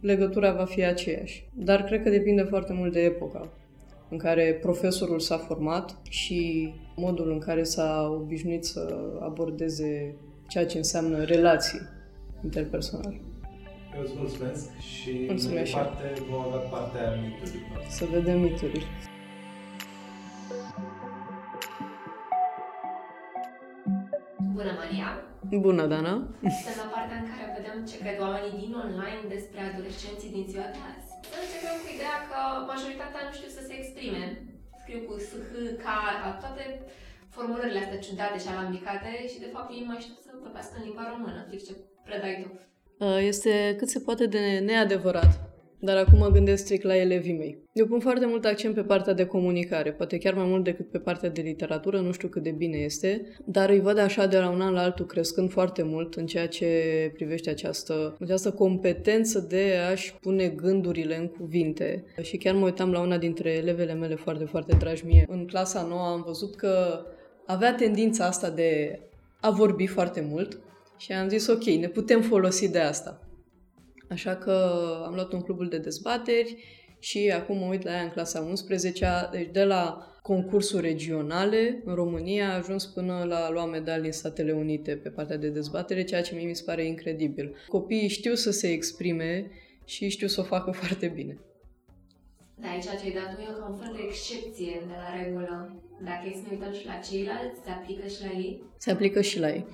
legătura 0.00 0.52
va 0.52 0.64
fi 0.64 0.84
aceeași. 0.84 1.48
Dar 1.54 1.82
cred 1.82 2.02
că 2.02 2.10
depinde 2.10 2.42
foarte 2.42 2.72
mult 2.72 2.92
de 2.92 3.00
epoca 3.00 3.48
în 4.10 4.18
care 4.18 4.58
profesorul 4.62 5.20
s-a 5.20 5.36
format 5.36 5.96
și 6.08 6.72
modul 6.96 7.30
în 7.30 7.38
care 7.38 7.62
s-a 7.62 8.18
obișnuit 8.20 8.64
să 8.64 8.96
abordeze 9.20 10.14
ceea 10.48 10.66
ce 10.66 10.76
înseamnă 10.76 11.24
relații 11.24 11.80
interpersonale. 12.44 13.20
Eu 13.96 14.02
îți 14.02 14.12
mulțumesc 14.16 14.78
și 14.78 15.10
mulțumesc 15.28 15.72
mai 15.72 15.82
departe 15.82 16.22
vom 16.30 16.40
avea 16.40 16.58
partea 16.58 17.14
miturilor. 17.22 17.86
Să 17.88 18.04
vedem 18.04 18.40
miturile. 18.40 18.84
Bună, 24.52 24.72
Maria! 24.80 25.08
Bună, 25.66 25.86
Dana! 25.86 26.14
Suntem 26.40 26.76
la 26.84 26.88
partea 26.94 27.16
în 27.22 27.26
care 27.30 27.44
vedem 27.58 27.76
ce 27.90 27.96
cred 28.02 28.16
oamenii 28.20 28.58
din 28.62 28.72
online 28.84 29.22
despre 29.34 29.60
adolescenții 29.60 30.34
din 30.36 30.44
ziua 30.48 30.68
de 30.74 30.80
azi. 30.90 31.09
Să 31.30 31.36
începem 31.40 31.76
cu 31.82 31.88
ideea 31.96 32.18
că 32.28 32.38
majoritatea 32.72 33.22
nu 33.26 33.32
știu 33.38 33.50
să 33.56 33.62
se 33.64 33.74
exprime. 33.80 34.24
Scriu 34.80 35.00
cu 35.06 35.14
SH, 35.26 35.34
K, 35.82 35.86
toate 36.42 36.62
formulările 37.34 37.82
astea 37.82 38.04
ciudate 38.06 38.38
și 38.38 38.48
alambicate 38.50 39.10
și 39.32 39.38
de 39.44 39.52
fapt 39.54 39.70
ei 39.70 39.88
mai 39.90 40.00
știu 40.04 40.16
să 40.26 40.30
vorbească 40.44 40.74
în 40.76 40.84
limba 40.86 41.04
română, 41.12 41.46
fix 41.50 41.60
ce 41.66 41.74
predai 42.06 42.34
tu. 42.42 42.50
Este 43.32 43.74
cât 43.78 43.88
se 43.88 44.00
poate 44.06 44.26
de 44.26 44.42
neadevărat. 44.68 45.49
Dar 45.82 45.96
acum 45.96 46.18
mă 46.18 46.30
gândesc 46.30 46.64
strict 46.64 46.84
la 46.84 46.96
elevii 46.96 47.36
mei. 47.36 47.58
Eu 47.72 47.86
pun 47.86 48.00
foarte 48.00 48.26
mult 48.26 48.44
accent 48.44 48.74
pe 48.74 48.82
partea 48.82 49.12
de 49.12 49.24
comunicare, 49.24 49.92
poate 49.92 50.18
chiar 50.18 50.34
mai 50.34 50.44
mult 50.44 50.64
decât 50.64 50.90
pe 50.90 50.98
partea 50.98 51.28
de 51.28 51.40
literatură, 51.40 52.00
nu 52.00 52.12
știu 52.12 52.28
cât 52.28 52.42
de 52.42 52.50
bine 52.50 52.76
este, 52.76 53.26
dar 53.44 53.68
îi 53.68 53.80
văd 53.80 53.98
așa 53.98 54.26
de 54.26 54.38
la 54.38 54.50
un 54.50 54.60
an 54.60 54.72
la 54.72 54.82
altul 54.82 55.06
crescând 55.06 55.50
foarte 55.50 55.82
mult 55.82 56.14
în 56.14 56.26
ceea 56.26 56.48
ce 56.48 56.66
privește 57.14 57.50
această, 57.50 58.16
această 58.20 58.50
competență 58.50 59.46
de 59.48 59.72
a-și 59.90 60.14
pune 60.14 60.48
gândurile 60.48 61.16
în 61.16 61.26
cuvinte. 61.26 62.04
Și 62.22 62.36
chiar 62.36 62.54
mă 62.54 62.64
uitam 62.64 62.92
la 62.92 63.00
una 63.00 63.18
dintre 63.18 63.50
elevele 63.50 63.94
mele 63.94 64.14
foarte, 64.14 64.44
foarte 64.44 64.76
dragi 64.78 65.06
mie. 65.06 65.26
În 65.28 65.46
clasa 65.46 65.86
nouă 65.88 66.06
am 66.06 66.22
văzut 66.26 66.56
că 66.56 67.04
avea 67.46 67.74
tendința 67.74 68.24
asta 68.26 68.50
de 68.50 69.00
a 69.40 69.50
vorbi 69.50 69.86
foarte 69.86 70.26
mult 70.30 70.58
și 70.98 71.12
am 71.12 71.28
zis 71.28 71.46
ok, 71.46 71.64
ne 71.64 71.88
putem 71.88 72.22
folosi 72.22 72.70
de 72.70 72.78
asta. 72.78 73.29
Așa 74.10 74.36
că 74.36 74.52
am 75.06 75.14
luat 75.14 75.32
un 75.32 75.40
clubul 75.40 75.68
de 75.68 75.78
dezbateri 75.78 76.56
și 76.98 77.32
acum 77.34 77.58
mă 77.58 77.66
uit 77.66 77.82
la 77.82 77.90
ea 77.90 78.02
în 78.02 78.10
clasa 78.10 78.40
11 78.40 79.28
deci 79.32 79.48
de 79.52 79.64
la 79.64 80.06
concursuri 80.22 80.86
regionale 80.86 81.82
în 81.84 81.94
România 81.94 82.50
a 82.50 82.56
ajuns 82.56 82.86
până 82.86 83.24
la 83.24 83.50
lua 83.50 83.64
medalii 83.64 84.06
în 84.06 84.12
Statele 84.12 84.52
Unite 84.52 84.96
pe 84.96 85.08
partea 85.08 85.36
de 85.36 85.48
dezbatere, 85.48 86.04
ceea 86.04 86.22
ce 86.22 86.34
mie 86.34 86.46
mi 86.46 86.54
se 86.54 86.62
pare 86.66 86.86
incredibil. 86.86 87.56
Copiii 87.68 88.08
știu 88.08 88.34
să 88.34 88.50
se 88.50 88.68
exprime 88.72 89.50
și 89.84 90.08
știu 90.08 90.26
să 90.26 90.40
o 90.40 90.44
facă 90.44 90.70
foarte 90.80 91.06
bine. 91.06 91.38
Da, 92.56 92.68
aici 92.68 92.82
ce 92.82 93.04
ai 93.04 93.12
dat 93.12 93.34
tu 93.34 93.40
e 93.40 93.44
ca 93.58 93.68
un 93.70 93.76
fel 93.76 93.92
de 93.96 94.02
excepție 94.06 94.82
de 94.86 94.94
la 95.02 95.22
regulă. 95.22 95.82
Dacă 96.04 96.28
e 96.28 96.32
să 96.34 96.42
ne 96.42 96.48
uităm 96.50 96.72
și 96.72 96.86
la 96.86 96.94
ceilalți, 96.94 97.60
se 97.64 97.70
aplică 97.70 98.06
și 98.06 98.22
la 98.22 98.30
ei? 98.38 98.62
Se 98.78 98.90
aplică 98.90 99.20
și 99.20 99.38
la 99.38 99.48
ei. 99.48 99.66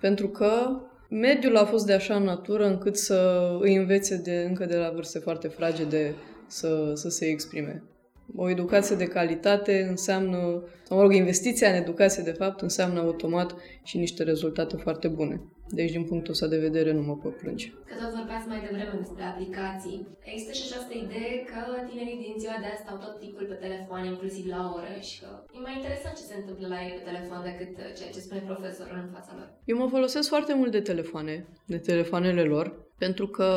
Pentru 0.00 0.28
că 0.28 0.80
mediul 1.12 1.56
a 1.56 1.64
fost 1.64 1.86
de 1.86 1.92
așa 1.92 2.18
natură 2.18 2.66
încât 2.66 2.96
să 2.96 3.48
îi 3.60 3.76
învețe 3.76 4.16
de, 4.16 4.44
încă 4.48 4.64
de 4.64 4.76
la 4.76 4.90
vârste 4.90 5.18
foarte 5.18 5.48
fragede 5.48 6.14
să, 6.46 6.92
să 6.94 7.08
se 7.08 7.26
exprime. 7.26 7.82
O 8.36 8.50
educație 8.50 8.96
de 8.96 9.04
calitate 9.04 9.86
înseamnă, 9.88 10.62
sau 10.82 10.96
mă 10.96 11.02
rog, 11.02 11.14
investiția 11.14 11.68
în 11.68 11.74
educație, 11.74 12.22
de 12.22 12.38
fapt, 12.40 12.60
înseamnă 12.60 13.00
automat 13.00 13.54
și 13.82 13.98
niște 13.98 14.22
rezultate 14.22 14.76
foarte 14.76 15.08
bune. 15.08 15.40
Deci, 15.78 15.94
din 15.96 16.04
punctul 16.10 16.32
ăsta 16.32 16.46
de 16.54 16.64
vedere, 16.68 16.90
nu 16.92 17.02
mă 17.02 17.16
pot 17.22 17.34
plânge. 17.42 17.68
Că 17.90 17.94
tot 18.02 18.12
vorbeați 18.18 18.48
mai 18.52 18.60
devreme 18.66 18.94
despre 19.02 19.24
aplicații. 19.32 19.98
Există 20.32 20.52
și 20.58 20.64
această 20.66 20.92
idee 21.04 21.32
că 21.50 21.60
tinerii 21.88 22.22
din 22.24 22.34
ziua 22.42 22.56
de 22.62 22.68
azi 22.70 22.82
stau 22.84 22.96
tot 23.04 23.14
timpul 23.24 23.44
pe 23.50 23.62
telefon, 23.64 24.02
inclusiv 24.12 24.44
la 24.54 24.60
ore, 24.78 24.94
și 25.08 25.14
că 25.20 25.30
e 25.56 25.66
mai 25.66 25.76
interesant 25.78 26.14
ce 26.18 26.30
se 26.30 26.36
întâmplă 26.40 26.66
la 26.74 26.78
ei 26.84 26.94
pe 26.96 27.08
telefon 27.10 27.40
decât 27.50 27.72
ceea 27.98 28.14
ce 28.14 28.26
spune 28.26 28.48
profesorul 28.50 28.98
în 29.04 29.10
fața 29.16 29.32
lor. 29.38 29.48
Eu 29.70 29.76
mă 29.82 29.88
folosesc 29.96 30.26
foarte 30.34 30.52
mult 30.60 30.72
de 30.76 30.86
telefoane, 30.90 31.34
de 31.72 31.80
telefoanele 31.90 32.44
lor, 32.54 32.66
pentru 33.04 33.26
că 33.36 33.48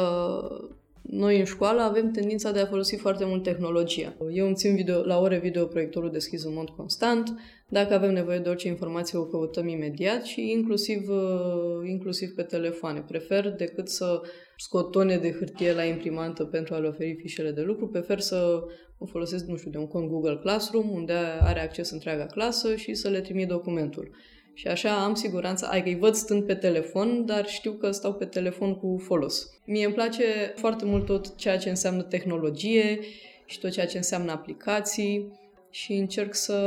noi 1.10 1.40
în 1.40 1.46
școală 1.46 1.82
avem 1.82 2.12
tendința 2.12 2.52
de 2.52 2.60
a 2.60 2.66
folosi 2.66 2.96
foarte 2.96 3.26
mult 3.26 3.44
tehnologia. 3.44 4.16
Eu 4.32 4.46
îmi 4.46 4.56
țin 4.56 4.76
video, 4.76 5.04
la 5.04 5.20
ore 5.20 5.38
video 5.38 5.66
proiectorul 5.66 6.12
deschis 6.12 6.44
în 6.44 6.54
mod 6.54 6.70
constant. 6.70 7.40
Dacă 7.70 7.94
avem 7.94 8.14
nevoie 8.14 8.40
de 8.40 8.50
orice 8.50 8.68
informație, 8.68 9.18
o 9.18 9.26
căutăm 9.26 9.68
imediat 9.68 10.24
și 10.24 10.52
inclusiv, 10.52 11.10
uh, 11.10 11.90
inclusiv 11.90 12.36
pe 12.36 12.42
telefoane. 12.42 13.04
Prefer 13.08 13.50
decât 13.50 13.88
să 13.88 14.22
scot 14.58 14.92
tone 14.92 15.18
de 15.18 15.32
hârtie 15.32 15.74
la 15.74 15.84
imprimantă 15.84 16.44
pentru 16.44 16.74
a 16.74 16.78
le 16.78 16.88
oferi 16.88 17.18
fișele 17.20 17.52
de 17.52 17.62
lucru, 17.62 17.88
prefer 17.88 18.20
să 18.20 18.64
o 18.98 19.06
folosesc, 19.06 19.46
nu 19.46 19.56
știu, 19.56 19.72
de 19.72 19.78
un 19.78 19.88
cont 19.88 20.10
Google 20.10 20.40
Classroom, 20.42 20.90
unde 20.90 21.14
are 21.40 21.62
acces 21.62 21.90
întreaga 21.90 22.26
clasă 22.26 22.76
și 22.76 22.94
să 22.94 23.10
le 23.10 23.22
trimit 23.22 23.48
documentul. 23.48 24.10
Și 24.58 24.68
așa 24.68 25.04
am 25.04 25.14
siguranța, 25.14 25.68
ai 25.68 25.84
că 25.84 25.88
îi 25.88 25.98
văd 25.98 26.14
stând 26.14 26.44
pe 26.44 26.56
telefon, 26.56 27.26
dar 27.26 27.48
știu 27.48 27.72
că 27.72 27.92
stau 27.92 28.14
pe 28.14 28.26
telefon 28.26 28.76
cu 28.76 29.02
folos. 29.04 29.50
Mie 29.66 29.86
îmi 29.86 29.94
place 29.94 30.54
foarte 30.56 30.86
mult 30.86 31.06
tot 31.06 31.36
ceea 31.36 31.58
ce 31.58 31.70
înseamnă 31.70 32.02
tehnologie 32.02 33.00
și 33.46 33.60
tot 33.60 33.72
ceea 33.72 33.86
ce 33.86 33.98
înseamnă 33.98 34.32
aplicații 34.32 35.32
și 35.82 35.94
încerc 35.94 36.34
să, 36.34 36.60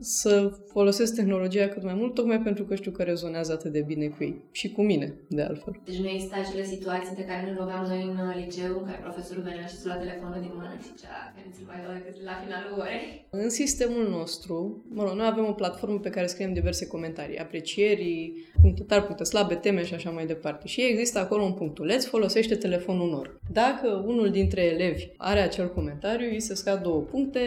să 0.00 0.50
folosesc 0.66 1.14
tehnologia 1.14 1.68
cât 1.68 1.82
mai 1.82 1.94
mult, 1.94 2.14
tocmai 2.14 2.40
pentru 2.40 2.64
că 2.64 2.74
știu 2.74 2.90
că 2.90 3.02
rezonează 3.02 3.52
atât 3.52 3.72
de 3.72 3.80
bine 3.80 4.06
cu 4.06 4.22
ei 4.22 4.44
și 4.50 4.72
cu 4.72 4.82
mine, 4.82 5.14
de 5.28 5.42
altfel. 5.42 5.80
Deci 5.84 5.98
nu 5.98 6.08
există 6.08 6.36
acele 6.38 6.64
situații 6.64 7.08
între 7.08 7.24
care 7.24 7.42
ne 7.46 7.56
loveam 7.58 7.84
noi 7.86 8.02
în 8.02 8.16
uh, 8.26 8.34
liceu, 8.44 8.72
în 8.78 8.84
care 8.84 8.98
profesorul 9.02 9.42
venea 9.42 9.66
și 9.66 9.74
lua 9.84 9.94
telefonul 9.94 10.40
din 10.40 10.52
mână 10.54 10.72
și 10.80 10.86
zicea 10.88 11.32
că 11.34 11.40
nu 11.44 11.50
ți 11.54 11.62
mai 11.66 11.80
dau 11.84 11.92
decât 11.98 12.16
la 12.28 12.34
finalul 12.42 12.80
orei. 12.80 13.26
În 13.30 13.50
sistemul 13.50 14.06
nostru, 14.18 14.84
mă 14.96 15.02
rog, 15.02 15.14
noi 15.16 15.26
avem 15.30 15.46
o 15.46 15.52
platformă 15.60 15.98
pe 15.98 16.10
care 16.10 16.26
scriem 16.26 16.52
diverse 16.52 16.86
comentarii, 16.86 17.38
aprecieri, 17.38 18.32
puncte 18.60 18.82
tari, 18.82 19.04
puncte 19.04 19.24
slabe, 19.24 19.54
teme 19.54 19.84
și 19.84 19.94
așa 19.94 20.10
mai 20.10 20.26
departe. 20.26 20.66
Și 20.66 20.80
există 20.90 21.18
acolo 21.18 21.42
un 21.42 21.52
punctuleț, 21.52 22.04
folosește 22.04 22.54
telefonul 22.54 23.08
nor. 23.10 23.40
Dacă 23.52 23.88
unul 24.06 24.30
dintre 24.30 24.62
elevi 24.62 25.08
are 25.16 25.40
acel 25.40 25.68
comentariu, 25.72 26.28
îi 26.30 26.40
se 26.40 26.54
scad 26.54 26.82
două 26.82 27.00
puncte, 27.00 27.40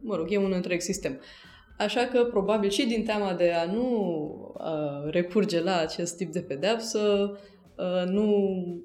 mă 0.00 0.16
rog, 0.16 0.26
e 0.30 0.38
un 0.38 0.52
întreg 0.52 0.80
sistem. 0.80 1.20
Așa 1.78 2.04
că, 2.04 2.24
probabil, 2.24 2.70
și 2.70 2.86
din 2.86 3.04
teama 3.04 3.34
de 3.34 3.52
a 3.52 3.72
nu 3.72 3.84
uh, 4.58 5.10
recurge 5.10 5.60
la 5.60 5.76
acest 5.78 6.16
tip 6.16 6.32
de 6.32 6.40
pedeapsă, 6.40 7.32
uh, 7.76 8.10
nu 8.10 8.26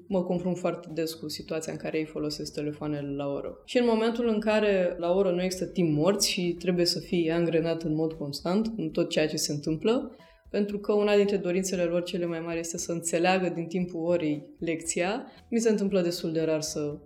mă 0.06 0.22
confrunt 0.24 0.58
foarte 0.58 0.88
des 0.92 1.14
cu 1.14 1.28
situația 1.28 1.72
în 1.72 1.78
care 1.78 1.98
ei 1.98 2.04
folosesc 2.04 2.52
telefoanele 2.52 3.14
la 3.16 3.26
oră. 3.26 3.62
Și 3.64 3.78
în 3.78 3.86
momentul 3.86 4.28
în 4.28 4.40
care 4.40 4.94
la 4.98 5.12
oră 5.12 5.30
nu 5.30 5.42
există 5.42 5.66
timp 5.66 5.96
morți 5.96 6.30
și 6.30 6.56
trebuie 6.58 6.86
să 6.86 6.98
fie 6.98 7.32
angrenat 7.32 7.82
în 7.82 7.94
mod 7.94 8.12
constant 8.12 8.72
în 8.76 8.90
tot 8.90 9.08
ceea 9.08 9.28
ce 9.28 9.36
se 9.36 9.52
întâmplă, 9.52 10.16
pentru 10.50 10.78
că 10.78 10.92
una 10.92 11.16
dintre 11.16 11.36
dorințele 11.36 11.82
lor 11.82 12.02
cele 12.02 12.26
mai 12.26 12.40
mari 12.40 12.58
este 12.58 12.78
să 12.78 12.92
înțeleagă 12.92 13.48
din 13.48 13.66
timpul 13.66 14.04
orei 14.04 14.46
lecția, 14.58 15.26
mi 15.50 15.60
se 15.60 15.70
întâmplă 15.70 16.00
destul 16.00 16.32
de 16.32 16.42
rar 16.42 16.60
să 16.60 16.98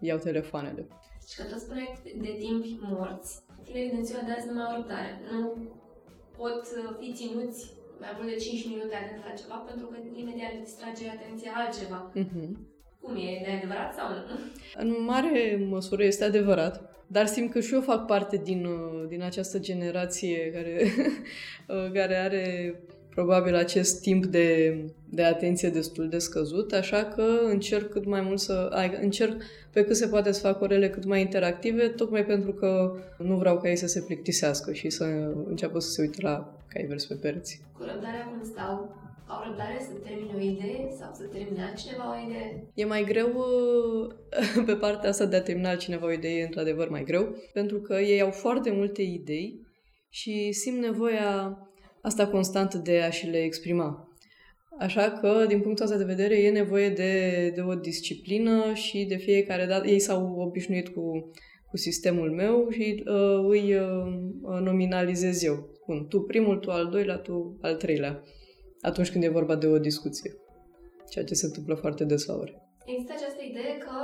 iau 0.00 0.18
telefoanele. 0.18 0.86
Și 1.28 1.36
că 1.36 1.42
tot 1.42 1.60
spuneai 1.60 1.98
de 2.20 2.36
timp 2.38 2.64
morți, 2.80 3.42
tinerii 3.68 3.94
din 3.94 4.04
ziua 4.08 4.22
de 4.26 4.32
azi 4.36 4.48
nu 4.48 4.54
mai 4.54 4.66
au 4.66 4.74
răbdare. 4.76 5.12
Nu 5.30 5.40
pot 6.40 6.62
uh, 6.78 6.90
fi 7.00 7.08
ținuți 7.18 7.60
mai 8.02 8.12
mult 8.16 8.28
de 8.32 8.36
5 8.36 8.66
minute 8.70 8.94
atent 8.96 9.22
la 9.28 9.38
ceva 9.40 9.56
pentru 9.68 9.86
că 9.86 9.96
imediat 10.22 10.52
le 10.52 10.64
distrage 10.66 11.04
atenția 11.16 11.52
altceva. 11.54 12.00
Mm-hmm. 12.20 12.50
Cum 13.02 13.16
e? 13.16 13.42
De 13.44 13.50
adevărat 13.56 13.90
sau 13.98 14.08
nu? 14.08 14.34
În 14.82 15.04
mare 15.12 15.66
măsură 15.74 16.02
este 16.04 16.24
adevărat, 16.24 16.74
dar 17.06 17.26
simt 17.26 17.50
că 17.52 17.60
și 17.60 17.74
eu 17.74 17.80
fac 17.80 18.06
parte 18.06 18.36
din, 18.36 18.64
uh, 18.64 19.08
din 19.08 19.22
această 19.22 19.58
generație 19.58 20.50
care, 20.50 20.74
uh, 21.74 21.90
care 21.92 22.16
are 22.16 22.44
probabil 23.18 23.54
acest 23.54 24.00
timp 24.00 24.24
de, 24.26 24.48
de 25.10 25.24
atenție 25.24 25.68
destul 25.68 26.08
de 26.08 26.18
scăzut, 26.18 26.72
așa 26.72 27.04
că 27.04 27.22
încerc 27.44 27.90
cât 27.90 28.04
mai 28.04 28.20
mult 28.20 28.38
să... 28.38 28.70
Ai, 28.72 28.98
încerc 29.02 29.42
pe 29.72 29.84
cât 29.84 29.96
se 29.96 30.08
poate 30.08 30.32
să 30.32 30.40
fac 30.40 30.60
orele 30.60 30.90
cât 30.90 31.04
mai 31.04 31.20
interactive, 31.20 31.88
tocmai 31.88 32.24
pentru 32.24 32.52
că 32.52 32.92
nu 33.18 33.36
vreau 33.36 33.60
ca 33.60 33.68
ei 33.68 33.76
să 33.76 33.86
se 33.86 34.02
plictisească 34.02 34.72
și 34.72 34.90
să 34.90 35.04
înceapă 35.48 35.78
să 35.78 35.90
se 35.90 36.00
uite 36.00 36.22
la 36.22 36.58
cai 36.68 36.84
vers 36.88 37.06
pe 37.06 37.14
pereți. 37.14 37.60
Cu 37.72 37.82
răbdarea 37.92 38.24
cum 38.24 38.44
stau? 38.44 38.96
Au 39.26 39.42
răbdare 39.46 39.78
să 39.80 39.92
termine 40.08 40.32
o 40.36 40.40
idee 40.40 40.88
sau 40.98 41.10
să 41.14 41.22
termine 41.22 41.72
cineva 41.76 42.04
o 42.14 42.28
idee? 42.28 42.70
E 42.74 42.84
mai 42.84 43.04
greu 43.04 43.28
pe 44.66 44.74
partea 44.74 45.08
asta 45.08 45.24
de 45.24 45.36
a 45.36 45.42
termina 45.42 45.74
cineva 45.74 46.06
o 46.06 46.12
idee, 46.12 46.38
e 46.38 46.44
într-adevăr 46.44 46.88
mai 46.88 47.04
greu, 47.04 47.34
pentru 47.52 47.80
că 47.80 47.94
ei 47.94 48.20
au 48.20 48.30
foarte 48.30 48.70
multe 48.70 49.02
idei 49.02 49.66
și 50.08 50.52
simt 50.52 50.78
nevoia 50.78 51.58
asta 52.02 52.26
constantă 52.26 52.78
de 52.78 53.00
a 53.00 53.10
și 53.10 53.26
le 53.26 53.38
exprima. 53.38 54.08
Așa 54.78 55.10
că, 55.10 55.44
din 55.48 55.60
punctul 55.60 55.84
ăsta 55.84 55.96
de 55.96 56.04
vedere, 56.04 56.34
e 56.42 56.50
nevoie 56.50 56.90
de, 56.90 57.12
de 57.54 57.60
o 57.60 57.74
disciplină 57.74 58.74
și 58.74 59.04
de 59.04 59.16
fiecare 59.16 59.66
dată 59.66 59.86
ei 59.86 59.98
s-au 59.98 60.34
obișnuit 60.38 60.88
cu, 60.88 61.30
cu 61.70 61.76
sistemul 61.76 62.30
meu 62.30 62.68
și 62.70 63.04
uh, 63.06 63.46
îi 63.48 63.74
uh, 63.74 64.60
nominalizez 64.60 65.42
eu. 65.42 65.68
Bun, 65.86 66.06
tu 66.08 66.20
primul, 66.20 66.56
tu 66.56 66.70
al 66.70 66.88
doilea, 66.88 67.16
tu 67.16 67.58
al 67.60 67.74
treilea. 67.74 68.22
Atunci 68.80 69.10
când 69.10 69.24
e 69.24 69.28
vorba 69.28 69.56
de 69.56 69.66
o 69.66 69.78
discuție. 69.78 70.36
Ceea 71.10 71.24
ce 71.24 71.34
se 71.34 71.46
întâmplă 71.46 71.74
foarte 71.74 72.04
des 72.04 72.26
la 72.26 72.34
ore. 72.34 72.62
Există 72.84 73.12
această 73.16 73.42
idee 73.50 73.78
că 73.78 73.96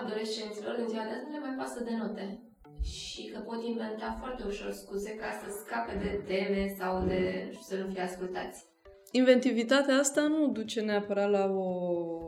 adolescenților 0.00 0.74
în 0.78 0.88
ziua 0.88 1.02
de 1.02 1.14
azi 1.14 1.26
nu 1.26 1.32
le 1.32 1.44
mai 1.46 1.54
pasă 1.58 1.82
de 1.84 1.94
note 2.00 2.51
și 2.84 3.30
că 3.32 3.38
pot 3.38 3.62
inventa 3.64 4.16
foarte 4.20 4.42
ușor 4.46 4.70
scuze 4.72 5.10
ca 5.14 5.30
să 5.40 5.46
scape 5.64 5.94
de 6.04 6.32
teme 6.32 6.74
sau 6.78 7.06
de, 7.06 7.42
nu 7.46 7.52
știu, 7.52 7.76
să 7.76 7.82
nu 7.82 7.92
fie 7.92 8.02
ascultați. 8.02 8.70
Inventivitatea 9.14 9.94
asta 9.94 10.26
nu 10.26 10.48
duce 10.48 10.80
neapărat 10.80 11.30
la 11.30 11.44
o, 11.44 11.68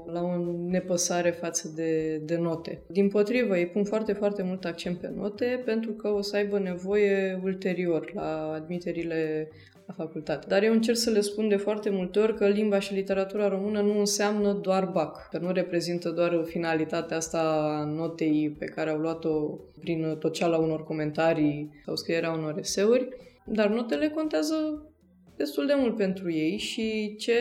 la 0.07 0.23
o 0.23 0.37
nepăsare 0.57 1.31
față 1.31 1.73
de, 1.75 2.17
de 2.17 2.37
note. 2.37 2.83
Din 2.89 3.09
potrivă, 3.09 3.55
îi 3.55 3.67
pun 3.67 3.85
foarte, 3.85 4.13
foarte 4.13 4.43
mult 4.43 4.65
accent 4.65 4.99
pe 4.99 5.13
note 5.15 5.63
pentru 5.65 5.93
că 5.93 6.09
o 6.09 6.21
să 6.21 6.37
aibă 6.37 6.59
nevoie 6.59 7.41
ulterior 7.43 8.13
la 8.15 8.53
admiterile 8.53 9.49
la 9.87 9.95
facultate. 9.95 10.47
Dar 10.49 10.63
eu 10.63 10.73
încerc 10.73 10.97
să 10.97 11.11
le 11.11 11.21
spun 11.21 11.49
de 11.49 11.57
foarte 11.57 11.91
multe 11.91 12.19
ori 12.19 12.37
că 12.37 12.47
limba 12.47 12.79
și 12.79 12.95
literatura 12.95 13.49
română 13.49 13.81
nu 13.81 13.99
înseamnă 13.99 14.53
doar 14.53 14.85
BAC, 14.85 15.29
că 15.31 15.39
nu 15.39 15.53
reprezintă 15.53 16.11
doar 16.11 16.43
finalitatea 16.45 17.17
asta 17.17 17.39
a 17.39 17.85
notei 17.85 18.57
pe 18.59 18.65
care 18.65 18.91
au 18.91 18.99
luat-o 18.99 19.59
prin 19.81 20.17
toceala 20.19 20.57
unor 20.57 20.85
comentarii 20.85 21.71
sau 21.85 21.97
scrierea 21.97 22.33
unor 22.33 22.59
eseuri, 22.59 23.09
dar 23.45 23.69
notele 23.69 24.09
contează 24.09 24.89
destul 25.37 25.67
de 25.67 25.75
mult 25.77 25.97
pentru 25.97 26.33
ei 26.33 26.57
și 26.57 27.17
ce 27.19 27.39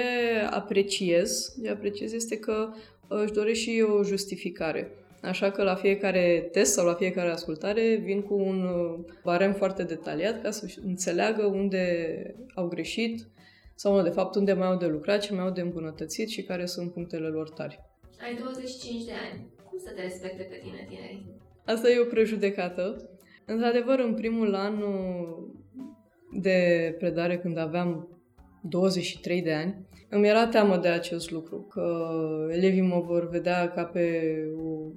apreciez, 0.49 1.55
ce 1.63 1.69
apreciez 1.69 2.13
este 2.13 2.37
că 2.37 2.69
își 3.07 3.33
doresc 3.33 3.59
și 3.59 3.85
o 3.97 4.03
justificare. 4.03 4.91
Așa 5.23 5.51
că 5.51 5.63
la 5.63 5.75
fiecare 5.75 6.49
test 6.51 6.73
sau 6.73 6.85
la 6.85 6.93
fiecare 6.93 7.29
ascultare 7.29 7.95
vin 7.95 8.21
cu 8.21 8.33
un 8.33 8.63
uh, 8.63 8.99
barem 9.23 9.53
foarte 9.53 9.83
detaliat 9.83 10.41
ca 10.41 10.51
să 10.51 10.73
înțeleagă 10.85 11.45
unde 11.45 11.85
au 12.55 12.67
greșit 12.67 13.27
sau, 13.75 14.01
de 14.01 14.09
fapt, 14.09 14.35
unde 14.35 14.53
mai 14.53 14.67
au 14.67 14.77
de 14.77 14.85
lucrat, 14.85 15.21
ce 15.21 15.33
mai 15.33 15.43
au 15.43 15.51
de 15.51 15.61
îmbunătățit 15.61 16.29
și 16.29 16.43
care 16.43 16.65
sunt 16.65 16.93
punctele 16.93 17.27
lor 17.27 17.49
tari. 17.49 17.79
Ai 18.23 18.35
25 18.35 19.03
de 19.03 19.11
ani. 19.31 19.47
Cum 19.69 19.79
să 19.79 19.91
te 19.95 20.01
respecte 20.01 20.43
pe 20.43 20.59
tine 20.63 20.85
tinerii? 20.89 21.41
Asta 21.65 21.89
e 21.89 21.99
o 21.99 22.05
prejudecată. 22.05 23.09
Într-adevăr, 23.45 23.99
în 23.99 24.13
primul 24.13 24.55
an 24.55 24.81
uh, 24.81 25.37
de 26.31 26.95
predare, 26.97 27.39
când 27.39 27.57
aveam 27.57 28.21
23 28.61 29.41
de 29.41 29.53
ani, 29.53 29.87
îmi 30.13 30.27
era 30.27 30.47
teamă 30.47 30.77
de 30.77 30.87
acest 30.87 31.31
lucru, 31.31 31.67
că 31.69 32.07
elevii 32.51 32.81
mă 32.81 33.03
vor 33.07 33.29
vedea 33.29 33.71
ca 33.71 33.83
pe 33.83 34.35
o 34.63 34.91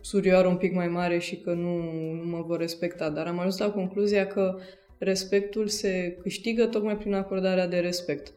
surioară 0.00 0.48
un 0.48 0.56
pic 0.56 0.74
mai 0.74 0.88
mare 0.88 1.18
și 1.18 1.36
că 1.36 1.52
nu, 1.52 1.76
nu 2.14 2.30
mă 2.30 2.44
vor 2.46 2.58
respecta, 2.58 3.10
dar 3.10 3.26
am 3.26 3.38
ajuns 3.38 3.58
la 3.58 3.70
concluzia 3.70 4.26
că 4.26 4.58
respectul 4.98 5.66
se 5.66 6.16
câștigă 6.22 6.66
tocmai 6.66 6.96
prin 6.96 7.14
acordarea 7.14 7.68
de 7.68 7.78
respect. 7.78 8.32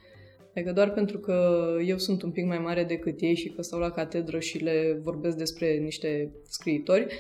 Adică 0.56 0.72
doar 0.72 0.92
pentru 0.92 1.20
că 1.20 1.62
eu 1.86 1.98
sunt 1.98 2.22
un 2.22 2.32
pic 2.32 2.46
mai 2.46 2.60
mare 2.60 2.84
decât 2.84 3.22
ei 3.22 3.36
și 3.36 3.50
că 3.50 3.62
stau 3.62 3.80
la 3.80 3.92
catedră 3.92 4.40
și 4.40 4.58
le 4.58 5.00
vorbesc 5.02 5.38
despre 5.38 5.74
niște 5.74 6.32
scriitori, 6.48 7.04
ă, 7.04 7.16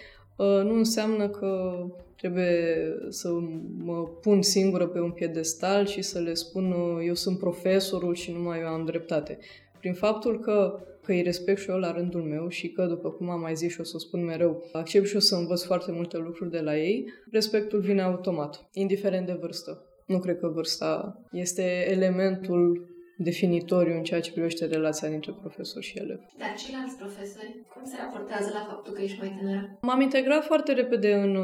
nu 0.63 0.73
înseamnă 0.73 1.29
că 1.29 1.73
trebuie 2.17 2.75
să 3.09 3.29
mă 3.77 4.07
pun 4.21 4.41
singură 4.41 4.87
pe 4.87 4.99
un 4.99 5.11
piedestal 5.11 5.85
și 5.85 6.01
să 6.01 6.19
le 6.19 6.33
spun 6.33 6.73
eu 7.05 7.13
sunt 7.13 7.37
profesorul 7.37 8.15
și 8.15 8.31
numai 8.31 8.59
eu 8.59 8.67
am 8.67 8.85
dreptate. 8.85 9.37
Prin 9.79 9.93
faptul 9.93 10.39
că, 10.39 10.79
că 11.03 11.11
îi 11.11 11.21
respect 11.21 11.59
și 11.59 11.69
eu 11.69 11.77
la 11.77 11.91
rândul 11.91 12.21
meu 12.21 12.47
și 12.47 12.69
că, 12.69 12.85
după 12.85 13.09
cum 13.09 13.29
am 13.29 13.39
mai 13.39 13.55
zis 13.55 13.71
și 13.71 13.79
o 13.79 13.83
să 13.83 13.97
spun 13.97 14.25
mereu, 14.25 14.69
accept 14.71 15.07
și 15.07 15.13
eu 15.13 15.19
să 15.19 15.35
învăț 15.35 15.63
foarte 15.63 15.91
multe 15.91 16.17
lucruri 16.17 16.51
de 16.51 16.59
la 16.59 16.77
ei, 16.77 17.05
respectul 17.31 17.79
vine 17.79 18.01
automat, 18.01 18.69
indiferent 18.73 19.25
de 19.25 19.37
vârstă. 19.39 19.85
Nu 20.05 20.19
cred 20.19 20.39
că 20.39 20.47
vârsta 20.47 21.21
este 21.31 21.87
elementul 21.89 22.90
definitoriu 23.23 23.95
în 23.95 24.03
ceea 24.03 24.21
ce 24.21 24.31
privește 24.31 24.65
relația 24.65 25.09
dintre 25.09 25.31
profesor 25.39 25.81
și 25.83 25.97
elev. 25.97 26.19
Dar 26.37 26.53
ceilalți 26.55 26.97
profesori, 26.97 27.65
cum 27.73 27.83
se 27.83 27.95
raportează 27.99 28.49
la 28.53 28.65
faptul 28.69 28.93
că 28.93 29.01
ești 29.01 29.19
mai 29.19 29.35
tânără? 29.39 29.77
M-am 29.81 30.01
integrat 30.01 30.43
foarte 30.43 30.71
repede 30.73 31.13
în, 31.13 31.35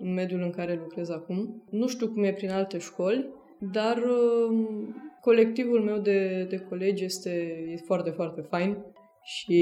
în 0.00 0.12
mediul 0.14 0.42
în 0.42 0.50
care 0.50 0.74
lucrez 0.74 1.10
acum. 1.10 1.64
Nu 1.70 1.86
știu 1.86 2.08
cum 2.08 2.24
e 2.24 2.32
prin 2.32 2.50
alte 2.50 2.78
școli, 2.78 3.28
dar 3.58 3.96
um, 3.96 4.94
colectivul 5.20 5.80
meu 5.80 5.98
de, 5.98 6.46
de 6.50 6.58
colegi 6.58 7.04
este 7.04 7.30
e 7.72 7.76
foarte, 7.76 8.10
foarte 8.10 8.40
fain. 8.40 8.84
Și, 9.22 9.58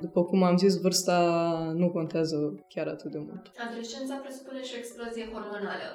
după 0.00 0.24
cum 0.24 0.42
am 0.42 0.56
zis, 0.56 0.80
vârsta 0.80 1.18
nu 1.76 1.90
contează 1.90 2.64
chiar 2.68 2.86
atât 2.86 3.10
de 3.10 3.18
mult. 3.18 3.52
Adolescența 3.66 4.14
presupune 4.14 4.62
și 4.62 4.74
o 4.74 4.78
explozie 4.78 5.24
hormonală. 5.32 5.88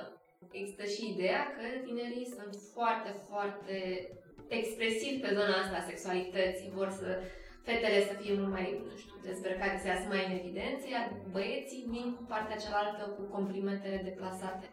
Există 0.51 0.83
și 0.93 1.11
ideea 1.13 1.43
că 1.55 1.63
tinerii 1.87 2.33
sunt 2.35 2.53
foarte, 2.73 3.11
foarte 3.29 3.75
expresiv 4.59 5.13
pe 5.23 5.31
zona 5.37 5.55
asta 5.59 5.75
a 5.79 5.87
sexualității, 5.91 6.75
vor 6.79 6.89
să 6.99 7.09
fetele 7.67 7.99
să 8.09 8.13
fie 8.21 8.33
mult 8.39 8.51
mai, 8.57 8.67
nu 8.89 8.95
știu, 9.01 9.15
dezbrăcate, 9.27 9.77
să 9.81 9.87
iasă 9.87 10.07
mai 10.09 10.23
în 10.27 10.37
evidență, 10.39 10.83
iar 10.87 11.05
băieții 11.35 11.87
vin 11.93 12.07
cu 12.17 12.23
partea 12.31 12.61
cealaltă 12.63 13.03
cu 13.15 13.23
complimentele 13.35 13.99
deplasate. 14.09 14.65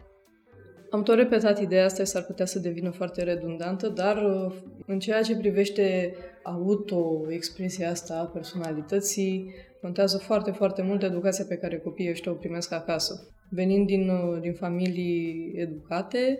Am 0.94 1.02
tot 1.02 1.16
repetat 1.16 1.60
ideea 1.60 1.84
asta, 1.84 2.04
s-ar 2.04 2.24
putea 2.24 2.46
să 2.46 2.58
devină 2.58 2.90
foarte 2.90 3.22
redundantă, 3.22 3.88
dar 3.88 4.16
uh, 4.16 4.52
în 4.86 4.98
ceea 4.98 5.22
ce 5.22 5.36
privește 5.36 6.14
auto-expresia 6.42 7.90
asta 7.90 8.14
a 8.14 8.32
personalității, 8.36 9.54
contează 9.80 10.18
foarte, 10.18 10.50
foarte 10.50 10.82
mult 10.82 11.02
educația 11.02 11.44
pe 11.48 11.56
care 11.56 11.78
copiii 11.78 12.10
ăștia 12.10 12.32
o 12.32 12.34
primesc 12.34 12.72
acasă. 12.72 13.26
venind 13.50 13.86
din, 13.86 14.08
uh, 14.08 14.40
din 14.40 14.54
familii 14.54 15.52
educate, 15.54 16.38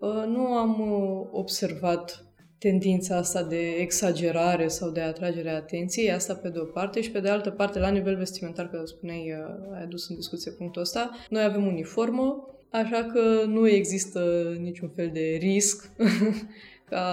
uh, 0.00 0.24
nu 0.26 0.46
am 0.46 0.80
uh, 0.80 1.28
observat 1.30 2.31
tendința 2.62 3.16
asta 3.16 3.42
de 3.42 3.60
exagerare 3.78 4.68
sau 4.68 4.90
de 4.90 5.00
atragere 5.00 5.50
a 5.50 5.54
atenției, 5.54 6.12
asta 6.12 6.34
pe 6.34 6.48
de 6.48 6.58
o 6.58 6.64
parte 6.64 7.00
și 7.00 7.10
pe 7.10 7.20
de 7.20 7.28
altă 7.28 7.50
parte, 7.50 7.78
la 7.78 7.88
nivel 7.88 8.16
vestimentar, 8.16 8.68
că 8.68 8.82
spuneai, 8.84 9.34
ai 9.74 9.82
adus 9.82 10.08
în 10.08 10.16
discuție 10.16 10.50
punctul 10.52 10.82
ăsta, 10.82 11.10
noi 11.28 11.42
avem 11.42 11.66
uniformă, 11.66 12.46
așa 12.70 13.04
că 13.04 13.44
nu 13.46 13.68
există 13.68 14.20
niciun 14.60 14.88
fel 14.88 15.10
de 15.12 15.36
risc 15.40 15.92
ca 16.90 17.04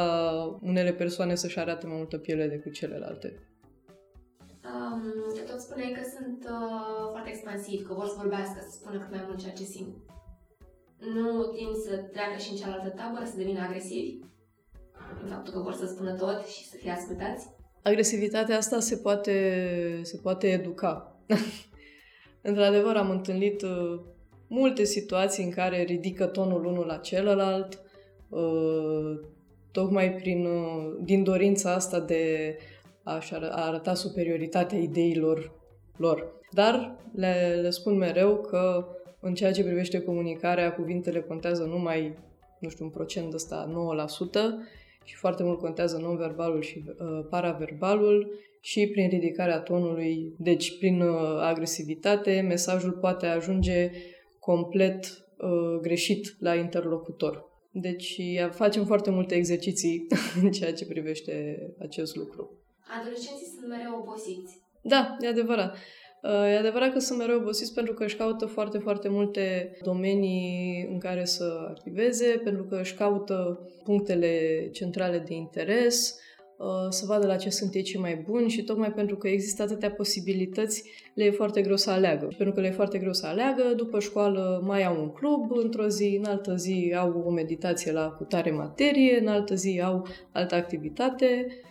unele 0.61 0.93
persoane 0.93 1.35
să-și 1.35 1.59
arate 1.59 1.87
mai 1.87 1.97
multă 1.97 2.17
piele 2.17 2.47
decât 2.47 2.73
celelalte. 2.73 3.33
Um, 4.65 5.03
tot 5.49 5.59
spuneai 5.59 5.91
că 5.97 6.03
sunt 6.17 6.43
uh, 6.43 7.07
foarte 7.11 7.29
expansiv, 7.29 7.87
că 7.87 7.93
vor 7.93 8.07
să 8.07 8.15
vorbească, 8.17 8.57
să 8.61 8.71
spună 8.71 8.99
cât 8.99 9.11
mai 9.11 9.23
mult 9.25 9.39
ceea 9.39 9.53
ce 9.53 9.63
simt. 9.63 9.95
Nu 11.15 11.43
timp 11.43 11.73
să 11.85 11.93
treacă 12.13 12.37
și 12.37 12.51
în 12.51 12.57
cealaltă 12.57 12.89
tabără, 12.89 13.25
să 13.25 13.37
devină 13.37 13.59
agresivi? 13.61 14.19
În 15.23 15.29
faptul 15.29 15.53
că 15.53 15.59
vor 15.59 15.73
să 15.73 15.85
spună 15.85 16.13
tot 16.13 16.45
și 16.45 16.67
să 16.67 16.75
fie 16.79 16.91
ascultați? 16.91 17.47
Agresivitatea 17.81 18.57
asta 18.57 18.79
se 18.79 18.95
poate, 18.95 19.99
se 20.03 20.19
poate 20.21 20.47
educa. 20.47 21.15
Într-adevăr, 22.41 22.95
am 22.95 23.09
întâlnit 23.09 23.61
uh, 23.61 23.99
multe 24.47 24.83
situații 24.83 25.43
în 25.43 25.49
care 25.49 25.83
ridică 25.83 26.25
tonul 26.25 26.65
unul 26.65 26.85
la 26.85 26.97
celălalt, 26.97 27.81
uh, 28.29 29.19
tocmai 29.71 30.13
prin, 30.13 30.45
uh, 30.45 30.97
din 31.03 31.23
dorința 31.23 31.73
asta 31.73 31.99
de 31.99 32.55
a-și 33.03 33.33
arăta 33.51 33.93
superioritatea 33.93 34.77
ideilor 34.77 35.51
lor. 35.97 36.31
Dar 36.51 36.95
le, 37.15 37.59
le 37.61 37.69
spun 37.69 37.97
mereu 37.97 38.37
că 38.37 38.87
în 39.19 39.33
ceea 39.33 39.51
ce 39.51 39.63
privește 39.63 40.01
comunicarea, 40.01 40.73
cuvintele 40.73 41.21
contează 41.21 41.63
numai, 41.63 42.17
nu 42.59 42.69
știu, 42.69 42.85
un 42.85 42.91
procent 42.91 43.33
ăsta, 43.33 43.71
9%, 43.71 44.39
și 45.09 45.15
foarte 45.15 45.43
mult 45.43 45.59
contează 45.59 45.97
non-verbalul 45.97 46.61
și 46.61 46.83
uh, 46.87 47.25
paraverbalul 47.29 48.39
și 48.61 48.87
prin 48.87 49.09
ridicarea 49.09 49.59
tonului, 49.59 50.33
deci 50.37 50.77
prin 50.77 51.01
uh, 51.01 51.39
agresivitate, 51.39 52.45
mesajul 52.47 52.91
poate 52.91 53.25
ajunge 53.25 53.91
complet 54.39 55.05
uh, 55.05 55.79
greșit 55.81 56.35
la 56.39 56.55
interlocutor. 56.55 57.47
Deci 57.71 58.21
facem 58.51 58.85
foarte 58.85 59.09
multe 59.09 59.35
exerciții 59.35 60.07
în 60.43 60.51
ceea 60.51 60.73
ce 60.73 60.85
privește 60.85 61.59
acest 61.79 62.15
lucru. 62.15 62.51
Adolescenții 62.99 63.45
sunt 63.45 63.67
mereu 63.67 63.99
obosiți. 63.99 64.61
Da, 64.81 65.17
e 65.19 65.27
adevărat. 65.27 65.77
Uh, 66.23 66.31
e 66.31 66.57
adevărat 66.57 66.93
că 66.93 66.99
sunt 66.99 67.19
mereu 67.19 67.37
obosiți 67.37 67.73
pentru 67.73 67.93
că 67.93 68.03
își 68.03 68.15
caută 68.15 68.45
foarte, 68.45 68.77
foarte 68.77 69.09
multe 69.09 69.71
domenii 69.81 70.87
în 70.91 70.97
care 70.97 71.25
să 71.25 71.65
activeze, 71.69 72.41
pentru 72.43 72.63
că 72.63 72.77
își 72.81 72.93
caută 72.93 73.59
punctele 73.83 74.67
centrale 74.71 75.17
de 75.27 75.33
interes, 75.33 76.19
uh, 76.57 76.65
să 76.89 77.05
vadă 77.05 77.27
la 77.27 77.35
ce 77.35 77.49
sunt 77.49 77.73
ei 77.73 77.81
cei 77.81 77.99
mai 77.99 78.15
buni 78.15 78.49
și 78.49 78.63
tocmai 78.63 78.91
pentru 78.91 79.15
că 79.15 79.27
există 79.27 79.61
atâtea 79.61 79.91
posibilități, 79.91 80.83
le 81.13 81.23
e 81.23 81.31
foarte 81.31 81.61
greu 81.61 81.75
să 81.75 81.89
aleagă. 81.89 82.27
Și 82.29 82.37
pentru 82.37 82.55
că 82.55 82.61
le 82.61 82.67
e 82.67 82.71
foarte 82.71 82.97
greu 82.97 83.13
să 83.13 83.27
aleagă, 83.27 83.63
după 83.75 83.99
școală 83.99 84.61
mai 84.65 84.83
au 84.85 85.01
un 85.01 85.09
club 85.09 85.51
într-o 85.51 85.87
zi, 85.87 86.15
în 86.23 86.25
altă 86.25 86.55
zi 86.55 86.95
au 86.97 87.23
o 87.25 87.29
meditație 87.29 87.91
la 87.91 88.09
cutare 88.09 88.51
materie, 88.51 89.19
în 89.19 89.27
altă 89.27 89.55
zi 89.55 89.81
au 89.83 90.07
altă 90.31 90.55
activitate 90.55 91.45
uh, 91.47 91.68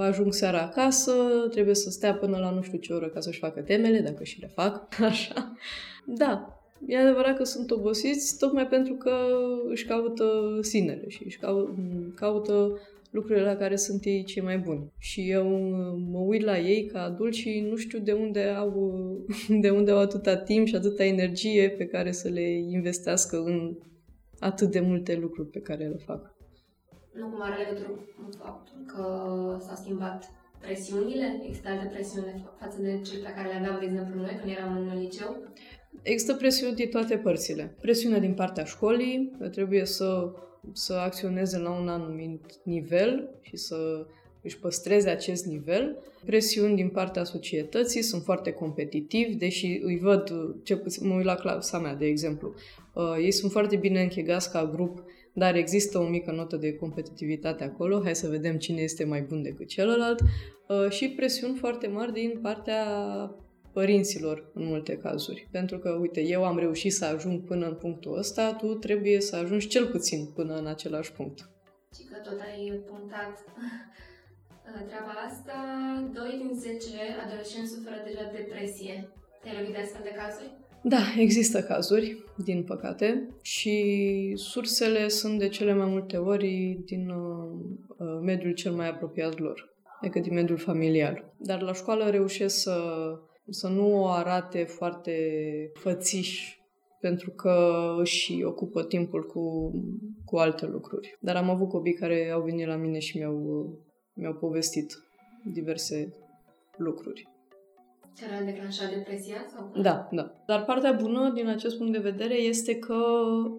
ajung 0.00 0.32
seara 0.32 0.60
acasă, 0.60 1.12
trebuie 1.50 1.74
să 1.74 1.90
stea 1.90 2.14
până 2.14 2.38
la 2.38 2.50
nu 2.50 2.62
știu 2.62 2.78
ce 2.78 2.92
oră 2.92 3.08
ca 3.08 3.20
să-și 3.20 3.38
facă 3.38 3.60
temele, 3.60 3.98
dacă 3.98 4.24
și 4.24 4.40
le 4.40 4.50
fac, 4.54 4.88
așa. 5.10 5.56
Da, 6.06 6.58
e 6.86 6.98
adevărat 6.98 7.36
că 7.36 7.44
sunt 7.44 7.70
obosiți 7.70 8.38
tocmai 8.38 8.66
pentru 8.66 8.94
că 8.94 9.14
își 9.68 9.86
caută 9.86 10.24
sinele 10.60 11.08
și 11.08 11.24
își 11.24 11.38
caută 12.14 12.78
lucrurile 13.14 13.44
la 13.44 13.56
care 13.56 13.76
sunt 13.76 14.04
ei 14.04 14.24
cei 14.24 14.42
mai 14.42 14.58
buni. 14.58 14.92
Și 14.98 15.30
eu 15.30 15.48
mă 16.10 16.18
uit 16.18 16.42
la 16.42 16.58
ei 16.58 16.86
ca 16.86 17.02
adulți 17.02 17.38
și 17.38 17.66
nu 17.70 17.76
știu 17.76 17.98
de 17.98 18.12
unde 18.12 18.42
au, 18.42 19.00
de 19.62 19.70
unde 19.70 19.90
au 19.90 19.98
atâta 19.98 20.36
timp 20.36 20.66
și 20.66 20.74
atâta 20.74 21.04
energie 21.04 21.70
pe 21.70 21.86
care 21.86 22.12
să 22.12 22.28
le 22.28 22.50
investească 22.52 23.36
în 23.36 23.76
atât 24.38 24.70
de 24.70 24.80
multe 24.80 25.16
lucruri 25.16 25.48
pe 25.48 25.60
care 25.60 25.84
le 25.84 25.96
fac 25.96 26.33
nu 27.18 27.26
cum 27.26 27.42
are 27.42 27.62
legătură 27.62 27.88
cu 27.88 28.28
faptul 28.38 28.78
că 28.86 29.04
s-au 29.66 29.76
schimbat 29.76 30.30
presiunile? 30.60 31.40
Există 31.46 31.68
alte 31.68 31.90
presiuni 31.94 32.48
față 32.60 32.80
de 32.80 33.00
cele 33.04 33.22
pe 33.22 33.34
care 33.36 33.48
le 33.48 33.54
aveam, 33.54 33.78
de 33.78 33.84
exemplu, 33.84 34.20
noi 34.20 34.38
când 34.40 34.52
eram 34.56 34.76
în 34.76 34.98
liceu? 34.98 35.36
Există 36.02 36.34
presiuni 36.34 36.74
din 36.74 36.90
toate 36.90 37.16
părțile. 37.16 37.76
Presiunea 37.80 38.18
din 38.18 38.34
partea 38.34 38.64
școlii, 38.64 39.36
trebuie 39.50 39.84
să, 39.84 40.32
să 40.72 40.92
acționeze 40.92 41.58
la 41.58 41.70
un 41.70 41.88
anumit 41.88 42.44
nivel 42.62 43.30
și 43.40 43.56
să 43.56 44.06
își 44.42 44.58
păstreze 44.58 45.10
acest 45.10 45.46
nivel. 45.46 45.98
Presiuni 46.24 46.76
din 46.76 46.88
partea 46.88 47.24
societății, 47.24 48.02
sunt 48.02 48.22
foarte 48.22 48.52
competitivi, 48.52 49.34
deși 49.34 49.80
îi 49.82 49.98
văd, 49.98 50.32
ce 50.62 50.76
puțin, 50.76 51.08
mă 51.08 51.14
uit 51.14 51.24
la 51.24 51.34
clasa 51.34 51.78
mea, 51.78 51.94
de 51.94 52.06
exemplu, 52.06 52.54
uh, 52.92 53.16
ei 53.18 53.32
sunt 53.32 53.50
foarte 53.50 53.76
bine 53.76 54.02
închegați 54.02 54.50
ca 54.50 54.70
grup 54.72 55.02
dar 55.34 55.54
există 55.54 55.98
o 55.98 56.08
mică 56.08 56.32
notă 56.32 56.56
de 56.56 56.76
competitivitate 56.76 57.64
acolo, 57.64 58.00
hai 58.02 58.14
să 58.14 58.28
vedem 58.28 58.56
cine 58.56 58.80
este 58.80 59.04
mai 59.04 59.22
bun 59.22 59.42
decât 59.42 59.66
celălalt 59.66 60.20
uh, 60.20 60.90
și 60.90 61.08
presiuni 61.08 61.56
foarte 61.56 61.86
mari 61.86 62.12
din 62.12 62.38
partea 62.42 62.84
părinților 63.72 64.50
în 64.54 64.64
multe 64.64 64.96
cazuri. 64.96 65.48
Pentru 65.50 65.78
că, 65.78 65.90
uite, 65.90 66.20
eu 66.20 66.44
am 66.44 66.58
reușit 66.58 66.92
să 66.92 67.04
ajung 67.04 67.44
până 67.44 67.66
în 67.66 67.74
punctul 67.74 68.18
ăsta, 68.18 68.52
tu 68.52 68.74
trebuie 68.74 69.20
să 69.20 69.36
ajungi 69.36 69.68
cel 69.68 69.86
puțin 69.86 70.26
până 70.34 70.54
în 70.54 70.66
același 70.66 71.12
punct. 71.12 71.38
Și 71.96 72.04
că 72.04 72.30
tot 72.30 72.40
ai 72.40 72.82
punctat 72.90 73.44
treaba 74.90 75.14
asta, 75.28 75.56
2 76.12 76.42
din 76.42 76.52
10 76.54 76.86
adolescenți 77.24 77.72
suferă 77.74 77.98
deja 78.04 78.24
depresie. 78.38 78.94
Te-ai 79.40 79.56
lovit 79.56 79.74
de 79.74 79.80
astfel 79.84 80.04
de 80.04 80.14
cazuri? 80.20 80.50
Da, 80.86 80.98
există 81.18 81.62
cazuri, 81.62 82.24
din 82.44 82.64
păcate, 82.64 83.28
și 83.42 84.32
sursele 84.34 85.08
sunt 85.08 85.38
de 85.38 85.48
cele 85.48 85.74
mai 85.74 85.86
multe 85.86 86.16
ori 86.16 86.78
din 86.84 87.08
uh, 87.08 87.50
uh, 87.98 88.18
mediul 88.22 88.52
cel 88.52 88.72
mai 88.72 88.88
apropiat 88.88 89.38
lor, 89.38 89.74
adică 90.00 90.18
din 90.18 90.34
mediul 90.34 90.58
familial. 90.58 91.34
Dar 91.38 91.60
la 91.60 91.72
școală 91.72 92.10
reușesc 92.10 92.56
să, 92.60 92.78
să 93.48 93.68
nu 93.68 94.02
o 94.02 94.06
arate 94.06 94.64
foarte 94.64 95.16
fățiși 95.74 96.62
pentru 97.00 97.30
că 97.30 97.84
își 97.98 98.42
ocupă 98.44 98.84
timpul 98.84 99.26
cu, 99.26 99.72
cu 100.24 100.36
alte 100.36 100.66
lucruri. 100.66 101.18
Dar 101.20 101.36
am 101.36 101.50
avut 101.50 101.68
copii 101.68 101.94
care 101.94 102.30
au 102.30 102.42
venit 102.42 102.66
la 102.66 102.76
mine 102.76 102.98
și 102.98 103.18
mi-au, 103.18 103.68
mi-au 104.14 104.34
povestit 104.34 105.02
diverse 105.52 106.14
lucruri. 106.76 107.33
Care 108.20 108.34
a 108.34 108.44
declanșat 108.44 108.90
depresia? 108.94 109.44
Sau? 109.54 109.82
Da, 109.82 110.08
da. 110.10 110.34
Dar 110.46 110.64
partea 110.64 110.92
bună 110.92 111.30
din 111.34 111.48
acest 111.48 111.76
punct 111.76 111.92
de 111.92 111.98
vedere 112.10 112.34
este 112.34 112.78
că 112.78 112.94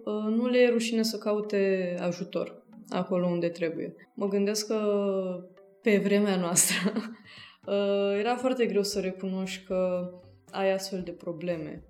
uh, 0.04 0.34
nu 0.34 0.46
le 0.48 0.58
e 0.58 0.68
rușine 0.68 1.02
să 1.02 1.18
caute 1.18 1.94
ajutor 2.00 2.64
acolo 2.88 3.26
unde 3.26 3.48
trebuie. 3.48 3.94
Mă 4.14 4.28
gândesc 4.28 4.66
că 4.66 4.80
pe 5.82 5.98
vremea 5.98 6.36
noastră 6.36 6.92
uh, 7.66 8.18
era 8.22 8.36
foarte 8.36 8.66
greu 8.66 8.82
să 8.82 9.00
recunoști 9.00 9.64
că 9.64 10.10
ai 10.50 10.72
astfel 10.72 11.02
de 11.04 11.10
probleme 11.10 11.84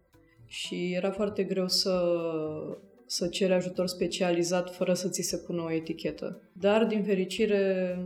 și 0.46 0.92
era 0.92 1.10
foarte 1.10 1.42
greu 1.42 1.68
să 1.68 2.00
să 3.06 3.28
ceri 3.28 3.52
ajutor 3.52 3.86
specializat 3.86 4.74
fără 4.74 4.94
să 4.94 5.08
ți 5.08 5.22
se 5.22 5.36
pună 5.36 5.62
o 5.62 5.72
etichetă. 5.72 6.40
Dar, 6.52 6.84
din 6.84 7.04
fericire, 7.04 7.62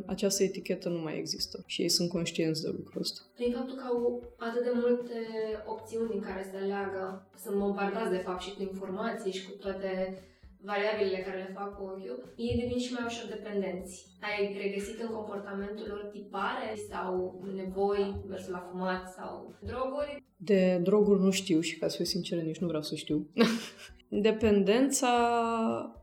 această 0.07 0.43
etichetă 0.43 0.89
nu 0.89 0.99
mai 0.99 1.19
există 1.19 1.63
și 1.67 1.83
ei 1.83 1.89
sunt 1.89 2.09
conștienți 2.09 2.63
de 2.63 2.69
lucrul 2.77 3.01
ăsta. 3.01 3.21
Prin 3.35 3.53
faptul 3.53 3.77
că 3.77 3.85
au 3.87 4.23
atât 4.37 4.63
de 4.63 4.73
multe 4.75 5.19
opțiuni 5.67 6.11
din 6.11 6.21
care 6.21 6.49
se 6.51 6.57
aleagă, 6.57 7.29
sunt 7.43 7.57
bombardați, 7.57 8.11
de 8.11 8.17
fapt, 8.17 8.41
și 8.41 8.55
cu 8.55 8.63
informații 8.63 9.33
și 9.33 9.45
cu 9.47 9.53
toate 9.53 10.23
variabilele 10.63 11.23
care 11.27 11.37
le 11.37 11.55
fac 11.55 11.77
cu 11.77 11.83
ochiul, 11.83 12.33
ei 12.37 12.59
devin 12.61 12.79
și 12.79 12.93
mai 12.93 13.05
ușor 13.07 13.29
dependenți. 13.29 14.07
Ai 14.21 14.59
regăsit 14.63 15.01
în 15.01 15.09
comportamentul 15.09 15.87
lor 15.89 16.11
tipare 16.13 16.69
sau 16.91 17.41
nevoi 17.55 18.21
versus 18.27 18.49
la 18.49 18.69
fumat 18.71 19.13
sau 19.17 19.55
droguri? 19.65 20.23
De 20.37 20.81
droguri 20.83 21.21
nu 21.21 21.31
știu 21.31 21.61
și, 21.61 21.79
ca 21.79 21.89
să 21.89 21.97
fiu 21.97 22.05
sinceră, 22.05 22.41
nici 22.41 22.59
nu 22.59 22.67
vreau 22.67 22.83
să 22.83 22.95
știu. 22.95 23.27
Dependența... 24.11 25.09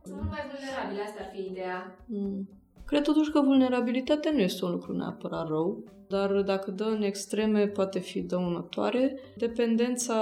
Sunt 0.04 0.22
mai 0.30 0.44
vulnerabile, 0.52 1.02
asta 1.02 1.20
ar 1.20 1.30
fi 1.34 1.52
ideea. 1.52 1.98
Mm. 2.06 2.50
Cred 2.86 3.04
totuși 3.04 3.32
că 3.32 3.42
vulnerabilitatea 3.42 4.32
nu 4.32 4.40
este 4.40 4.66
un 4.66 4.72
lucru 4.72 4.94
neapărat 4.94 5.48
rău, 5.48 5.84
dar 6.08 6.42
dacă 6.42 6.72
dă 6.72 6.84
în 6.84 7.02
extreme 7.02 7.68
poate 7.68 8.00
fi 8.00 8.22
dăunătoare. 8.22 9.20
Dependența, 9.36 10.16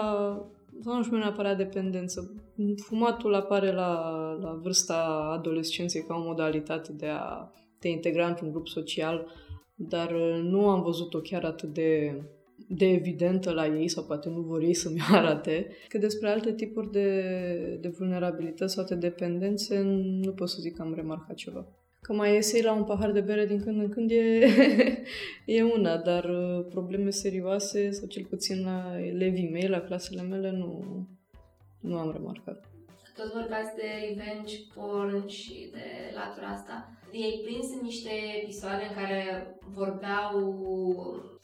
nu 0.84 1.04
știu 1.04 1.18
neapărat 1.18 1.58
dependență, 1.58 2.34
fumatul 2.76 3.36
apare 3.36 3.72
la, 3.72 4.12
la 4.42 4.60
vârsta 4.62 5.30
adolescenței 5.38 6.04
ca 6.04 6.16
o 6.16 6.24
modalitate 6.24 6.94
de 6.94 7.08
a 7.08 7.52
te 7.80 7.88
integra 7.88 8.28
într-un 8.28 8.52
grup 8.52 8.68
social, 8.68 9.28
dar 9.76 10.12
nu 10.42 10.70
am 10.70 10.82
văzut-o 10.82 11.20
chiar 11.20 11.44
atât 11.44 11.70
de 11.70 12.22
de 12.68 12.86
evidentă 12.86 13.52
la 13.52 13.68
ei 13.68 13.88
sau 13.88 14.04
poate 14.04 14.30
nu 14.30 14.42
vor 14.42 14.62
ei 14.62 14.74
să-mi 14.74 15.02
arate, 15.12 15.68
că 15.88 15.98
despre 15.98 16.30
alte 16.30 16.54
tipuri 16.54 16.92
de, 16.92 17.78
de 17.82 17.88
vulnerabilități 17.88 18.74
sau 18.74 18.84
de 18.84 18.96
dependențe 18.96 19.82
nu 20.22 20.32
pot 20.32 20.50
să 20.50 20.58
zic 20.60 20.76
că 20.76 20.82
am 20.82 20.94
remarcat 20.94 21.36
ceva. 21.36 21.68
Că 22.02 22.14
mai 22.14 22.34
iese 22.34 22.64
la 22.64 22.74
un 22.74 22.84
pahar 22.84 23.12
de 23.12 23.22
bere 23.22 23.46
din 23.46 23.64
când 23.64 23.82
în 23.82 23.90
când 23.90 24.12
e, 24.12 24.48
e 25.58 25.64
una, 25.64 25.98
dar 25.98 26.24
uh, 26.24 26.66
probleme 26.70 27.10
serioase, 27.10 27.92
sau 27.92 28.08
cel 28.08 28.26
puțin 28.26 28.64
la 28.64 28.96
elevii 29.06 29.50
mei, 29.50 29.68
la 29.68 29.82
clasele 29.82 30.22
mele, 30.22 30.52
nu, 30.52 30.84
nu 31.80 31.98
am 31.98 32.12
remarcat. 32.12 32.70
Tot 33.16 33.34
vorbeați 33.34 33.76
de 33.76 33.88
revenge 34.08 34.56
porn 34.74 35.28
și 35.28 35.70
de 35.72 35.86
latura 36.16 36.48
asta. 36.48 36.92
Ei 37.12 37.42
prins 37.44 37.74
în 37.74 37.80
niște 37.84 38.10
episoade 38.42 38.84
în 38.90 38.96
care 38.96 39.48
vorbeau 39.74 40.36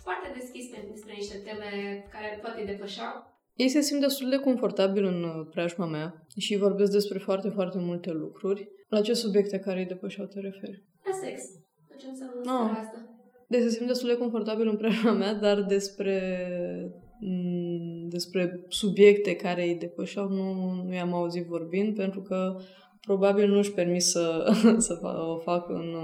foarte 0.05 0.27
deschis 0.39 0.65
despre 0.93 1.13
niște 1.13 1.37
teme 1.45 1.69
care 2.13 2.39
poate 2.41 2.59
îi 2.59 2.65
depășeau? 2.65 3.13
Ei 3.55 3.69
se 3.69 3.81
simt 3.81 4.01
destul 4.01 4.29
de 4.29 4.37
confortabil 4.37 5.03
în 5.03 5.23
uh, 5.23 5.47
preajma 5.49 5.85
mea 5.85 6.25
și 6.37 6.57
vorbesc 6.57 6.91
despre 6.91 7.17
foarte, 7.19 7.49
foarte 7.49 7.79
multe 7.79 8.11
lucruri. 8.11 8.69
La 8.87 9.01
ce 9.01 9.13
subiecte 9.13 9.59
care 9.59 9.79
îi 9.79 9.85
depășeau 9.85 10.25
te 10.25 10.39
referi? 10.39 10.83
La 11.03 11.11
sex. 11.23 11.41
La 11.89 11.95
ce 11.95 12.07
înseamnă 12.07 12.41
no. 12.43 12.79
asta? 12.79 13.05
Deci 13.47 13.61
se 13.61 13.69
simt 13.69 13.87
destul 13.87 14.07
de 14.09 14.17
confortabil 14.17 14.67
în 14.67 14.77
preajma 14.77 15.11
mea, 15.11 15.33
dar 15.33 15.61
despre 15.61 16.17
mm, 17.19 18.07
despre 18.09 18.65
subiecte 18.67 19.35
care 19.35 19.63
îi 19.63 19.75
depășeau 19.75 20.27
nu, 20.27 20.71
nu 20.83 20.93
i-am 20.93 21.13
auzit 21.13 21.45
vorbind, 21.45 21.95
pentru 21.95 22.21
că 22.21 22.55
probabil 23.05 23.49
nu 23.49 23.57
își 23.57 23.71
permis 23.71 24.09
să, 24.09 24.53
să 24.87 24.99
o 25.29 25.37
facă 25.37 25.73
în, 25.73 25.95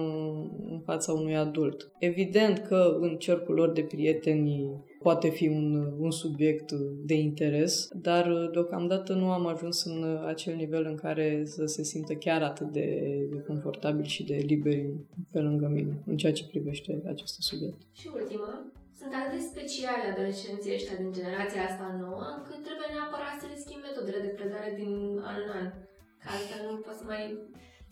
în 0.69 0.79
fața 0.79 1.11
unui 1.11 1.35
adult. 1.35 1.91
Evident 1.99 2.57
că 2.57 2.97
în 2.99 3.17
cercul 3.17 3.55
lor 3.55 3.71
de 3.71 3.81
prieteni 3.81 4.85
poate 5.01 5.29
fi 5.29 5.47
un, 5.47 5.93
un 5.99 6.11
subiect 6.11 6.71
de 7.05 7.13
interes, 7.13 7.87
dar 7.93 8.49
deocamdată 8.51 9.13
nu 9.13 9.31
am 9.31 9.45
ajuns 9.45 9.83
în 9.83 10.21
acel 10.25 10.55
nivel 10.55 10.85
în 10.85 10.95
care 10.95 11.41
să 11.45 11.65
se 11.65 11.83
simtă 11.83 12.13
chiar 12.13 12.41
atât 12.41 12.67
de, 12.67 12.87
de 13.31 13.43
confortabil 13.47 14.05
și 14.05 14.23
de 14.23 14.35
liberi 14.35 14.93
pe 15.31 15.39
lângă 15.39 15.67
mine 15.67 16.03
în 16.05 16.17
ceea 16.17 16.33
ce 16.33 16.47
privește 16.47 17.01
acest 17.07 17.35
subiect. 17.41 17.81
Și 17.91 18.09
ultima, 18.13 18.71
sunt 18.99 19.11
atât 19.15 19.33
de 19.37 19.47
speciale 19.51 20.03
adolescenții 20.13 20.75
ăștia 20.77 20.95
din 21.01 21.11
generația 21.19 21.61
asta 21.69 21.87
nouă, 22.03 22.23
încât 22.37 22.59
trebuie 22.67 22.89
neapărat 22.95 23.35
să 23.41 23.45
le 23.51 23.57
schimb 23.63 23.81
metodele 23.87 24.19
de 24.27 24.35
predare 24.37 24.71
din 24.81 24.91
an 25.31 25.37
în 25.45 25.51
an. 25.59 25.67
Ca 26.28 26.34
altfel 26.34 26.71
nu 26.71 26.78
poți 26.78 26.97
să 26.97 27.03
mai 27.07 27.38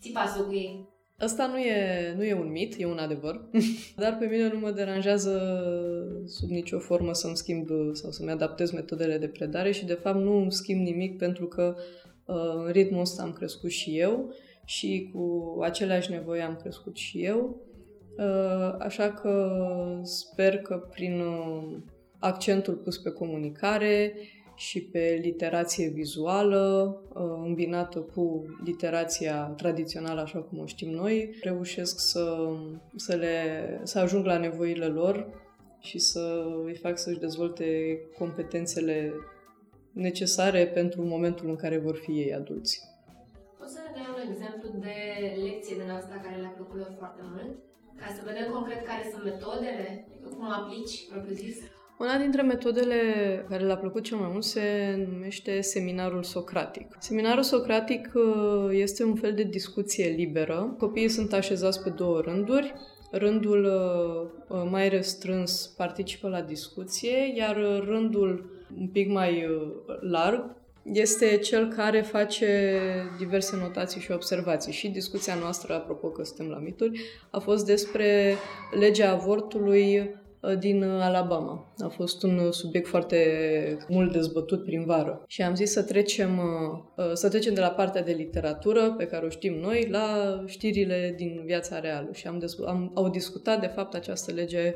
ții 0.00 0.12
pasul 0.12 0.46
cu 0.46 0.54
ei. 0.54 0.94
Asta 1.18 1.46
nu 1.46 1.58
e, 1.58 2.12
nu 2.16 2.24
e 2.24 2.34
un 2.34 2.50
mit, 2.50 2.74
e 2.78 2.86
un 2.86 2.98
adevăr. 2.98 3.48
Dar 4.02 4.16
pe 4.18 4.26
mine 4.26 4.48
nu 4.52 4.58
mă 4.58 4.70
deranjează 4.70 5.62
sub 6.26 6.48
nicio 6.48 6.78
formă 6.78 7.12
să-mi 7.12 7.36
schimb 7.36 7.68
sau 7.92 8.10
să-mi 8.10 8.30
adaptez 8.30 8.70
metodele 8.70 9.18
de 9.18 9.28
predare 9.28 9.70
și 9.70 9.84
de 9.84 9.92
fapt 9.92 10.18
nu 10.18 10.36
îmi 10.36 10.52
schimb 10.52 10.80
nimic 10.80 11.18
pentru 11.18 11.46
că 11.46 11.76
uh, 12.24 12.64
în 12.64 12.70
ritmul 12.70 13.00
ăsta 13.00 13.22
am 13.22 13.32
crescut 13.32 13.70
și 13.70 13.98
eu 13.98 14.34
și 14.64 15.10
cu 15.12 15.56
aceleași 15.62 16.10
nevoi 16.10 16.40
am 16.40 16.56
crescut 16.56 16.96
și 16.96 17.24
eu. 17.24 17.60
Uh, 18.18 18.74
așa 18.78 19.10
că 19.10 19.60
sper 20.02 20.58
că 20.58 20.76
prin 20.90 21.20
uh, 21.20 21.76
accentul 22.18 22.74
pus 22.74 22.98
pe 22.98 23.10
comunicare 23.10 24.14
și 24.56 24.82
pe 24.82 25.18
literație 25.22 25.88
vizuală, 25.88 26.96
uh, 27.08 27.22
îmbinată 27.44 27.98
cu 27.98 28.44
literația 28.64 29.44
tradițională, 29.56 30.20
așa 30.20 30.38
cum 30.38 30.58
o 30.58 30.66
știm 30.66 30.90
noi, 30.90 31.38
reușesc 31.42 31.98
să, 31.98 32.48
să, 32.96 33.14
le, 33.14 33.36
să 33.82 33.98
ajung 33.98 34.24
la 34.24 34.38
nevoile 34.38 34.86
lor 34.86 35.28
și 35.80 35.98
să 35.98 36.44
îi 36.64 36.76
fac 36.76 36.98
să-și 36.98 37.18
dezvolte 37.18 37.98
competențele 38.18 39.12
necesare 39.92 40.66
pentru 40.66 41.02
momentul 41.02 41.48
în 41.48 41.56
care 41.56 41.78
vor 41.78 41.96
fi 41.96 42.10
ei 42.10 42.34
adulți. 42.34 42.80
Poți 43.58 43.72
să 43.72 43.80
ne 43.84 43.92
dai 43.94 44.08
un 44.14 44.32
exemplu 44.32 44.68
de 44.86 44.96
lecție 45.46 45.76
din 45.82 45.90
asta 45.90 46.20
care 46.24 46.40
le-a 46.40 46.54
plăcut 46.56 46.94
foarte 46.98 47.22
mult? 47.32 47.54
Ca 48.00 48.06
să 48.16 48.20
vedem 48.24 48.52
concret 48.52 48.86
care 48.86 49.02
sunt 49.12 49.24
metodele, 49.24 50.08
cum 50.22 50.52
aplici, 50.58 51.08
propriu 51.10 51.34
zis. 51.34 51.56
Una 51.98 52.18
dintre 52.18 52.42
metodele 52.42 52.96
care 53.48 53.64
le-a 53.64 53.76
plăcut 53.76 54.02
cel 54.02 54.18
mai 54.18 54.28
mult 54.32 54.44
se 54.44 54.60
numește 55.10 55.60
seminarul 55.60 56.22
socratic. 56.22 56.96
Seminarul 56.98 57.42
socratic 57.42 58.12
uh, 58.14 58.68
este 58.70 59.04
un 59.04 59.14
fel 59.14 59.34
de 59.34 59.42
discuție 59.42 60.08
liberă. 60.08 60.74
Copiii 60.78 61.08
sunt 61.08 61.32
așezați 61.32 61.82
pe 61.82 61.90
două 61.90 62.20
rânduri. 62.20 62.74
Rândul 63.10 63.64
uh, 63.64 64.58
uh, 64.58 64.68
mai 64.70 64.88
restrâns 64.88 65.66
participă 65.76 66.28
la 66.28 66.40
discuție, 66.40 67.32
iar 67.36 67.56
rândul 67.86 68.50
un 68.78 68.88
pic 68.88 69.10
mai 69.10 69.46
larg 70.00 70.56
este 70.82 71.36
cel 71.36 71.68
care 71.68 72.00
face 72.00 72.80
diverse 73.18 73.56
notații 73.56 74.00
și 74.00 74.12
observații. 74.12 74.72
Și 74.72 74.88
discuția 74.88 75.34
noastră, 75.34 75.74
apropo 75.74 76.08
că 76.08 76.24
suntem 76.24 76.48
la 76.48 76.58
mituri, 76.58 77.00
a 77.30 77.38
fost 77.38 77.66
despre 77.66 78.34
legea 78.78 79.10
avortului 79.10 79.98
uh, 79.98 80.06
din 80.58 80.82
Alabama. 80.82 81.74
A 81.78 81.88
fost 81.88 82.22
un 82.22 82.52
subiect 82.52 82.86
foarte 82.88 83.18
mult 83.88 84.12
dezbătut 84.12 84.64
prin 84.64 84.84
vară. 84.84 85.24
Și 85.26 85.42
am 85.42 85.54
zis 85.54 85.72
să 85.72 85.82
trecem, 85.82 86.38
uh, 86.38 87.04
uh, 87.06 87.12
să 87.12 87.28
trecem 87.28 87.54
de 87.54 87.60
la 87.60 87.70
partea 87.70 88.02
de 88.02 88.12
literatură, 88.12 88.94
pe 88.98 89.06
care 89.06 89.26
o 89.26 89.28
știm 89.28 89.54
noi, 89.54 89.88
la 89.90 90.42
știrile 90.46 91.14
din 91.16 91.42
viața 91.44 91.80
reală. 91.80 92.08
Și 92.12 92.26
am, 92.26 92.42
am 92.66 92.90
au 92.94 93.08
discutat, 93.08 93.60
de 93.60 93.66
fapt, 93.66 93.94
această 93.94 94.32
lege 94.32 94.74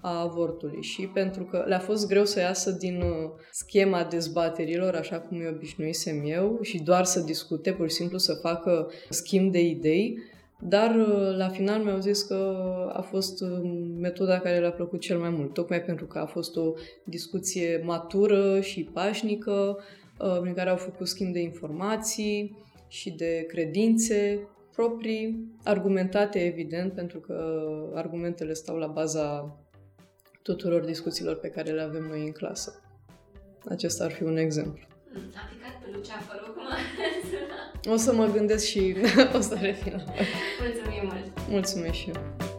a 0.00 0.20
avortului 0.20 0.82
și 0.82 1.06
pentru 1.06 1.44
că 1.44 1.64
le-a 1.66 1.78
fost 1.78 2.08
greu 2.08 2.24
să 2.24 2.40
iasă 2.40 2.70
din 2.70 3.00
uh, 3.00 3.30
schema 3.50 4.04
dezbaterilor, 4.04 4.94
așa 4.94 5.20
cum 5.20 5.38
îi 5.38 5.52
obișnuisem 5.54 6.22
eu, 6.26 6.58
și 6.62 6.82
doar 6.82 7.04
să 7.04 7.20
discute, 7.20 7.72
pur 7.72 7.88
și 7.88 7.94
simplu 7.94 8.18
să 8.18 8.34
facă 8.34 8.90
schimb 9.08 9.52
de 9.52 9.60
idei, 9.60 10.18
dar 10.62 10.94
uh, 10.94 11.36
la 11.36 11.48
final 11.48 11.82
mi-au 11.82 11.98
zis 11.98 12.22
că 12.22 12.64
a 12.92 13.00
fost 13.00 13.40
uh, 13.40 13.48
metoda 13.98 14.38
care 14.38 14.58
le-a 14.58 14.72
plăcut 14.72 15.00
cel 15.00 15.18
mai 15.18 15.30
mult, 15.30 15.54
tocmai 15.54 15.82
pentru 15.82 16.06
că 16.06 16.18
a 16.18 16.26
fost 16.26 16.56
o 16.56 16.72
discuție 17.04 17.82
matură 17.84 18.60
și 18.60 18.88
pașnică, 18.92 19.78
prin 20.40 20.54
care 20.54 20.70
au 20.70 20.76
făcut 20.76 21.08
schimb 21.08 21.32
de 21.32 21.40
informații 21.40 22.56
și 22.88 23.10
de 23.10 23.44
credințe 23.48 24.48
proprii, 24.72 25.54
argumentate 25.64 26.38
evident, 26.38 26.92
pentru 26.92 27.20
că 27.20 27.64
argumentele 27.94 28.52
stau 28.52 28.76
la 28.76 28.86
baza 28.86 29.56
tuturor 30.42 30.84
discuțiilor 30.84 31.36
pe 31.36 31.48
care 31.48 31.70
le 31.70 31.82
avem 31.82 32.02
noi 32.02 32.24
în 32.24 32.32
clasă. 32.32 32.80
Acesta 33.68 34.04
ar 34.04 34.10
fi 34.10 34.22
un 34.22 34.36
exemplu. 34.36 34.89
Aplicat 35.14 35.74
pe 35.82 35.88
Luceafărul, 35.92 36.54
cum 36.54 37.92
O 37.92 37.96
să 37.96 38.12
mă 38.12 38.26
gândesc 38.26 38.66
și 38.66 38.96
o 39.38 39.40
să 39.40 39.58
revin. 39.60 40.02
Mulțumim 40.60 41.02
mult! 41.02 41.48
Mulțumesc 41.48 41.94
și 41.94 42.10
eu! 42.14 42.49